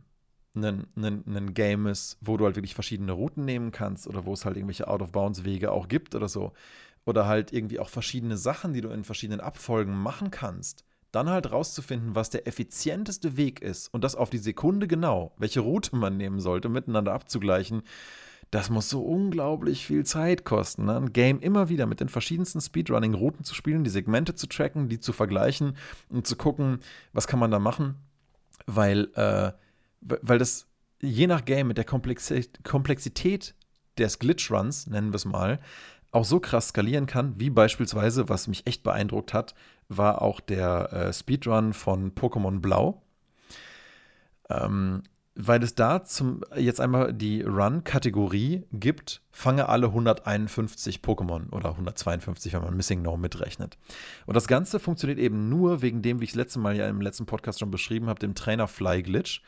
ein, 0.56 0.88
ein, 0.96 1.24
ein 1.28 1.54
Game 1.54 1.88
ist, 1.88 2.18
wo 2.22 2.38
du 2.38 2.46
halt 2.46 2.56
wirklich 2.56 2.74
verschiedene 2.74 3.12
Routen 3.12 3.46
nehmen 3.46 3.72
kannst 3.72 4.08
oder 4.08 4.26
wo 4.26 4.34
es 4.34 4.46
halt 4.46 4.56
irgendwelche 4.56 4.88
Out-of-Bounds-Wege 4.88 5.72
auch 5.72 5.88
gibt 5.88 6.16
oder 6.16 6.28
so, 6.28 6.54
oder 7.06 7.28
halt 7.28 7.54
irgendwie 7.54 7.80
auch 7.80 7.90
verschiedene 7.90 8.38
Sachen, 8.38 8.74
die 8.74 8.82
du 8.82 8.90
in 8.90 9.04
verschiedenen 9.04 9.40
Abfolgen 9.40 9.96
machen 9.96 10.32
kannst, 10.32 10.84
dann 11.12 11.30
halt 11.30 11.52
rauszufinden, 11.52 12.16
was 12.16 12.30
der 12.30 12.48
effizienteste 12.48 13.38
Weg 13.38 13.62
ist 13.62 13.94
und 13.94 14.04
das 14.04 14.16
auf 14.16 14.30
die 14.30 14.38
Sekunde 14.38 14.88
genau, 14.88 15.34
welche 15.38 15.62
Route 15.62 15.96
man 15.96 16.18
nehmen 16.18 16.40
sollte, 16.40 16.68
miteinander 16.68 17.14
abzugleichen, 17.14 17.84
das 18.52 18.70
muss 18.70 18.90
so 18.90 19.02
unglaublich 19.02 19.86
viel 19.86 20.06
Zeit 20.06 20.46
kosten. 20.46 20.86
Ne? 20.86 20.96
Ein 20.96 21.14
Game 21.14 21.40
immer 21.40 21.70
wieder 21.70 21.86
mit 21.86 22.00
den 22.00 22.10
verschiedensten 22.10 22.62
Speedrunning-Routen 22.62 23.44
zu 23.44 23.56
spielen, 23.56 23.84
die 23.84 23.90
Segmente 23.90 24.36
zu 24.36 24.48
tracken, 24.48 24.88
die 24.88 25.00
zu 25.00 25.14
vergleichen 25.14 25.78
und 26.10 26.28
zu 26.28 26.36
gucken, 26.36 26.80
was 27.12 27.28
kann 27.28 27.40
man 27.40 27.52
da 27.52 27.60
machen, 27.60 27.96
weil, 28.66 29.10
äh, 29.16 29.52
weil 30.06 30.38
das 30.38 30.68
je 31.02 31.28
nach 31.28 31.46
Game 31.46 31.68
mit 31.68 31.78
der 31.78 31.86
Komplexität 31.86 33.56
des 33.98 34.20
Glitch-Runs, 34.20 34.88
nennen 34.88 35.12
wir 35.12 35.18
es 35.18 35.26
mal, 35.26 35.60
auch 36.12 36.26
so 36.26 36.40
krass 36.40 36.70
skalieren 36.70 37.08
kann, 37.08 37.40
wie 37.40 37.50
beispielsweise, 37.50 38.30
was 38.30 38.48
mich 38.48 38.66
echt 38.68 38.84
beeindruckt 38.84 39.34
hat, 39.34 39.54
war 39.90 40.22
auch 40.22 40.40
der 40.40 40.94
äh, 40.94 41.14
Speedrun 41.14 41.74
von 41.74 42.14
Pokémon 42.16 42.60
Blau. 42.60 43.02
Ähm, 44.50 45.04
weil 45.38 45.62
es 45.64 45.76
da 45.76 46.06
zum, 46.06 46.42
jetzt 46.56 46.80
einmal 46.80 47.14
die 47.14 47.42
Run-Kategorie 47.42 48.64
gibt, 48.72 49.22
fange 49.32 49.68
alle 49.68 49.88
151 49.88 51.00
Pokémon 51.00 51.52
oder 51.52 51.72
152, 51.72 52.54
wenn 52.54 52.62
man 52.62 52.78
Missing 52.78 53.02
No 53.02 53.18
mitrechnet. 53.18 53.78
Und 54.26 54.36
das 54.36 54.48
Ganze 54.48 54.80
funktioniert 54.80 55.20
eben 55.20 55.50
nur 55.50 55.82
wegen 55.82 56.02
dem, 56.02 56.22
wie 56.22 56.24
ich 56.24 56.30
es 56.30 56.36
letzte 56.38 56.60
Mal 56.60 56.78
ja 56.78 56.88
im 56.88 57.02
letzten 57.02 57.26
Podcast 57.26 57.60
schon 57.60 57.72
beschrieben 57.72 58.08
habe, 58.08 58.20
dem 58.20 58.34
Trainer-Fly-Glitch. 58.34 59.42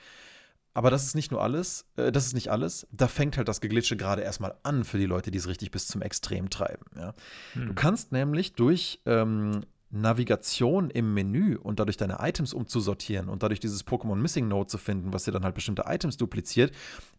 Aber 0.78 0.92
das 0.92 1.06
ist 1.06 1.16
nicht 1.16 1.32
nur 1.32 1.42
alles, 1.42 1.88
äh, 1.96 2.12
das 2.12 2.28
ist 2.28 2.36
nicht 2.36 2.50
alles. 2.50 2.86
Da 2.92 3.08
fängt 3.08 3.36
halt 3.36 3.48
das 3.48 3.62
Geglitsche 3.62 3.98
gerade 3.98 4.22
erstmal 4.22 4.54
an 4.62 4.84
für 4.84 5.00
die 5.00 5.08
Leute, 5.08 5.32
die 5.32 5.40
es 5.40 5.48
richtig 5.48 5.72
bis 5.72 5.88
zum 5.88 6.04
Extrem 6.04 6.52
treiben. 6.52 6.86
Ja. 6.96 7.16
Hm. 7.54 7.70
Du 7.70 7.74
kannst 7.74 8.12
nämlich 8.12 8.54
durch 8.54 9.02
ähm, 9.08 9.62
Navigation 9.90 10.92
im 10.92 11.16
Menü 11.16 11.56
und 11.56 11.80
dadurch 11.80 11.98
deine 11.98 12.18
Items 12.20 12.54
umzusortieren 12.54 13.28
und 13.28 13.42
dadurch 13.42 13.60
dieses 13.60 13.88
Pokémon 13.88 14.18
Missing 14.18 14.48
Node 14.48 14.68
zu 14.68 14.78
finden, 14.78 15.14
was 15.14 15.24
dir 15.24 15.32
dann 15.32 15.46
halt 15.46 15.56
bestimmte 15.56 15.86
Items 15.88 16.16
dupliziert, 16.16 16.72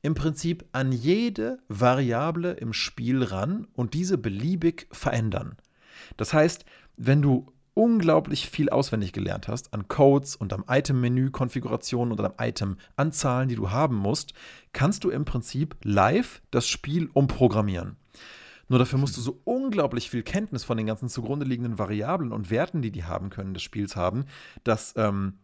im 0.03 0.15
Prinzip 0.15 0.65
an 0.71 0.93
jede 0.93 1.59
Variable 1.67 2.53
im 2.53 2.73
Spiel 2.73 3.25
ran 3.25 3.67
und 3.75 3.93
diese 3.93 4.19
beliebig 4.19 4.87
verändern. 4.93 5.57
Das 6.17 6.33
heißt, 6.33 6.65
wenn 6.97 7.23
du 7.23 7.53
unglaublich 7.79 8.51
viel 8.51 8.71
auswendig 8.71 9.13
gelernt 9.13 9.47
hast 9.47 9.73
an 9.73 9.87
Codes 9.87 10.35
und 10.35 10.53
am 10.53 10.65
Item-Menü-Konfigurationen 10.69 12.11
und 12.11 12.21
am 12.21 12.33
Item-Anzahlen, 12.37 13.49
die 13.49 13.55
du 13.55 13.71
haben 13.71 13.95
musst, 13.95 14.35
kannst 14.73 15.05
du 15.05 15.11
im 15.11 15.25
Prinzip 15.25 15.77
live 15.85 16.43
das 16.51 16.67
Spiel 16.67 17.09
umprogrammieren. 17.13 17.95
Nur 18.67 18.81
dafür 18.81 18.99
musst 18.99 19.17
du 19.17 19.21
so 19.21 19.41
unglaublich 19.45 20.11
viel 20.11 20.25
Kenntnis 20.25 20.65
von 20.65 20.77
den 20.77 20.87
ganzen 20.87 21.09
zugrunde 21.09 21.47
liegenden 21.47 21.79
Variablen 21.79 22.33
und 22.33 22.51
Werten, 22.51 22.83
die 22.83 22.91
die 22.91 23.05
haben 23.05 23.31
können, 23.31 23.55
des 23.55 23.63
Spiels 23.63 23.95
haben, 23.95 24.25
dass 24.65 24.95
ähm, 24.97 25.35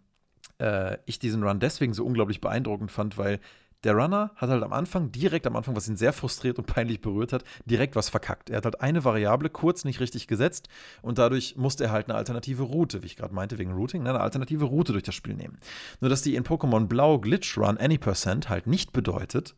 äh, 0.59 0.99
ich 1.07 1.21
diesen 1.21 1.45
Run 1.45 1.61
deswegen 1.61 1.95
so 1.95 2.05
unglaublich 2.05 2.41
beeindruckend 2.41 2.91
fand, 2.91 3.17
weil 3.17 3.39
der 3.85 3.95
Runner 3.95 4.31
hat 4.37 4.51
halt 4.51 4.63
am 4.63 4.73
Anfang, 4.73 5.13
direkt 5.13 5.47
am 5.47 5.57
Anfang, 5.57 5.77
was 5.77 5.89
ihn 5.89 5.97
sehr 5.97 6.13
frustriert 6.13 6.59
und 6.59 6.67
peinlich 6.75 7.01
berührt 7.01 7.33
hat, 7.33 7.45
direkt 7.65 7.97
was 7.97 8.09
verkackt. 8.09 8.51
Er 8.51 8.59
hat 8.59 8.65
halt 8.65 8.81
eine 8.81 9.05
Variable 9.05 9.51
kurz 9.51 9.85
nicht 9.85 10.01
richtig 10.01 10.27
gesetzt 10.27 10.69
und 11.03 11.19
dadurch 11.19 11.57
musste 11.57 11.85
er 11.85 11.93
halt 11.93 12.09
eine 12.09 12.17
alternative 12.17 12.63
Route, 12.63 13.03
wie 13.03 13.07
ich 13.07 13.17
gerade 13.17 13.35
meinte, 13.35 13.59
wegen 13.59 13.73
Routing, 13.73 14.03
ne, 14.03 14.11
eine 14.11 14.21
alternative 14.21 14.65
Route 14.65 14.93
durch 14.93 15.05
das 15.05 15.15
Spiel 15.15 15.35
nehmen. 15.35 15.59
Nur, 16.01 16.09
dass 16.09 16.23
die 16.23 16.35
in 16.35 16.45
Pokémon 16.45 16.87
Blau 16.87 17.19
Glitch 17.19 17.57
Run 17.59 17.79
Any 17.79 17.99
Percent 17.99 18.49
halt 18.49 18.67
nicht 18.67 18.93
bedeutet, 18.93 19.55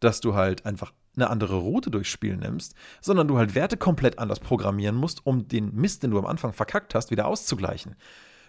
dass 0.00 0.20
du 0.20 0.34
halt 0.34 0.66
einfach 0.66 0.92
eine 1.16 1.30
andere 1.30 1.56
Route 1.56 1.90
durchs 1.90 2.10
Spiel 2.10 2.36
nimmst, 2.36 2.74
sondern 3.00 3.28
du 3.28 3.38
halt 3.38 3.54
Werte 3.54 3.76
komplett 3.76 4.18
anders 4.18 4.40
programmieren 4.40 4.96
musst, 4.96 5.24
um 5.24 5.48
den 5.48 5.74
Mist, 5.74 6.02
den 6.02 6.10
du 6.10 6.18
am 6.18 6.26
Anfang 6.26 6.52
verkackt 6.52 6.94
hast, 6.94 7.10
wieder 7.10 7.26
auszugleichen. 7.26 7.96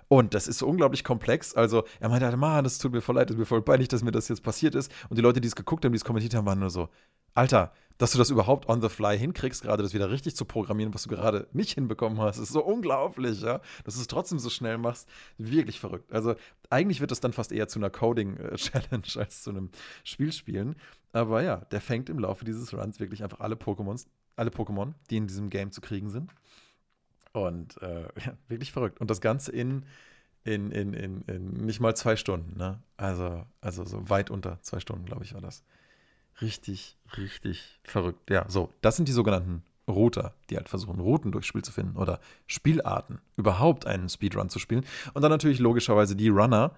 Und 0.10 0.34
das 0.34 0.48
ist 0.48 0.60
so 0.60 0.68
unglaublich 0.68 1.04
komplex. 1.04 1.54
Also, 1.54 1.84
er 2.00 2.10
meinte 2.10 2.26
halt, 2.26 2.38
Mann, 2.38 2.64
das 2.64 2.78
tut 2.78 2.94
mir 2.94 3.02
voll 3.02 3.16
leid, 3.16 3.30
das 3.30 3.36
ist 3.36 3.40
mir 3.40 3.46
voll 3.46 3.62
peinlich, 3.62 3.90
dass 3.90 4.04
mir 4.04 4.12
das 4.12 4.30
jetzt 4.30 4.42
passiert 4.42 4.74
ist. 4.76 4.92
Und 5.10 5.18
die 5.18 5.22
Leute, 5.22 5.42
die 5.42 5.48
es 5.48 5.56
geguckt 5.56 5.84
haben, 5.84 5.92
die 5.92 5.98
es 5.98 6.06
kommentiert 6.06 6.34
haben, 6.34 6.46
waren 6.46 6.60
nur 6.60 6.70
so, 6.70 6.90
Alter, 7.34 7.74
dass 7.98 8.12
du 8.12 8.18
das 8.18 8.30
überhaupt 8.30 8.70
on 8.70 8.82
the 8.82 8.90
fly 8.90 9.18
hinkriegst, 9.18 9.64
gerade 9.64 9.84
das 9.84 9.94
wieder 9.94 10.10
richtig 10.10 10.36
zu 10.36 10.46
programmieren, 10.46 10.94
was 10.94 11.04
du 11.04 11.10
gerade 11.10 11.48
nicht 11.52 11.74
hinbekommen 11.74 12.20
hast, 12.20 12.38
ist 12.38 12.54
so 12.54 12.64
unglaublich, 12.64 13.42
ja. 13.42 13.60
Dass 13.84 13.96
du 13.96 14.02
es 14.02 14.08
trotzdem 14.08 14.40
so 14.40 14.50
schnell 14.50 14.78
machst, 14.78 15.10
wirklich 15.38 15.80
verrückt. 15.80 16.12
Also, 16.14 16.36
eigentlich 16.70 17.02
wird 17.02 17.12
das 17.12 17.20
dann 17.20 17.34
fast 17.34 17.52
eher 17.52 17.68
zu 17.68 17.80
einer 17.80 17.90
Coding-Challenge 17.90 19.08
als 19.18 19.44
zu 19.44 19.50
einem 19.50 19.72
Spielspielen. 20.04 20.76
Aber 21.12 21.42
ja, 21.42 21.58
der 21.58 21.82
fängt 21.82 22.10
im 22.10 22.20
Laufe 22.20 22.46
dieses 22.46 22.74
Runs 22.74 23.00
wirklich 23.00 23.24
einfach 23.24 23.40
alle 23.40 23.56
Pokémons, 23.56 24.08
alle 24.36 24.52
Pokémon, 24.52 24.94
die 25.10 25.18
in 25.18 25.28
diesem 25.28 25.50
Game 25.50 25.72
zu 25.72 25.82
kriegen 25.82 26.10
sind. 26.10 26.32
Und 27.38 27.82
äh, 27.82 28.08
wirklich 28.48 28.72
verrückt. 28.72 29.00
Und 29.00 29.10
das 29.10 29.22
Ganze 29.22 29.52
in, 29.52 29.86
in, 30.44 30.72
in, 30.72 30.94
in, 30.94 31.22
in 31.28 31.66
nicht 31.66 31.80
mal 31.80 31.96
zwei 31.96 32.16
Stunden. 32.16 32.58
Ne? 32.58 32.80
Also, 32.98 33.46
also 33.62 33.86
so 33.86 34.10
weit 34.10 34.32
unter 34.32 34.60
zwei 34.62 34.80
Stunden, 34.80 35.06
glaube 35.06 35.24
ich, 35.24 35.34
war 35.34 35.42
das. 35.42 35.64
Richtig, 36.42 36.98
richtig 37.18 37.80
verrückt. 37.84 38.30
Ja, 38.30 38.46
so, 38.48 38.74
das 38.82 38.96
sind 38.96 39.08
die 39.08 39.14
sogenannten 39.14 39.64
Router, 39.88 40.34
die 40.50 40.58
halt 40.58 40.70
versuchen, 40.70 41.00
Routen 41.00 41.32
durchs 41.32 41.48
Spiel 41.48 41.64
zu 41.64 41.72
finden 41.72 41.98
oder 41.98 42.20
Spielarten, 42.46 43.20
überhaupt 43.38 43.86
einen 43.86 44.10
Speedrun 44.10 44.50
zu 44.50 44.60
spielen. 44.60 44.86
Und 45.14 45.22
dann 45.22 45.32
natürlich 45.32 45.60
logischerweise 45.60 46.16
die 46.16 46.30
Runner, 46.30 46.76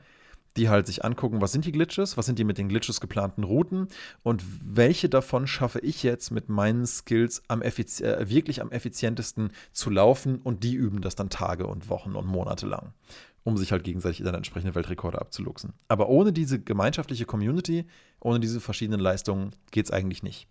die 0.58 0.70
halt 0.70 0.88
sich 0.88 1.06
angucken, 1.06 1.42
was 1.42 1.52
sind 1.52 1.66
die 1.66 1.72
Glitches, 1.72 2.18
was 2.18 2.26
sind 2.26 2.40
die 2.40 2.44
mit 2.44 2.58
den 2.58 2.70
Glitches 2.70 3.00
geplanten 3.00 3.44
Routen 3.44 3.88
und 4.24 4.44
welche 4.64 5.10
davon 5.10 5.48
schaffe 5.48 5.80
ich 5.80 6.04
jetzt 6.04 6.32
mit 6.32 6.50
meinen 6.50 6.86
Skills 6.86 7.44
am 7.48 7.62
äh, 7.62 7.72
wirklich 8.30 8.62
am 8.62 8.72
effizientesten 8.72 9.52
zu 9.72 9.90
laufen 9.90 10.40
und 10.40 10.64
die 10.64 10.76
üben 10.76 11.02
das 11.02 11.16
dann 11.16 11.30
Tage 11.30 11.68
und 11.68 11.90
Wochen 11.90 12.16
und 12.16 12.26
Monate 12.26 12.66
lang, 12.66 12.94
um 13.44 13.58
sich 13.58 13.72
halt 13.72 13.84
gegenseitig 13.84 14.24
dann 14.24 14.36
entsprechende 14.36 14.76
Weltrekorde 14.76 15.20
abzuluxen. 15.20 15.74
Aber 15.88 16.10
ohne 16.10 16.34
diese 16.34 16.60
gemeinschaftliche 16.60 17.26
Community, 17.26 17.86
ohne 18.20 18.40
diese 18.40 18.60
verschiedenen 18.60 19.00
Leistungen 19.00 19.52
geht 19.72 19.86
es 19.86 19.92
eigentlich 19.92 20.24
nicht. 20.24 20.48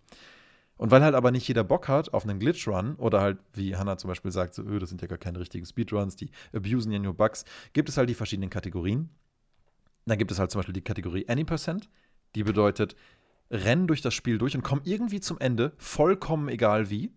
Und 0.79 0.91
weil 0.91 1.03
halt 1.03 1.13
aber 1.13 1.31
nicht 1.31 1.45
jeder 1.45 1.65
Bock 1.65 1.89
hat 1.89 2.13
auf 2.13 2.23
einen 2.23 2.39
Glitch-Run 2.39 2.95
oder 2.95 3.19
halt, 3.19 3.39
wie 3.53 3.75
Hannah 3.75 3.97
zum 3.97 4.07
Beispiel 4.07 4.31
sagt, 4.31 4.53
so, 4.53 4.63
öh, 4.63 4.79
das 4.79 4.87
sind 4.87 5.01
ja 5.01 5.09
gar 5.09 5.17
keine 5.17 5.37
richtigen 5.37 5.65
Speedruns, 5.65 6.15
die 6.15 6.31
abusen 6.53 6.93
ja 6.93 6.99
nur 6.99 7.13
Bugs, 7.13 7.43
gibt 7.73 7.89
es 7.89 7.97
halt 7.97 8.09
die 8.09 8.13
verschiedenen 8.13 8.49
Kategorien. 8.49 9.09
Dann 10.05 10.17
gibt 10.17 10.31
es 10.31 10.39
halt 10.39 10.51
zum 10.51 10.59
Beispiel 10.59 10.73
die 10.73 10.83
Kategorie 10.83 11.27
Any 11.27 11.43
Percent, 11.43 11.89
die 12.35 12.43
bedeutet, 12.43 12.95
rennen 13.51 13.87
durch 13.87 14.01
das 14.01 14.13
Spiel 14.13 14.37
durch 14.37 14.55
und 14.55 14.63
kommen 14.63 14.81
irgendwie 14.85 15.19
zum 15.19 15.39
Ende, 15.39 15.73
vollkommen 15.77 16.49
egal 16.49 16.89
wie. 16.89 17.11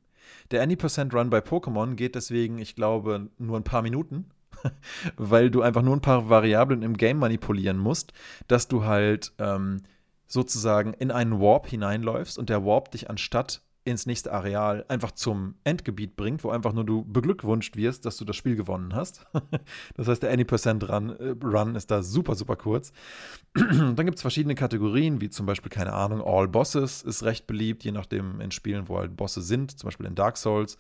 Der 0.51 0.63
Any 0.63 0.77
Percent 0.77 1.15
Run 1.15 1.31
bei 1.31 1.39
Pokémon 1.39 1.95
geht 1.95 2.15
deswegen, 2.15 2.59
ich 2.59 2.75
glaube, 2.75 3.29
nur 3.39 3.57
ein 3.57 3.65
paar 3.65 3.83
Minuten, 3.83 4.31
weil 5.17 5.51
du 5.51 5.63
einfach 5.63 5.83
nur 5.83 5.97
ein 5.97 6.01
paar 6.01 6.29
Variablen 6.29 6.83
im 6.83 6.97
Game 6.97 7.19
manipulieren 7.19 7.79
musst, 7.79 8.13
dass 8.49 8.69
du 8.69 8.85
halt 8.85 9.33
ähm, 9.39 9.83
sozusagen 10.27 10.95
in 10.95 11.11
einen 11.11 11.41
Warp 11.41 11.67
hineinläufst 11.67 12.39
und 12.39 12.49
der 12.49 12.65
Warp 12.65 12.91
dich 12.91 13.11
anstatt 13.11 13.63
ins 13.85 14.07
nächste 14.07 14.33
Areal 14.33 14.85
einfach 14.89 15.11
zum 15.13 15.57
Endgebiet 15.65 16.17
bringt, 16.17 16.45
wo 16.45 16.51
einfach 16.51 16.73
nur 16.73 16.85
du 16.85 17.05
beglückwünscht 17.05 17.77
wirst, 17.77 18.07
dass 18.07 18.17
du 18.17 18.25
das 18.25 18.37
Spiel 18.37 18.55
gewonnen 18.55 18.95
hast. 18.95 19.27
das 19.95 20.09
heißt, 20.09 20.23
der 20.23 20.31
Any 20.31 20.45
Percent 20.45 20.89
Run, 20.89 21.75
äh, 21.75 21.77
ist 21.77 21.91
da 21.91 22.03
super, 22.03 22.35
super 22.35 22.57
kurz. 22.57 22.93
Dann 23.55 23.97
gibt 23.97 24.17
es 24.17 24.23
verschiedene 24.23 24.55
Kategorien, 24.55 25.21
wie 25.21 25.31
zum 25.31 25.47
Beispiel, 25.47 25.71
keine 25.71 25.93
Ahnung, 25.93 26.23
All 26.23 26.49
Bosses 26.49 27.03
ist 27.03 27.25
recht 27.25 27.47
beliebt, 27.47 27.85
je 27.85 27.93
nachdem 27.93 28.41
in 28.41 28.51
Spielen, 28.53 28.89
wo 28.89 28.99
halt 28.99 29.17
Bosse 29.17 29.43
sind, 29.43 29.79
zum 29.79 29.89
Beispiel 29.89 30.07
in 30.07 30.15
Dark 30.15 30.37
Souls. 30.37 30.79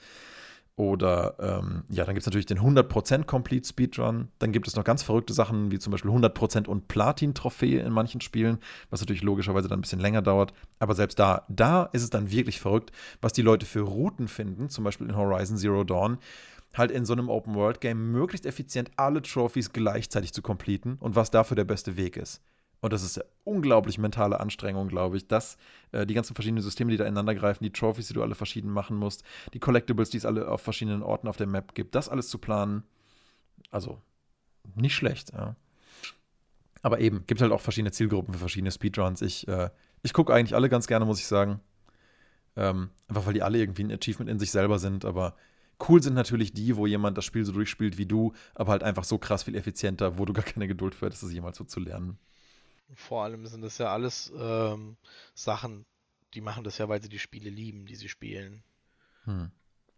Oder 0.77 1.37
ähm, 1.39 1.85
ja, 1.91 2.05
dann 2.05 2.15
gibt 2.15 2.23
es 2.23 2.27
natürlich 2.27 2.47
den 2.47 2.61
100% 2.61 3.25
Complete 3.25 3.69
Speedrun. 3.69 4.29
Dann 4.39 4.53
gibt 4.53 4.67
es 4.67 4.75
noch 4.75 4.85
ganz 4.85 5.03
verrückte 5.03 5.35
Sachen, 5.35 5.71
wie 5.71 5.79
zum 5.79 5.91
Beispiel 5.91 6.11
100% 6.11 6.67
und 6.67 6.89
Platin-Trophäe 6.89 7.81
in 7.81 7.93
manchen 7.93 8.23
Spielen, 8.23 8.59
was 8.89 9.01
natürlich 9.01 9.23
logischerweise 9.23 9.69
dann 9.69 9.79
ein 9.79 9.83
bisschen 9.83 10.01
länger 10.01 10.23
dauert. 10.23 10.55
Aber 10.79 10.95
selbst 10.95 11.19
da, 11.19 11.45
da 11.49 11.85
ist 11.93 12.03
es 12.03 12.11
dann 12.11 12.31
wirklich 12.31 12.59
verrückt, 12.59 12.91
was 13.21 13.35
die 13.35 13.43
Leute 13.43 13.67
für 13.67 13.83
Routen 13.83 14.29
finden, 14.29 14.71
zum 14.71 14.85
Beispiel 14.85 15.09
in 15.09 15.17
Horizon 15.17 15.59
Zero 15.59 15.85
Dawn, 15.85 16.19
halt 16.73 16.91
in 16.91 17.05
so 17.05 17.13
einem 17.13 17.29
Open-World-Game 17.29 18.11
möglichst 18.11 18.47
effizient 18.47 18.91
alle 18.97 19.21
Trophies 19.21 19.73
gleichzeitig 19.73 20.33
zu 20.33 20.41
completen 20.41 20.97
und 21.01 21.17
was 21.17 21.31
dafür 21.31 21.55
der 21.55 21.65
beste 21.65 21.99
Weg 21.99 22.17
ist. 22.17 22.41
Und 22.83 22.93
das 22.93 23.05
ist 23.05 23.17
eine 23.17 23.29
unglaublich 23.45 23.97
mentale 23.97 24.41
Anstrengung, 24.41 24.89
glaube 24.89 25.17
ich, 25.17 25.29
dass 25.29 25.57
äh, 25.93 26.05
die 26.05 26.15
ganzen 26.15 26.35
verschiedenen 26.35 26.65
Systeme, 26.65 26.91
die 26.91 26.97
da 26.97 27.05
ineinander 27.05 27.35
greifen, 27.35 27.63
die 27.63 27.73
Trophies, 27.73 28.09
die 28.09 28.15
du 28.15 28.23
alle 28.23 28.35
verschieden 28.35 28.71
machen 28.71 28.97
musst, 28.97 29.23
die 29.55 29.61
Collectibles, 29.61 30.11
die 30.11 30.17
es 30.19 30.27
alle 30.27 30.49
auf 30.49 30.63
verschiedenen 30.63 31.05
Orten 31.05 31.29
auf 31.29 31.37
der 31.37 31.47
Map 31.47 31.75
gibt, 31.75 31.95
das 31.95 32.09
alles 32.09 32.29
zu 32.29 32.39
planen, 32.39 32.83
also 33.71 34.03
nicht 34.75 34.97
schlecht, 34.97 35.33
ja. 35.33 35.55
Aber 36.83 36.99
eben, 36.99 37.25
gibt 37.29 37.41
halt 37.41 37.53
auch 37.53 37.61
verschiedene 37.61 37.93
Zielgruppen 37.93 38.35
für 38.35 38.41
verschiedene 38.41 38.73
Speedruns. 38.73 39.23
Ich, 39.23 39.47
äh, 39.47 39.71
ich 40.03 40.13
gucke 40.13 40.35
eigentlich 40.35 40.57
alle 40.57 40.69
ganz 40.69 40.89
gerne, 40.89 41.05
muss 41.05 41.21
ich 41.21 41.27
sagen. 41.29 41.61
Ähm, 42.57 42.91
einfach 43.07 43.25
weil 43.27 43.35
die 43.35 43.43
alle 43.43 43.59
irgendwie 43.59 43.85
ein 43.85 43.93
Achievement 43.93 44.29
in 44.29 44.41
sich 44.41 44.51
selber 44.51 44.81
sind, 44.81 45.05
aber 45.05 45.37
cool 45.89 46.03
sind 46.03 46.15
natürlich 46.15 46.53
die, 46.53 46.77
wo 46.77 46.89
jemand 46.89 47.17
das 47.17 47.25
Spiel 47.25 47.45
so 47.45 47.53
durchspielt 47.53 47.97
wie 47.97 48.07
du, 48.07 48.33
aber 48.57 48.73
halt 48.73 48.83
einfach 48.83 49.05
so 49.05 49.19
krass 49.19 49.45
viel 49.45 49.55
effizienter, 49.55 50.19
wo 50.19 50.25
du 50.25 50.33
gar 50.33 50.45
keine 50.45 50.67
Geduld 50.67 50.97
für 50.97 51.07
hättest, 51.07 51.23
das 51.23 51.33
jemals 51.33 51.57
so 51.57 51.65
zu 51.65 51.79
lernen. 51.79 52.19
Vor 52.95 53.25
allem 53.25 53.47
sind 53.47 53.63
das 53.63 53.79
ja 53.79 53.93
alles 53.93 54.33
ähm, 54.37 54.97
Sachen, 55.35 55.87
die 56.35 56.41
machen 56.41 56.65
das 56.65 56.79
ja, 56.79 56.89
weil 56.89 57.03
sie 57.03 57.09
die 57.09 57.19
Spiele 57.19 57.51
lieben, 57.51 57.87
die 57.87 57.97
sie 57.97 58.09
spielen. 58.09 58.63
Hm. 59.25 59.51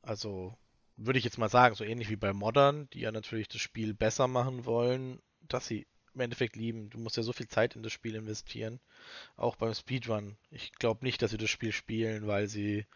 Also 0.03 0.57
würde 0.97 1.19
ich 1.19 1.25
jetzt 1.25 1.39
mal 1.39 1.49
sagen, 1.49 1.75
so 1.75 1.85
ähnlich 1.85 2.11
wie 2.11 2.17
bei 2.17 2.33
Modern, 2.33 2.89
die 2.91 3.01
ja 3.01 3.13
natürlich 3.13 3.49
das 3.49 3.61
Spiel 3.61 3.95
besser 3.95 4.29
machen 4.29 4.65
wollen, 4.65 5.21
dass 5.49 5.67
sie 5.67 5.87
im 6.15 6.21
Endeffekt 6.21 6.57
lieben. 6.57 6.91
Du 6.91 6.99
musst 6.99 7.17
ja 7.17 7.23
so 7.23 7.33
viel 7.33 7.49
Zeit 7.49 7.75
in 7.75 7.83
das 7.83 7.93
Spiel 7.93 8.15
investieren. 8.15 8.81
Auch 9.37 9.57
beim 9.57 9.75
Speedrun. 9.75 10.37
Ich 10.51 10.73
glaube 10.73 11.05
nicht, 11.05 11.21
dass 11.21 11.33
sie 11.33 11.39
das 11.39 11.51
Spiel 11.51 11.73
spielen, 11.73 12.27
weil 12.27 12.47
sie 12.47 12.87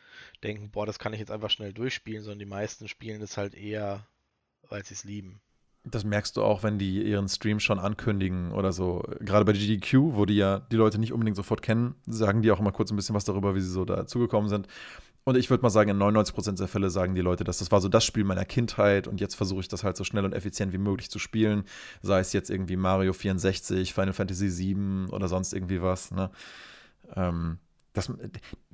denken, 0.42 0.70
boah, 0.70 0.86
das 0.86 0.98
kann 0.98 1.12
ich 1.12 1.20
jetzt 1.20 1.32
einfach 1.32 1.50
schnell 1.50 1.72
durchspielen, 1.72 2.22
sondern 2.22 2.38
die 2.38 2.46
meisten 2.46 2.86
spielen 2.88 3.20
das 3.20 3.36
halt 3.36 3.54
eher, 3.54 4.06
weil 4.68 4.84
sie 4.84 4.94
es 4.94 5.04
lieben. 5.04 5.40
Das 5.90 6.04
merkst 6.04 6.36
du 6.36 6.42
auch, 6.42 6.62
wenn 6.62 6.78
die 6.78 7.02
ihren 7.02 7.28
Stream 7.28 7.60
schon 7.60 7.78
ankündigen 7.78 8.52
oder 8.52 8.72
so. 8.72 9.02
Gerade 9.20 9.44
bei 9.44 9.52
GDQ, 9.52 10.14
wo 10.14 10.24
die 10.26 10.36
ja 10.36 10.60
die 10.60 10.76
Leute 10.76 10.98
nicht 10.98 11.12
unbedingt 11.12 11.36
sofort 11.36 11.62
kennen, 11.62 11.94
sagen 12.06 12.42
die 12.42 12.50
auch 12.50 12.60
immer 12.60 12.72
kurz 12.72 12.90
ein 12.90 12.96
bisschen 12.96 13.14
was 13.14 13.24
darüber, 13.24 13.54
wie 13.54 13.60
sie 13.60 13.70
so 13.70 13.84
dazugekommen 13.84 14.48
sind. 14.48 14.68
Und 15.24 15.36
ich 15.36 15.50
würde 15.50 15.62
mal 15.62 15.68
sagen, 15.68 15.90
in 15.90 15.98
99% 15.98 16.56
der 16.56 16.68
Fälle 16.68 16.88
sagen 16.88 17.14
die 17.14 17.20
Leute, 17.20 17.44
dass 17.44 17.58
das 17.58 17.70
war 17.70 17.82
so 17.82 17.88
das 17.88 18.04
Spiel 18.04 18.24
meiner 18.24 18.46
Kindheit 18.46 19.06
und 19.06 19.20
jetzt 19.20 19.34
versuche 19.34 19.60
ich 19.60 19.68
das 19.68 19.84
halt 19.84 19.96
so 19.96 20.02
schnell 20.02 20.24
und 20.24 20.32
effizient 20.32 20.72
wie 20.72 20.78
möglich 20.78 21.10
zu 21.10 21.18
spielen. 21.18 21.64
Sei 22.00 22.20
es 22.20 22.32
jetzt 22.32 22.48
irgendwie 22.48 22.76
Mario 22.76 23.12
64, 23.12 23.92
Final 23.92 24.14
Fantasy 24.14 24.48
7 24.48 25.10
oder 25.10 25.28
sonst 25.28 25.52
irgendwie 25.52 25.82
was. 25.82 26.12
Ne? 26.12 26.30
Ähm, 27.14 27.58
das, 27.98 28.12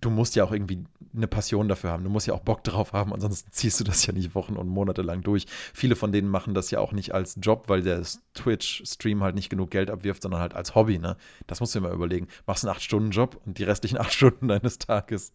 du 0.00 0.10
musst 0.10 0.36
ja 0.36 0.44
auch 0.44 0.52
irgendwie 0.52 0.84
eine 1.14 1.26
Passion 1.26 1.68
dafür 1.68 1.90
haben. 1.90 2.04
Du 2.04 2.10
musst 2.10 2.26
ja 2.26 2.34
auch 2.34 2.40
Bock 2.40 2.64
drauf 2.64 2.92
haben, 2.92 3.12
ansonsten 3.12 3.50
ziehst 3.52 3.80
du 3.80 3.84
das 3.84 4.06
ja 4.06 4.12
nicht 4.12 4.34
Wochen 4.34 4.56
und 4.56 4.68
Monate 4.68 5.02
lang 5.02 5.22
durch. 5.22 5.46
Viele 5.48 5.96
von 5.96 6.12
denen 6.12 6.28
machen 6.28 6.54
das 6.54 6.70
ja 6.70 6.80
auch 6.80 6.92
nicht 6.92 7.14
als 7.14 7.38
Job, 7.40 7.68
weil 7.68 7.82
der 7.82 8.02
Twitch-Stream 8.34 9.22
halt 9.22 9.34
nicht 9.34 9.50
genug 9.50 9.70
Geld 9.70 9.90
abwirft, 9.90 10.22
sondern 10.22 10.40
halt 10.40 10.54
als 10.54 10.74
Hobby. 10.74 10.98
Ne? 10.98 11.16
Das 11.46 11.60
musst 11.60 11.74
du 11.74 11.80
dir 11.80 11.88
mal 11.88 11.94
überlegen. 11.94 12.28
Machst 12.46 12.66
einen 12.66 12.76
8-Stunden-Job 12.76 13.40
und 13.44 13.58
die 13.58 13.64
restlichen 13.64 13.98
8 14.00 14.12
Stunden 14.12 14.48
deines 14.48 14.78
Tages 14.78 15.32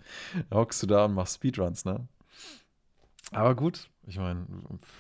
hockst 0.53 0.83
du 0.83 0.87
da 0.87 1.05
und 1.05 1.13
machst 1.13 1.35
Speedruns. 1.35 1.85
Ne? 1.85 2.07
Aber 3.31 3.55
gut, 3.55 3.89
Ich 4.09 4.17
meine, 4.17 4.47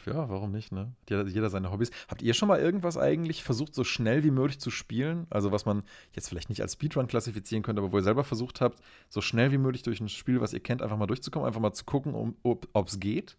ja, 0.05 0.29
warum 0.29 0.51
nicht, 0.51 0.71
ne? 0.71 0.93
Jeder, 1.09 1.25
jeder 1.25 1.49
seine 1.49 1.71
Hobbys. 1.71 1.89
Habt 2.07 2.21
ihr 2.21 2.33
schon 2.35 2.47
mal 2.47 2.59
irgendwas 2.59 2.95
eigentlich 2.95 3.43
versucht, 3.43 3.73
so 3.73 3.83
schnell 3.83 4.23
wie 4.23 4.31
möglich 4.31 4.59
zu 4.59 4.69
spielen? 4.69 5.25
Also, 5.31 5.51
was 5.51 5.65
man 5.65 5.83
jetzt 6.13 6.29
vielleicht 6.29 6.49
nicht 6.49 6.61
als 6.61 6.73
Speedrun 6.73 7.07
klassifizieren 7.07 7.63
könnte, 7.63 7.81
aber 7.81 7.91
wo 7.91 7.97
ihr 7.97 8.03
selber 8.03 8.23
versucht 8.23 8.61
habt, 8.61 8.79
so 9.09 9.21
schnell 9.21 9.51
wie 9.51 9.57
möglich 9.57 9.81
durch 9.81 9.99
ein 9.99 10.09
Spiel, 10.09 10.41
was 10.41 10.53
ihr 10.53 10.59
kennt, 10.59 10.83
einfach 10.83 10.97
mal 10.97 11.07
durchzukommen, 11.07 11.47
einfach 11.47 11.59
mal 11.59 11.73
zu 11.73 11.85
gucken, 11.85 12.13
um, 12.13 12.37
ob 12.43 12.87
es 12.87 12.99
geht? 12.99 13.35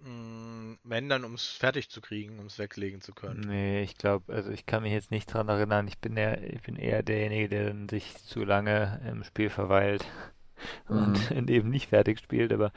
Mm, 0.00 0.74
wenn 0.84 1.08
dann, 1.08 1.24
um 1.24 1.34
es 1.34 1.46
fertig 1.46 1.88
zu 1.88 2.00
kriegen, 2.00 2.38
um 2.38 2.46
es 2.46 2.58
weglegen 2.58 3.00
zu 3.00 3.12
können. 3.12 3.40
Nee, 3.40 3.82
ich 3.82 3.96
glaube, 3.96 4.32
also 4.32 4.50
ich 4.50 4.66
kann 4.66 4.82
mich 4.82 4.92
jetzt 4.92 5.10
nicht 5.10 5.32
dran 5.32 5.48
erinnern. 5.48 5.88
Ich 5.88 5.98
bin 5.98 6.16
eher, 6.16 6.42
ich 6.52 6.62
bin 6.62 6.76
eher 6.76 7.02
derjenige, 7.02 7.48
der 7.48 7.64
dann 7.68 7.88
sich 7.88 8.14
zu 8.18 8.44
lange 8.44 9.00
im 9.10 9.24
Spiel 9.24 9.50
verweilt 9.50 10.04
und 10.88 11.30
mhm. 11.30 11.48
eben 11.48 11.70
nicht 11.70 11.88
fertig 11.88 12.18
spielt, 12.20 12.52
aber 12.52 12.72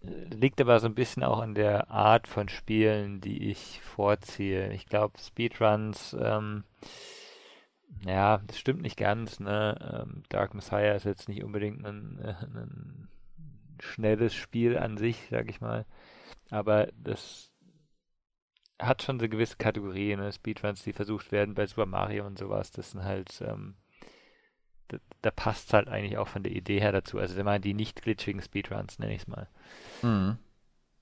liegt 0.00 0.60
aber 0.60 0.78
so 0.80 0.86
ein 0.86 0.94
bisschen 0.94 1.22
auch 1.24 1.40
an 1.40 1.54
der 1.54 1.90
Art 1.90 2.28
von 2.28 2.48
Spielen, 2.48 3.20
die 3.20 3.50
ich 3.50 3.80
vorziehe. 3.80 4.72
Ich 4.72 4.86
glaube, 4.86 5.18
Speedruns, 5.18 6.16
ähm, 6.20 6.64
ja, 8.06 8.40
das 8.46 8.58
stimmt 8.58 8.82
nicht 8.82 8.96
ganz. 8.96 9.40
Ne? 9.40 10.04
Ähm, 10.06 10.22
Dark 10.28 10.54
Messiah 10.54 10.94
ist 10.94 11.04
jetzt 11.04 11.28
nicht 11.28 11.42
unbedingt 11.42 11.84
ein, 11.84 12.18
äh, 12.22 12.34
ein 12.44 13.08
schnelles 13.80 14.34
Spiel 14.34 14.78
an 14.78 14.96
sich, 14.96 15.28
sag 15.30 15.50
ich 15.50 15.60
mal. 15.60 15.84
Aber 16.50 16.88
das 16.96 17.52
hat 18.78 19.02
schon 19.02 19.18
so 19.18 19.28
gewisse 19.28 19.56
Kategorien, 19.56 20.20
ne? 20.20 20.32
Speedruns, 20.32 20.84
die 20.84 20.92
versucht 20.92 21.32
werden 21.32 21.54
bei 21.54 21.66
Super 21.66 21.86
Mario 21.86 22.26
und 22.26 22.38
sowas. 22.38 22.70
Das 22.70 22.92
sind 22.92 23.02
halt 23.02 23.40
ähm, 23.40 23.74
da, 24.88 24.98
da 25.22 25.30
passt 25.30 25.68
es 25.68 25.72
halt 25.72 25.88
eigentlich 25.88 26.18
auch 26.18 26.28
von 26.28 26.42
der 26.42 26.52
Idee 26.52 26.80
her 26.80 26.92
dazu. 26.92 27.18
Also, 27.18 27.36
wenn 27.36 27.44
man 27.44 27.62
die 27.62 27.74
nicht 27.74 28.02
glitschigen 28.02 28.42
Speedruns, 28.42 28.98
nenne 28.98 29.14
ich 29.14 29.22
es 29.22 29.28
mal. 29.28 29.48
Mhm. 30.02 30.38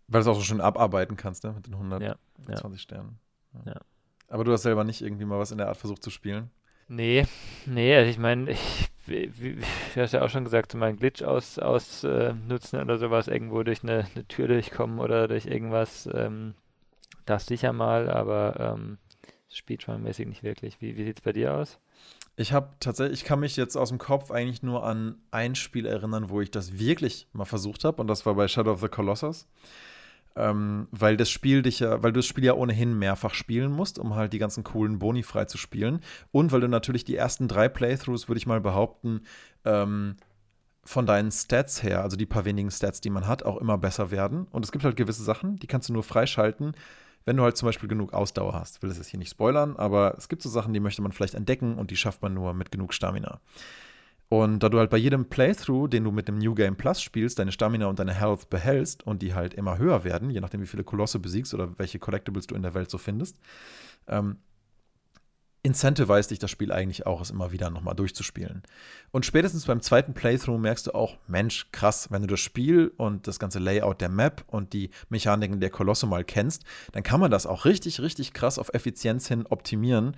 Weil 0.09 0.23
du 0.23 0.31
es 0.31 0.37
auch 0.37 0.39
so 0.39 0.45
schön 0.45 0.61
abarbeiten 0.61 1.17
kannst, 1.17 1.45
ne? 1.45 1.53
Mit 1.53 1.67
den 1.67 1.75
120 1.75 2.15
ja, 2.49 2.55
ja. 2.55 2.79
Sternen. 2.79 3.19
Ja. 3.55 3.73
ja. 3.73 3.81
Aber 4.29 4.45
du 4.45 4.53
hast 4.53 4.63
selber 4.63 4.85
nicht 4.85 5.03
irgendwie 5.03 5.25
mal 5.25 5.39
was 5.39 5.51
in 5.51 5.59
der 5.59 5.69
Art 5.69 5.77
versucht 5.77 6.03
zu 6.03 6.11
spielen? 6.11 6.51
Nee, 6.89 7.27
nee, 7.65 7.97
also 7.97 8.09
ich 8.09 8.19
meine, 8.19 8.51
ich, 8.53 8.91
wie, 9.07 9.59
du 9.95 10.01
hast 10.01 10.13
ja 10.13 10.23
auch 10.23 10.31
schon 10.31 10.45
gesagt, 10.45 10.71
so 10.71 10.79
mal 10.79 10.87
einen 10.87 10.99
Glitch 10.99 11.23
ausnutzen 11.23 11.63
aus, 11.65 12.73
äh, 12.73 12.81
oder 12.81 12.99
sowas, 12.99 13.27
irgendwo 13.27 13.63
durch 13.65 13.83
eine, 13.83 14.07
eine, 14.15 14.27
Tür 14.29 14.47
durchkommen 14.47 15.01
oder 15.01 15.27
durch 15.27 15.47
irgendwas, 15.47 16.09
ähm, 16.13 16.55
das 17.25 17.47
sicher 17.47 17.73
mal, 17.73 18.09
aber 18.09 18.77
ähm, 18.77 18.99
Speedrun-mäßig 19.51 20.29
nicht 20.29 20.45
wirklich. 20.45 20.81
Wie, 20.81 20.97
wie 20.97 21.05
sieht 21.05 21.17
es 21.17 21.23
bei 21.23 21.33
dir 21.33 21.55
aus? 21.55 21.81
Ich 22.37 22.53
habe 22.53 22.75
tatsächlich, 22.81 23.21
ich 23.21 23.27
kann 23.27 23.41
mich 23.41 23.57
jetzt 23.57 23.77
aus 23.77 23.89
dem 23.89 23.99
Kopf 23.99 24.31
eigentlich 24.31 24.63
nur 24.63 24.85
an 24.85 25.17
ein 25.31 25.55
Spiel 25.55 25.87
erinnern, 25.87 26.29
wo 26.29 26.43
ich 26.43 26.51
das 26.51 26.79
wirklich 26.79 27.29
mal 27.33 27.47
versucht 27.47 27.85
habe, 27.85 28.01
und 28.01 28.09
das 28.09 28.27
war 28.27 28.35
bei 28.35 28.47
Shadow 28.47 28.73
of 28.73 28.81
the 28.83 28.89
Colossus. 28.89 29.49
Ähm, 30.39 30.87
weil 30.91 31.17
das 31.17 31.31
Spiel 31.31 31.63
dich 31.63 31.81
ja, 31.81 32.03
weil 32.03 32.13
du 32.13 32.19
das 32.19 32.27
Spiel 32.27 32.45
ja 32.45 32.53
ohnehin 32.53 32.99
mehrfach 32.99 33.33
spielen 33.33 33.73
musst, 33.73 33.99
um 33.99 34.15
halt 34.15 34.35
die 34.35 34.39
ganzen 34.39 34.65
coolen 34.65 34.99
Boni 34.99 35.23
frei 35.23 35.47
zu 35.47 35.57
spielen. 35.57 36.01
Und 36.31 36.53
weil 36.53 36.61
du 36.61 36.69
natürlich 36.69 37.05
die 37.05 37.17
ersten 37.17 37.49
drei 37.49 37.71
Playthroughs, 37.71 38.29
würde 38.29 38.39
ich 38.39 38.47
mal 38.47 38.61
behaupten, 38.61 39.23
ähm, 39.65 40.17
von 40.85 41.07
deinen 41.07 41.31
Stats 41.33 41.83
her, 41.83 42.03
also 42.03 42.19
die 42.19 42.27
paar 42.27 42.45
wenigen 42.45 42.71
Stats, 42.71 43.01
die 43.01 43.11
man 43.11 43.27
hat, 43.27 43.45
auch 43.45 43.57
immer 43.57 43.79
besser 43.79 44.11
werden. 44.11 44.47
Und 44.51 44.65
es 44.65 44.73
gibt 44.73 44.85
halt 44.85 44.97
gewisse 44.97 45.25
Sachen, 45.25 45.57
die 45.57 45.67
kannst 45.67 45.89
du 45.89 45.95
nur 45.95 46.03
freischalten, 46.03 46.75
wenn 47.27 47.37
du 47.37 47.43
halt 47.43 47.57
zum 47.57 47.67
Beispiel 47.67 47.89
genug 47.89 48.15
Ausdauer 48.15 48.55
hast. 48.55 48.77
Ich 48.77 48.83
will 48.83 48.89
das 48.89 48.99
jetzt 48.99 49.09
hier 49.09 49.19
nicht 49.19 49.31
spoilern, 49.31 49.77
aber 49.77 50.15
es 50.17 50.29
gibt 50.29 50.41
so 50.41 50.49
Sachen, 50.49 50.73
die 50.73 50.81
möchte 50.81 51.03
man 51.03 51.13
vielleicht 51.13 51.35
entdecken 51.35 51.77
und 51.77 51.91
die 51.91 51.97
schafft 51.97 52.23
man 52.23 52.33
nur 52.33 52.55
mit 52.55 52.71
genug 52.71 52.95
Stamina. 52.95 53.41
Und 54.29 54.61
da 54.61 54.69
du 54.69 54.79
halt 54.79 54.91
bei 54.91 54.97
jedem 54.97 55.29
Playthrough, 55.29 55.89
den 55.89 56.05
du 56.05 56.11
mit 56.11 56.27
dem 56.27 56.39
New 56.39 56.55
Game 56.55 56.77
Plus 56.77 57.01
spielst, 57.03 57.39
deine 57.39 57.53
Stamina 57.53 57.87
und 57.87 57.99
deine 57.99 58.15
Health 58.15 58.49
behältst 58.49 59.07
und 59.07 59.23
die 59.23 59.35
halt 59.35 59.55
immer 59.55 59.79
höher 59.79 60.03
werden, 60.03 60.31
je 60.31 60.41
nachdem, 60.41 60.63
wie 60.63 60.67
viele 60.67 60.83
Kolosse 60.85 61.19
besiegst 61.19 61.55
oder 61.55 61.79
welche 61.79 61.99
Collectibles 61.99 62.47
du 62.47 62.55
in 62.55 62.63
der 62.63 62.75
Welt 62.75 62.91
so 62.91 62.99
findest, 62.99 63.39
ähm, 64.09 64.39
incentivized 65.67 66.31
dich 66.31 66.39
das 66.39 66.51
Spiel 66.53 66.71
eigentlich 66.71 67.07
auch, 67.07 67.21
es 67.21 67.31
immer 67.31 67.51
wieder 67.51 67.71
nochmal 67.71 67.97
durchzuspielen. 67.97 68.63
Und 69.11 69.27
spätestens 69.27 69.67
beim 69.67 69.81
zweiten 69.81 70.15
Playthrough 70.15 70.61
merkst 70.61 70.87
du 70.87 70.95
auch, 70.95 71.19
Mensch, 71.27 71.67
krass, 71.73 72.07
wenn 72.13 72.23
du 72.23 72.29
das 72.29 72.39
Spiel 72.39 72.93
und 72.97 73.27
das 73.27 73.41
ganze 73.41 73.59
Layout 73.59 74.01
der 74.01 74.09
Map 74.09 74.45
und 74.47 74.73
die 74.73 74.91
Mechaniken 75.09 75.59
der 75.59 75.71
Kolosse 75.71 76.07
mal 76.07 76.23
kennst, 76.23 76.63
dann 76.93 77.03
kann 77.03 77.19
man 77.19 77.33
das 77.33 77.47
auch 77.47 77.65
richtig, 77.65 78.01
richtig 78.01 78.33
krass 78.33 78.61
auf 78.61 78.73
Effizienz 78.75 79.27
hin 79.27 79.45
optimieren 79.45 80.17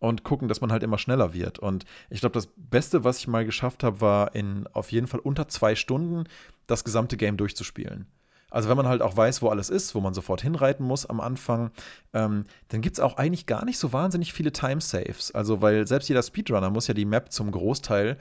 und 0.00 0.22
gucken, 0.22 0.48
dass 0.48 0.60
man 0.60 0.70
halt 0.70 0.82
immer 0.82 0.98
schneller 0.98 1.32
wird. 1.32 1.58
Und 1.58 1.86
ich 2.10 2.20
glaube, 2.20 2.34
das 2.34 2.48
Beste, 2.56 3.02
was 3.02 3.18
ich 3.18 3.26
mal 3.26 3.46
geschafft 3.46 3.82
habe, 3.82 4.02
war 4.02 4.34
in 4.34 4.66
auf 4.74 4.92
jeden 4.92 5.06
Fall 5.06 5.20
unter 5.20 5.48
zwei 5.48 5.74
Stunden 5.74 6.24
das 6.66 6.84
gesamte 6.84 7.16
Game 7.16 7.38
durchzuspielen. 7.38 8.06
Also 8.50 8.68
wenn 8.68 8.76
man 8.76 8.88
halt 8.88 9.02
auch 9.02 9.16
weiß, 9.16 9.42
wo 9.42 9.48
alles 9.48 9.70
ist, 9.70 9.94
wo 9.94 10.00
man 10.00 10.14
sofort 10.14 10.42
hinreiten 10.42 10.84
muss 10.86 11.06
am 11.06 11.20
Anfang, 11.20 11.70
ähm, 12.12 12.44
dann 12.68 12.80
gibt 12.80 12.96
es 12.96 13.00
auch 13.00 13.16
eigentlich 13.16 13.46
gar 13.46 13.64
nicht 13.64 13.78
so 13.78 13.92
wahnsinnig 13.92 14.32
viele 14.32 14.52
Time-Saves. 14.52 15.32
Also 15.34 15.62
weil 15.62 15.86
selbst 15.86 16.08
jeder 16.08 16.22
Speedrunner 16.22 16.70
muss 16.70 16.86
ja 16.86 16.94
die 16.94 17.04
Map 17.04 17.32
zum 17.32 17.50
Großteil 17.50 18.16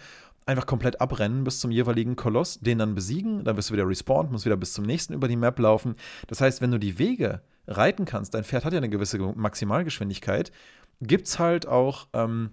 einfach 0.46 0.66
komplett 0.66 1.00
abrennen 1.00 1.44
bis 1.44 1.60
zum 1.60 1.72
jeweiligen 1.72 2.16
Koloss, 2.16 2.60
den 2.60 2.80
dann 2.80 2.96
besiegen, 2.96 3.44
dann 3.44 3.56
wirst 3.56 3.70
du 3.70 3.74
wieder 3.74 3.88
respawned, 3.88 4.32
musst 4.32 4.46
wieder 4.46 4.58
bis 4.58 4.74
zum 4.74 4.84
nächsten 4.84 5.14
über 5.14 5.28
die 5.28 5.36
Map 5.36 5.60
laufen. 5.60 5.96
Das 6.28 6.42
heißt, 6.42 6.62
wenn 6.62 6.72
du 6.72 6.80
die 6.80 6.98
Wege 6.98 7.42
reiten 7.68 8.06
kannst, 8.06 8.34
dein 8.34 8.44
Pferd 8.44 8.66
hat 8.66 8.74
ja 8.74 8.78
eine 8.78 8.90
gewisse 8.90 9.20
Maximalgeschwindigkeit, 9.20 10.52
gibt 11.02 11.28
es 11.28 11.40
halt 11.40 11.68
auch 11.68 12.08
ähm, 12.14 12.52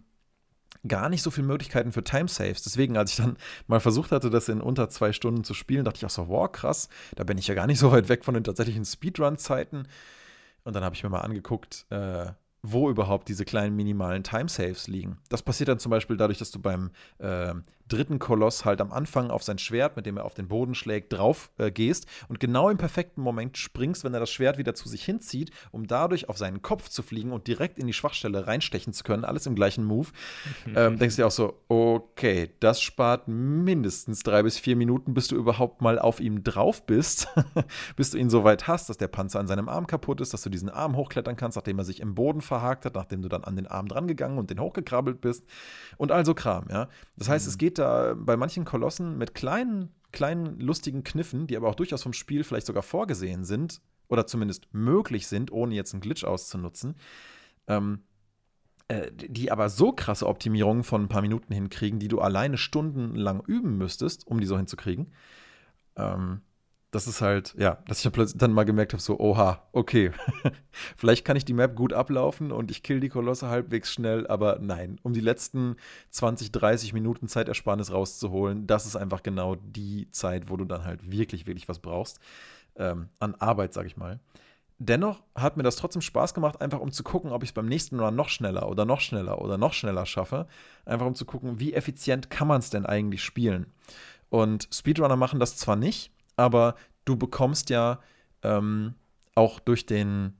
gar 0.88 1.08
nicht 1.08 1.22
so 1.22 1.30
viele 1.30 1.46
Möglichkeiten 1.46 1.92
für 1.92 2.04
Time-Saves. 2.04 2.62
Deswegen, 2.62 2.96
als 2.96 3.10
ich 3.10 3.16
dann 3.16 3.36
mal 3.66 3.80
versucht 3.80 4.12
hatte, 4.12 4.30
das 4.30 4.48
in 4.48 4.60
unter 4.60 4.88
zwei 4.88 5.12
Stunden 5.12 5.44
zu 5.44 5.54
spielen, 5.54 5.84
dachte 5.84 5.98
ich 5.98 6.06
auch 6.06 6.10
so, 6.10 6.28
wow, 6.28 6.50
krass, 6.50 6.88
da 7.14 7.24
bin 7.24 7.38
ich 7.38 7.46
ja 7.46 7.54
gar 7.54 7.66
nicht 7.66 7.78
so 7.78 7.92
weit 7.92 8.08
weg 8.08 8.24
von 8.24 8.34
den 8.34 8.44
tatsächlichen 8.44 8.84
Speedrun-Zeiten. 8.84 9.88
Und 10.64 10.74
dann 10.74 10.84
habe 10.84 10.94
ich 10.94 11.02
mir 11.02 11.10
mal 11.10 11.20
angeguckt, 11.20 11.86
äh, 11.90 12.26
wo 12.62 12.90
überhaupt 12.90 13.28
diese 13.28 13.44
kleinen 13.44 13.76
minimalen 13.76 14.24
Time-Saves 14.24 14.88
liegen. 14.88 15.18
Das 15.28 15.42
passiert 15.42 15.68
dann 15.68 15.78
zum 15.78 15.90
Beispiel 15.90 16.16
dadurch, 16.16 16.38
dass 16.38 16.50
du 16.50 16.60
beim 16.60 16.90
äh, 17.18 17.54
dritten 17.88 18.18
Koloss 18.18 18.64
halt 18.64 18.80
am 18.80 18.92
Anfang 18.92 19.30
auf 19.30 19.42
sein 19.42 19.58
Schwert, 19.58 19.96
mit 19.96 20.06
dem 20.06 20.16
er 20.16 20.24
auf 20.24 20.34
den 20.34 20.48
Boden 20.48 20.74
schlägt, 20.74 21.12
drauf 21.12 21.50
äh, 21.58 21.70
gehst 21.70 22.06
und 22.28 22.40
genau 22.40 22.68
im 22.68 22.78
perfekten 22.78 23.20
Moment 23.20 23.56
springst, 23.56 24.04
wenn 24.04 24.14
er 24.14 24.20
das 24.20 24.30
Schwert 24.30 24.58
wieder 24.58 24.74
zu 24.74 24.88
sich 24.88 25.04
hinzieht, 25.04 25.50
um 25.70 25.86
dadurch 25.86 26.28
auf 26.28 26.36
seinen 26.36 26.62
Kopf 26.62 26.88
zu 26.88 27.02
fliegen 27.02 27.32
und 27.32 27.46
direkt 27.46 27.78
in 27.78 27.86
die 27.86 27.92
Schwachstelle 27.92 28.46
reinstechen 28.46 28.92
zu 28.92 29.04
können, 29.04 29.24
alles 29.24 29.46
im 29.46 29.54
gleichen 29.54 29.84
Move. 29.84 30.08
ähm, 30.74 30.98
denkst 30.98 31.16
du 31.16 31.22
dir 31.22 31.26
auch 31.26 31.32
so, 31.32 31.62
okay, 31.68 32.50
das 32.60 32.80
spart 32.80 33.28
mindestens 33.28 34.22
drei 34.22 34.42
bis 34.42 34.58
vier 34.58 34.76
Minuten, 34.76 35.14
bis 35.14 35.28
du 35.28 35.36
überhaupt 35.36 35.80
mal 35.80 35.98
auf 35.98 36.20
ihm 36.20 36.42
drauf 36.42 36.84
bist, 36.86 37.28
bis 37.96 38.10
du 38.10 38.18
ihn 38.18 38.30
so 38.30 38.42
weit 38.44 38.66
hast, 38.66 38.88
dass 38.88 38.98
der 38.98 39.08
Panzer 39.08 39.38
an 39.38 39.46
seinem 39.46 39.68
Arm 39.68 39.86
kaputt 39.86 40.20
ist, 40.20 40.32
dass 40.32 40.42
du 40.42 40.50
diesen 40.50 40.70
Arm 40.70 40.96
hochklettern 40.96 41.36
kannst, 41.36 41.56
nachdem 41.56 41.78
er 41.78 41.84
sich 41.84 42.00
im 42.00 42.14
Boden 42.14 42.40
verhakt 42.40 42.84
hat, 42.84 42.94
nachdem 42.94 43.22
du 43.22 43.28
dann 43.28 43.44
an 43.44 43.56
den 43.56 43.66
Arm 43.66 43.86
drangegangen 43.86 44.38
und 44.38 44.50
den 44.50 44.60
hochgekrabbelt 44.60 45.20
bist 45.20 45.44
und 45.96 46.10
also 46.10 46.34
Kram, 46.34 46.66
ja. 46.70 46.88
Das 47.16 47.28
heißt, 47.28 47.46
mhm. 47.46 47.50
es 47.50 47.58
geht 47.58 47.75
da 47.78 48.14
bei 48.14 48.36
manchen 48.36 48.64
Kolossen 48.64 49.18
mit 49.18 49.34
kleinen, 49.34 49.94
kleinen, 50.12 50.58
lustigen 50.60 51.04
Kniffen, 51.04 51.46
die 51.46 51.56
aber 51.56 51.68
auch 51.68 51.74
durchaus 51.74 52.02
vom 52.02 52.12
Spiel 52.12 52.44
vielleicht 52.44 52.66
sogar 52.66 52.82
vorgesehen 52.82 53.44
sind 53.44 53.80
oder 54.08 54.26
zumindest 54.26 54.72
möglich 54.72 55.26
sind, 55.26 55.50
ohne 55.50 55.74
jetzt 55.74 55.92
einen 55.92 56.00
Glitch 56.00 56.24
auszunutzen, 56.24 56.96
ähm, 57.66 58.02
äh, 58.88 59.10
die 59.12 59.50
aber 59.50 59.68
so 59.68 59.92
krasse 59.92 60.26
Optimierungen 60.26 60.84
von 60.84 61.02
ein 61.02 61.08
paar 61.08 61.22
Minuten 61.22 61.52
hinkriegen, 61.52 61.98
die 61.98 62.08
du 62.08 62.20
alleine 62.20 62.56
stundenlang 62.56 63.42
üben 63.46 63.76
müsstest, 63.78 64.26
um 64.26 64.40
die 64.40 64.46
so 64.46 64.56
hinzukriegen. 64.56 65.12
Ähm, 65.96 66.42
das 66.90 67.06
ist 67.06 67.20
halt, 67.20 67.54
ja, 67.58 67.78
dass 67.86 68.04
ich 68.04 68.12
dann 68.36 68.52
mal 68.52 68.64
gemerkt 68.64 68.92
habe, 68.92 69.02
so, 69.02 69.18
oha, 69.18 69.62
okay, 69.72 70.12
vielleicht 70.96 71.24
kann 71.24 71.36
ich 71.36 71.44
die 71.44 71.52
Map 71.52 71.74
gut 71.74 71.92
ablaufen 71.92 72.52
und 72.52 72.70
ich 72.70 72.82
kill 72.82 73.00
die 73.00 73.08
Kolosse 73.08 73.48
halbwegs 73.48 73.92
schnell, 73.92 74.26
aber 74.28 74.58
nein, 74.60 74.98
um 75.02 75.12
die 75.12 75.20
letzten 75.20 75.76
20, 76.10 76.52
30 76.52 76.92
Minuten 76.92 77.28
Zeitersparnis 77.28 77.92
rauszuholen, 77.92 78.66
das 78.66 78.86
ist 78.86 78.96
einfach 78.96 79.22
genau 79.22 79.56
die 79.56 80.10
Zeit, 80.10 80.48
wo 80.48 80.56
du 80.56 80.64
dann 80.64 80.84
halt 80.84 81.10
wirklich, 81.10 81.46
wirklich 81.46 81.68
was 81.68 81.80
brauchst, 81.80 82.20
ähm, 82.76 83.08
an 83.18 83.34
Arbeit, 83.34 83.74
sag 83.74 83.86
ich 83.86 83.96
mal. 83.96 84.20
Dennoch 84.78 85.22
hat 85.34 85.56
mir 85.56 85.62
das 85.62 85.76
trotzdem 85.76 86.02
Spaß 86.02 86.34
gemacht, 86.34 86.60
einfach 86.60 86.80
um 86.80 86.92
zu 86.92 87.02
gucken, 87.02 87.32
ob 87.32 87.42
ich 87.42 87.50
es 87.50 87.54
beim 87.54 87.66
nächsten 87.66 87.98
Run 87.98 88.14
noch 88.14 88.28
schneller 88.28 88.68
oder 88.68 88.84
noch 88.84 89.00
schneller 89.00 89.40
oder 89.40 89.56
noch 89.56 89.72
schneller 89.72 90.04
schaffe. 90.04 90.46
Einfach 90.84 91.06
um 91.06 91.14
zu 91.14 91.24
gucken, 91.24 91.58
wie 91.58 91.72
effizient 91.72 92.28
kann 92.28 92.46
man 92.46 92.58
es 92.58 92.68
denn 92.68 92.84
eigentlich 92.84 93.24
spielen. 93.24 93.72
Und 94.28 94.68
Speedrunner 94.70 95.16
machen 95.16 95.40
das 95.40 95.56
zwar 95.56 95.76
nicht, 95.76 96.10
aber 96.36 96.76
du 97.04 97.16
bekommst 97.16 97.70
ja 97.70 98.00
ähm, 98.42 98.94
auch 99.34 99.60
durch 99.60 99.86
den. 99.86 100.34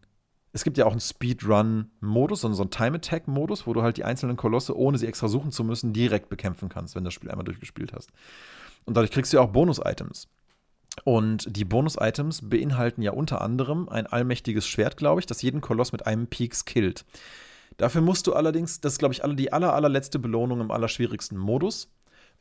Es 0.53 0.65
gibt 0.65 0.79
ja 0.79 0.87
auch 0.87 0.93
einen 0.93 1.01
Speedrun-Modus, 1.01 2.41
so 2.41 2.49
einen 2.49 2.71
Time-Attack-Modus, 2.71 3.67
wo 3.67 3.75
du 3.75 3.83
halt 3.83 3.99
die 3.99 4.05
einzelnen 4.05 4.39
Kolosse, 4.39 4.75
ohne 4.75 4.97
sie 4.97 5.07
extra 5.07 5.29
suchen 5.29 5.53
zu 5.53 5.65
müssen, 5.65 5.93
direkt 5.93 6.31
bekämpfen 6.31 6.71
kannst, 6.71 6.95
wenn 6.95 7.05
du 7.05 7.09
das 7.09 7.15
Spiel 7.15 7.31
einmal 7.31 7.45
durchgespielt 7.45 7.93
hast. 7.93 8.11
Und 8.87 8.97
dadurch 8.97 9.11
kriegst 9.11 9.33
du 9.33 9.37
ja 9.37 9.43
auch 9.43 9.51
Bonus-Items. 9.51 10.29
Und 11.05 11.55
die 11.55 11.67
Bonus-Items 11.67 12.49
beinhalten 12.49 13.03
ja 13.03 13.13
unter 13.13 13.43
anderem 13.43 13.89
ein 13.91 14.07
allmächtiges 14.07 14.67
Schwert, 14.67 14.97
glaube 14.97 15.21
ich, 15.21 15.27
das 15.27 15.43
jeden 15.43 15.61
Koloss 15.61 15.93
mit 15.93 16.07
einem 16.07 16.27
Peaks 16.27 16.65
killt. 16.65 17.05
Dafür 17.77 18.01
musst 18.01 18.27
du 18.27 18.33
allerdings, 18.33 18.81
das 18.81 18.95
ist, 18.95 18.99
glaube 18.99 19.13
ich, 19.13 19.21
die 19.37 19.53
aller, 19.53 19.75
allerletzte 19.75 20.19
Belohnung 20.19 20.61
im 20.61 20.71
allerschwierigsten 20.71 21.37
Modus. 21.37 21.93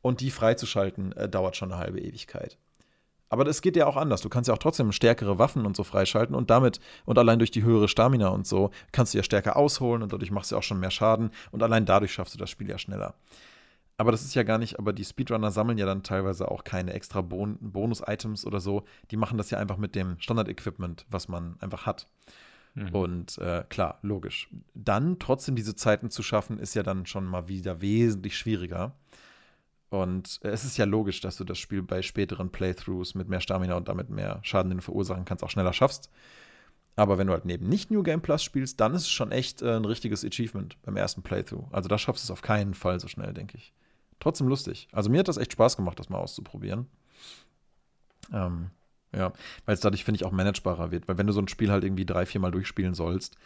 Und 0.01 0.21
die 0.21 0.31
freizuschalten, 0.31 1.11
äh, 1.13 1.27
dauert 1.27 1.57
schon 1.57 1.71
eine 1.71 1.81
halbe 1.81 1.99
Ewigkeit. 1.99 2.57
Aber 3.29 3.43
das 3.43 3.61
geht 3.61 3.75
ja 3.75 3.87
auch 3.87 3.97
anders. 3.97 4.21
Du 4.21 4.29
kannst 4.29 4.47
ja 4.47 4.53
auch 4.53 4.59
trotzdem 4.59 4.91
stärkere 4.91 5.39
Waffen 5.39 5.65
und 5.65 5.75
so 5.75 5.83
freischalten 5.83 6.35
und 6.35 6.49
damit 6.49 6.79
und 7.05 7.17
allein 7.17 7.39
durch 7.39 7.51
die 7.51 7.63
höhere 7.63 7.87
Stamina 7.87 8.29
und 8.29 8.45
so 8.45 8.71
kannst 8.91 9.13
du 9.13 9.17
ja 9.17 9.23
stärker 9.23 9.55
ausholen 9.55 10.03
und 10.03 10.13
dadurch 10.13 10.31
machst 10.31 10.51
du 10.51 10.57
auch 10.57 10.63
schon 10.63 10.79
mehr 10.79 10.91
Schaden 10.91 11.31
und 11.51 11.63
allein 11.63 11.85
dadurch 11.85 12.13
schaffst 12.13 12.33
du 12.33 12.37
das 12.37 12.49
Spiel 12.49 12.69
ja 12.69 12.77
schneller. 12.77 13.15
Aber 13.97 14.11
das 14.11 14.23
ist 14.23 14.35
ja 14.35 14.43
gar 14.43 14.57
nicht, 14.57 14.77
aber 14.77 14.91
die 14.91 15.05
Speedrunner 15.05 15.51
sammeln 15.51 15.77
ja 15.77 15.85
dann 15.85 16.03
teilweise 16.03 16.51
auch 16.51 16.65
keine 16.65 16.93
extra 16.93 17.21
Bon 17.21 17.57
Bonus-Items 17.61 18.45
oder 18.45 18.59
so. 18.59 18.83
Die 19.11 19.17
machen 19.17 19.37
das 19.37 19.49
ja 19.51 19.57
einfach 19.57 19.77
mit 19.77 19.95
dem 19.95 20.19
Standard-Equipment, 20.19 21.05
was 21.09 21.29
man 21.29 21.55
einfach 21.61 21.85
hat. 21.85 22.07
Mhm. 22.73 22.89
Und 22.89 23.37
äh, 23.37 23.63
klar, 23.69 23.99
logisch. 24.01 24.49
Dann 24.73 25.17
trotzdem 25.17 25.55
diese 25.55 25.75
Zeiten 25.75 26.09
zu 26.09 26.23
schaffen, 26.23 26.59
ist 26.59 26.75
ja 26.75 26.83
dann 26.83 27.05
schon 27.05 27.25
mal 27.25 27.47
wieder 27.47 27.79
wesentlich 27.81 28.37
schwieriger. 28.37 28.95
Und 29.89 30.39
es 30.41 30.65
ist 30.65 30.77
ja 30.77 30.85
logisch, 30.85 31.21
dass 31.21 31.37
du 31.37 31.43
das 31.43 31.57
Spiel 31.57 31.81
bei 31.81 32.01
späteren 32.01 32.51
Playthroughs 32.51 33.15
mit 33.15 33.29
mehr 33.29 33.41
Stamina 33.41 33.75
und 33.75 33.87
damit 33.87 34.09
mehr 34.09 34.39
Schaden, 34.43 34.69
den 34.69 34.79
du 34.79 34.83
verursachen 34.83 35.25
kannst, 35.25 35.43
auch 35.43 35.49
schneller 35.49 35.73
schaffst. 35.73 36.09
Aber 36.95 37.17
wenn 37.17 37.27
du 37.27 37.33
halt 37.33 37.45
neben 37.45 37.67
nicht 37.67 37.91
New 37.91 38.03
Game 38.03 38.21
Plus 38.21 38.43
spielst, 38.43 38.79
dann 38.79 38.93
ist 38.93 39.03
es 39.03 39.09
schon 39.09 39.31
echt 39.31 39.61
äh, 39.61 39.75
ein 39.75 39.85
richtiges 39.85 40.23
Achievement 40.23 40.77
beim 40.83 40.95
ersten 40.97 41.23
Playthrough. 41.23 41.71
Also 41.71 41.89
da 41.89 41.97
schaffst 41.97 42.23
du 42.23 42.27
es 42.27 42.31
auf 42.31 42.41
keinen 42.41 42.73
Fall 42.73 42.99
so 42.99 43.07
schnell, 43.07 43.33
denke 43.33 43.57
ich 43.57 43.73
trotzdem 44.19 44.47
lustig. 44.47 44.87
Also 44.91 45.09
mir 45.09 45.19
hat 45.19 45.27
das 45.27 45.37
echt 45.37 45.53
Spaß 45.53 45.77
gemacht, 45.77 45.99
das 45.99 46.09
mal 46.09 46.17
auszuprobieren. 46.17 46.87
Ähm, 48.33 48.71
ja, 49.13 49.31
weil 49.65 49.75
es 49.75 49.81
dadurch, 49.81 50.03
finde 50.03 50.17
ich, 50.17 50.25
auch 50.25 50.31
managebarer 50.31 50.91
wird. 50.91 51.07
Weil 51.07 51.17
wenn 51.17 51.27
du 51.27 51.33
so 51.33 51.41
ein 51.41 51.47
Spiel 51.47 51.71
halt 51.71 51.83
irgendwie 51.83 52.05
drei, 52.05 52.25
vier 52.25 52.41
Mal 52.41 52.51
durchspielen 52.51 52.93
sollst, 52.93 53.37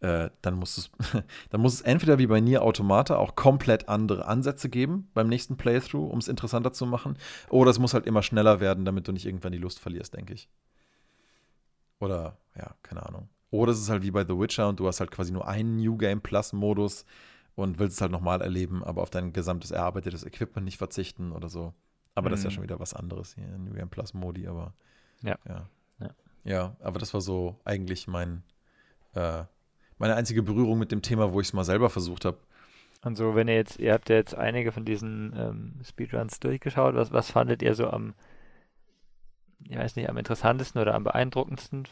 äh, 0.00 0.30
dann, 0.42 0.54
muss 0.54 0.78
es, 0.78 0.90
dann 1.50 1.60
muss 1.60 1.74
es 1.74 1.80
entweder 1.80 2.18
wie 2.18 2.26
bei 2.26 2.40
Nier 2.40 2.62
Automata 2.62 3.16
auch 3.16 3.34
komplett 3.36 3.88
andere 3.88 4.26
Ansätze 4.26 4.68
geben 4.68 5.10
beim 5.14 5.28
nächsten 5.28 5.56
Playthrough, 5.56 6.10
um 6.10 6.18
es 6.18 6.28
interessanter 6.28 6.72
zu 6.72 6.86
machen. 6.86 7.16
Oder 7.48 7.70
es 7.70 7.78
muss 7.78 7.94
halt 7.94 8.06
immer 8.06 8.22
schneller 8.22 8.60
werden, 8.60 8.84
damit 8.84 9.08
du 9.08 9.12
nicht 9.12 9.26
irgendwann 9.26 9.52
die 9.52 9.58
Lust 9.58 9.78
verlierst, 9.78 10.14
denke 10.14 10.34
ich. 10.34 10.48
Oder, 12.00 12.36
ja, 12.56 12.74
keine 12.82 13.04
Ahnung. 13.04 13.28
Oder 13.50 13.72
es 13.72 13.80
ist 13.80 13.90
halt 13.90 14.02
wie 14.02 14.10
bei 14.10 14.24
The 14.24 14.38
Witcher 14.38 14.68
und 14.68 14.78
du 14.78 14.86
hast 14.86 15.00
halt 15.00 15.10
quasi 15.10 15.32
nur 15.32 15.48
einen 15.48 15.76
New 15.76 15.96
Game 15.96 16.20
Plus 16.20 16.52
Modus, 16.52 17.04
und 17.58 17.80
willst 17.80 17.96
es 17.96 18.00
halt 18.00 18.12
nochmal 18.12 18.40
erleben, 18.40 18.84
aber 18.84 19.02
auf 19.02 19.10
dein 19.10 19.32
gesamtes 19.32 19.72
erarbeitetes 19.72 20.24
Equipment 20.24 20.64
nicht 20.64 20.78
verzichten 20.78 21.32
oder 21.32 21.48
so. 21.48 21.74
Aber 22.14 22.28
mhm. 22.28 22.30
das 22.30 22.40
ist 22.40 22.44
ja 22.44 22.50
mhm. 22.50 22.54
schon 22.54 22.62
wieder 22.62 22.78
was 22.78 22.94
anderes 22.94 23.34
hier 23.34 23.46
New 23.58 23.72
Game 23.72 23.88
Plus 23.88 24.14
Modi, 24.14 24.46
aber 24.46 24.74
ja. 25.22 25.36
ja. 25.48 25.68
Ja, 25.98 26.10
ja 26.44 26.76
aber 26.80 27.00
das 27.00 27.12
war 27.14 27.20
so 27.20 27.58
eigentlich 27.64 28.06
mein, 28.06 28.44
äh, 29.14 29.42
meine 29.98 30.14
einzige 30.14 30.42
Berührung 30.42 30.78
mit 30.78 30.92
dem 30.92 31.02
Thema, 31.02 31.32
wo 31.32 31.40
ich 31.40 31.48
es 31.48 31.52
mal 31.52 31.64
selber 31.64 31.90
versucht 31.90 32.24
habe. 32.24 32.38
Und 33.02 33.16
so, 33.16 33.34
wenn 33.34 33.48
ihr 33.48 33.54
jetzt, 33.54 33.78
ihr 33.78 33.92
habt 33.92 34.08
ja 34.08 34.16
jetzt 34.16 34.34
einige 34.34 34.72
von 34.72 34.84
diesen 34.84 35.32
ähm, 35.36 35.80
Speedruns 35.84 36.40
durchgeschaut, 36.40 36.94
was, 36.94 37.12
was 37.12 37.30
fandet 37.30 37.62
ihr 37.62 37.74
so 37.74 37.88
am, 37.88 38.14
ich 39.68 39.76
weiß 39.76 39.96
nicht, 39.96 40.08
am 40.08 40.16
interessantesten 40.16 40.80
oder 40.80 40.94
am 40.94 41.04
beeindruckendsten 41.04 41.86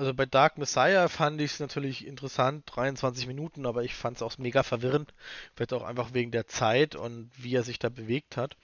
also 0.00 0.14
bei 0.14 0.24
Dark 0.24 0.56
Messiah 0.56 1.08
fand 1.08 1.42
ich 1.42 1.52
es 1.52 1.60
natürlich 1.60 2.06
interessant, 2.06 2.64
23 2.74 3.26
Minuten, 3.26 3.66
aber 3.66 3.84
ich 3.84 3.94
fand 3.94 4.16
es 4.16 4.22
auch 4.22 4.38
mega 4.38 4.62
verwirrend. 4.62 5.12
Vielleicht 5.54 5.74
auch 5.74 5.82
einfach 5.82 6.14
wegen 6.14 6.30
der 6.30 6.46
Zeit 6.46 6.96
und 6.96 7.30
wie 7.36 7.54
er 7.54 7.64
sich 7.64 7.78
da 7.78 7.90
bewegt 7.90 8.38
hat. 8.38 8.56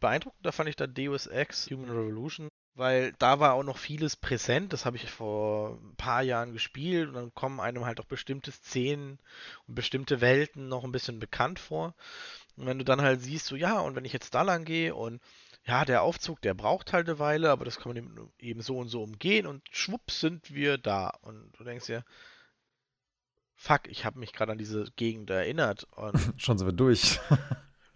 Beeindruckender 0.00 0.52
fand 0.52 0.68
ich 0.68 0.76
da 0.76 0.86
Deus 0.86 1.26
Ex 1.26 1.70
Human 1.70 1.88
Revolution, 1.88 2.48
weil 2.74 3.12
da 3.18 3.38
war 3.38 3.54
auch 3.54 3.62
noch 3.62 3.78
vieles 3.78 4.16
präsent. 4.16 4.72
Das 4.72 4.86
habe 4.86 4.96
ich 4.96 5.10
vor 5.10 5.78
ein 5.82 5.96
paar 5.96 6.22
Jahren 6.22 6.52
gespielt 6.52 7.08
und 7.08 7.14
dann 7.14 7.34
kommen 7.34 7.60
einem 7.60 7.84
halt 7.84 8.00
auch 8.00 8.06
bestimmte 8.06 8.50
Szenen 8.50 9.18
und 9.66 9.74
bestimmte 9.74 10.20
Welten 10.20 10.68
noch 10.68 10.84
ein 10.84 10.92
bisschen 10.92 11.18
bekannt 11.18 11.58
vor. 11.58 11.94
Und 12.56 12.66
wenn 12.66 12.78
du 12.78 12.84
dann 12.84 13.02
halt 13.02 13.22
siehst, 13.22 13.46
so 13.46 13.56
ja, 13.56 13.80
und 13.80 13.94
wenn 13.96 14.04
ich 14.04 14.12
jetzt 14.12 14.34
da 14.34 14.42
lang 14.42 14.64
gehe 14.64 14.94
und 14.94 15.20
ja, 15.64 15.84
der 15.84 16.02
Aufzug, 16.02 16.40
der 16.40 16.54
braucht 16.54 16.92
halt 16.92 17.08
eine 17.08 17.18
Weile, 17.18 17.50
aber 17.50 17.64
das 17.64 17.78
kann 17.78 17.94
man 17.94 18.30
eben 18.38 18.62
so 18.62 18.78
und 18.78 18.88
so 18.88 19.02
umgehen 19.02 19.46
und 19.46 19.62
schwupps 19.70 20.20
sind 20.20 20.52
wir 20.52 20.76
da. 20.76 21.08
Und 21.22 21.52
du 21.56 21.64
denkst 21.64 21.86
dir, 21.86 22.04
fuck, 23.54 23.86
ich 23.86 24.04
habe 24.04 24.18
mich 24.18 24.32
gerade 24.32 24.52
an 24.52 24.58
diese 24.58 24.86
Gegend 24.96 25.30
erinnert. 25.30 25.84
Und 25.92 26.14
Schon 26.36 26.58
sind 26.58 26.66
wir 26.66 26.72
durch. 26.72 27.20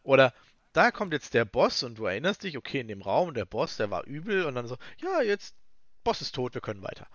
oder 0.02 0.32
da 0.76 0.90
kommt 0.90 1.14
jetzt 1.14 1.32
der 1.32 1.46
Boss 1.46 1.82
und 1.82 1.98
du 1.98 2.04
erinnerst 2.04 2.42
dich, 2.42 2.58
okay, 2.58 2.80
in 2.80 2.88
dem 2.88 3.00
Raum, 3.00 3.32
der 3.32 3.46
Boss, 3.46 3.78
der 3.78 3.90
war 3.90 4.04
übel 4.04 4.44
und 4.44 4.54
dann 4.54 4.66
so, 4.66 4.76
ja, 4.98 5.22
jetzt, 5.22 5.56
Boss 6.04 6.20
ist 6.20 6.34
tot, 6.34 6.54
wir 6.54 6.60
können 6.60 6.82
weiter. 6.82 7.08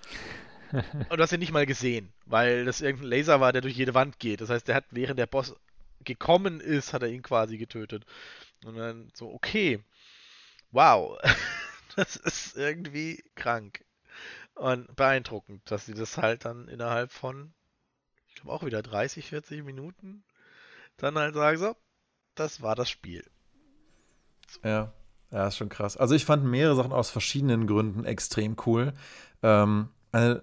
und 0.72 1.18
du 1.18 1.20
hast 1.22 1.32
ihn 1.32 1.40
nicht 1.40 1.52
mal 1.52 1.68
gesehen, 1.68 2.12
weil 2.26 2.66
das 2.66 2.82
irgendein 2.82 3.10
Laser 3.10 3.40
war, 3.40 3.54
der 3.54 3.62
durch 3.62 3.76
jede 3.76 3.94
Wand 3.94 4.20
geht. 4.20 4.42
Das 4.42 4.50
heißt, 4.50 4.68
der 4.68 4.76
hat, 4.76 4.86
während 4.90 5.20
der 5.20 5.28
Boss 5.28 5.56
gekommen 6.04 6.60
ist, 6.60 6.94
hat 6.94 7.04
er 7.04 7.10
ihn 7.10 7.22
quasi 7.22 7.58
getötet. 7.58 8.06
Und 8.66 8.78
dann 8.78 9.12
so, 9.14 9.32
okay, 9.32 9.84
wow, 10.72 11.20
das 11.96 12.16
ist 12.16 12.58
irgendwie 12.58 13.24
krank. 13.36 13.86
Und 14.56 14.96
beeindruckend, 14.96 15.70
dass 15.70 15.86
sie 15.86 15.94
das 15.94 16.18
halt 16.18 16.46
dann 16.46 16.68
innerhalb 16.68 17.12
von, 17.12 17.54
ich 18.28 18.36
glaube 18.36 18.52
auch 18.52 18.64
wieder 18.64 18.82
30, 18.82 19.28
40 19.28 19.64
Minuten 19.64 20.24
dann 20.98 21.16
halt 21.16 21.36
sagen, 21.36 21.58
so, 21.58 21.76
das 22.36 22.62
war 22.62 22.76
das 22.76 22.90
Spiel. 22.90 23.24
Ja, 24.64 24.92
ja, 25.32 25.48
ist 25.48 25.58
schon 25.58 25.70
krass. 25.70 25.98
Also 25.98 26.16
ich 26.16 26.26
fand 26.26 26.44
mehrere 26.44 26.76
Sachen 26.76 26.92
aus 26.92 27.10
verschiedenen 27.10 27.68
Gründen 27.68 28.04
extrem 28.04 28.56
cool. 28.66 28.94
Ähm, 29.42 29.90
äh, 30.12 30.36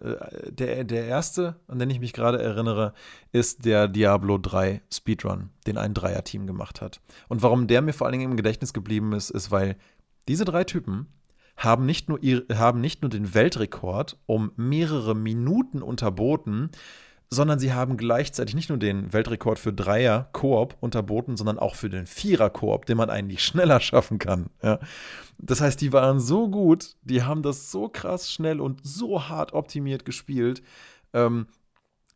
der, 0.51 0.85
der 0.85 1.07
erste, 1.07 1.57
an 1.69 1.79
den 1.79 1.91
ich 1.91 2.01
mich 2.01 2.15
gerade 2.15 2.43
erinnere, 2.43 2.95
ist 3.33 3.67
der 3.67 3.87
Diablo 3.87 4.39
3 4.39 4.81
Speedrun, 4.93 5.51
den 5.67 5.77
ein 5.77 5.93
Dreier-Team 5.93 6.47
gemacht 6.47 6.81
hat. 6.81 7.01
Und 7.29 7.43
warum 7.43 7.67
der 7.67 7.83
mir 7.83 7.93
vor 7.93 8.07
allen 8.07 8.19
Dingen 8.19 8.31
im 8.31 8.37
Gedächtnis 8.37 8.73
geblieben 8.73 9.13
ist, 9.13 9.29
ist, 9.31 9.51
weil 9.51 9.77
diese 10.27 10.47
drei 10.47 10.65
Typen 10.65 11.07
haben 11.57 11.85
nicht 11.85 12.09
nur, 12.09 12.23
ihr, 12.23 12.45
haben 12.55 12.81
nicht 12.81 13.03
nur 13.03 13.11
den 13.11 13.35
Weltrekord 13.35 14.17
um 14.27 14.53
mehrere 14.57 15.15
Minuten 15.15 15.83
unterboten, 15.83 16.71
sondern 17.31 17.59
sie 17.59 17.73
haben 17.73 17.97
gleichzeitig 17.97 18.55
nicht 18.55 18.71
nur 18.71 18.79
den 18.79 19.13
Weltrekord 19.13 19.59
für 19.59 19.73
Dreier 19.73 20.29
Koop 20.33 20.77
unterboten, 20.81 21.37
sondern 21.37 21.59
auch 21.59 21.75
für 21.75 21.91
den 21.91 22.07
Vierer 22.07 22.51
Koop, 22.51 22.87
den 22.87 22.97
man 22.97 23.11
eigentlich 23.11 23.45
schneller 23.45 23.81
schaffen 23.81 24.19
kann. 24.19 24.47
Ja. 24.63 24.79
Das 25.39 25.61
heißt, 25.61 25.81
die 25.81 25.93
waren 25.93 26.21
so 26.21 26.49
gut, 26.49 26.97
die 27.03 27.23
haben 27.23 27.43
das 27.43 27.71
so 27.71 27.89
krass 27.89 28.33
schnell 28.33 28.61
und 28.61 28.81
so 28.83 29.29
hart 29.29 29.53
optimiert 29.53 30.05
gespielt, 30.05 30.63
ähm, 31.13 31.47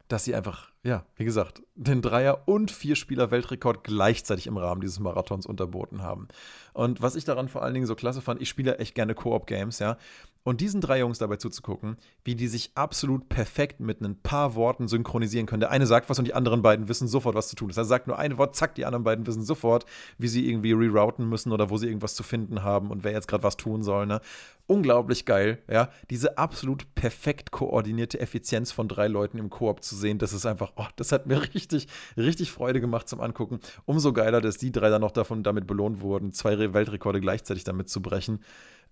dass 0.09 0.25
sie 0.25 0.35
einfach, 0.35 0.71
ja, 0.83 1.05
wie 1.17 1.25
gesagt, 1.25 1.63
den 1.75 2.03
Dreier- 2.03 2.47
und 2.47 2.71
Vierspieler-Weltrekord 2.71 3.85
gleichzeitig 3.85 4.47
im 4.47 4.57
Rahmen 4.57 4.81
dieses 4.81 4.99
Marathons 4.99 5.47
unterboten 5.47 6.03
haben. 6.03 6.29
Und 6.75 7.01
was 7.01 7.17
ich 7.17 7.25
daran 7.25 7.49
vor 7.49 7.63
allen 7.63 7.75
Dingen 7.75 7.87
so 7.87 7.95
klasse 7.95 8.21
fand, 8.21 8.43
ich 8.43 8.49
spiele 8.49 8.79
echt 8.79 8.95
gerne 8.95 9.15
Koop-Games, 9.15 9.79
ja. 9.79 9.97
Und 10.45 10.61
diesen 10.61 10.81
drei 10.81 10.99
Jungs 10.99 11.19
dabei 11.19 11.37
zuzugucken, 11.37 11.97
wie 12.25 12.35
die 12.35 12.49
sich 12.49 12.73
absolut 12.75 13.29
perfekt 13.29 13.79
mit 13.79 14.01
ein 14.01 14.17
paar 14.17 14.57
Worten 14.57 14.89
synchronisieren 14.89 15.47
können. 15.47 15.61
Der 15.61 15.71
eine 15.71 15.87
sagt 15.87 16.11
was 16.11 16.19
und 16.19 16.25
die 16.27 16.35
anderen 16.35 16.63
beiden 16.63 16.89
wissen 16.89 17.07
sofort, 17.07 17.37
was 17.37 17.49
zu 17.49 17.55
tun 17.55 17.71
ist. 17.71 17.77
Er 17.77 17.85
sagt 17.85 18.09
nur 18.09 18.19
ein 18.19 18.39
Wort, 18.39 18.57
zack, 18.57 18.75
die 18.75 18.85
anderen 18.85 19.05
beiden 19.05 19.25
wissen 19.27 19.45
sofort, 19.45 19.87
wie 20.19 20.27
sie 20.27 20.49
irgendwie 20.49 20.73
rerouten 20.73 21.29
müssen 21.29 21.53
oder 21.53 21.71
wo 21.71 21.77
sie 21.77 21.87
irgendwas 21.87 22.17
zu 22.17 22.25
finden 22.25 22.65
haben 22.65 22.91
und 22.91 23.05
wer 23.05 23.13
jetzt 23.13 23.29
gerade 23.29 23.45
was 23.45 23.57
tun 23.57 23.85
soll. 23.85 24.07
Ne? 24.07 24.21
Unglaublich 24.67 25.27
geil, 25.27 25.59
ja. 25.71 25.91
Diese 26.11 26.39
absolut 26.39 26.93
perfekt 26.95 27.53
koordinierte 27.53 28.19
Effizienz 28.19 28.73
von 28.73 28.89
drei 28.89 29.07
Leuten 29.07 29.39
im 29.39 29.51
Koop 29.51 29.85
zu 29.85 29.95
sehen, 29.95 30.19
das 30.19 30.33
ist 30.33 30.47
einfach, 30.47 30.73
oh, 30.77 30.87
das 30.97 31.13
hat 31.13 31.27
mir 31.27 31.41
richtig, 31.55 31.87
richtig 32.17 32.51
Freude 32.51 32.81
gemacht 32.81 33.09
zum 33.09 33.21
Angucken. 33.21 33.61
Umso 33.85 34.13
geiler, 34.13 34.41
dass 34.41 34.59
die 34.59 34.73
drei 34.73 34.91
dann 34.91 35.03
noch 35.03 35.13
davon 35.13 35.45
damit 35.45 35.69
belohnt 35.69 36.01
wurden, 36.01 36.33
zwei 36.33 36.73
Weltrekorde 36.73 37.21
gleichzeitig 37.21 37.63
damit 37.63 37.89
zu 37.89 38.03
brechen. 38.03 38.41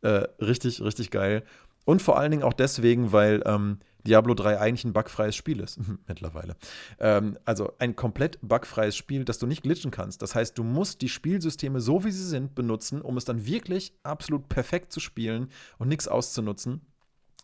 Äh, 0.03 0.27
richtig, 0.41 0.81
richtig 0.81 1.11
geil. 1.11 1.45
Und 1.85 2.03
vor 2.03 2.19
allen 2.19 2.31
Dingen 2.31 2.43
auch 2.43 2.53
deswegen, 2.53 3.13
weil 3.13 3.43
ähm, 3.47 3.79
Diablo 4.07 4.35
3 4.35 4.59
eigentlich 4.59 4.85
ein 4.85 4.93
bugfreies 4.93 5.37
Spiel 5.37 5.61
ist. 5.61 5.79
Mittlerweile. 6.07 6.57
Ähm, 6.99 7.39
also 7.45 7.73
ein 7.79 7.97
komplett 7.97 8.39
bugfreies 8.43 8.97
Spiel, 8.97 9.25
das 9.25 9.39
du 9.39 9.47
nicht 9.47 9.63
glitchen 9.63 9.91
kannst. 9.91 10.23
Das 10.23 10.35
heißt, 10.35 10.57
du 10.57 10.63
musst 10.63 11.03
die 11.03 11.09
Spielsysteme 11.09 11.81
so 11.81 12.05
wie 12.05 12.11
sie 12.11 12.27
sind 12.27 12.55
benutzen, 12.55 13.01
um 13.03 13.17
es 13.17 13.25
dann 13.25 13.47
wirklich 13.47 13.93
absolut 14.03 14.49
perfekt 14.49 14.93
zu 14.93 15.01
spielen 15.01 15.49
und 15.79 15.89
nichts 15.89 16.09
auszunutzen. 16.09 16.81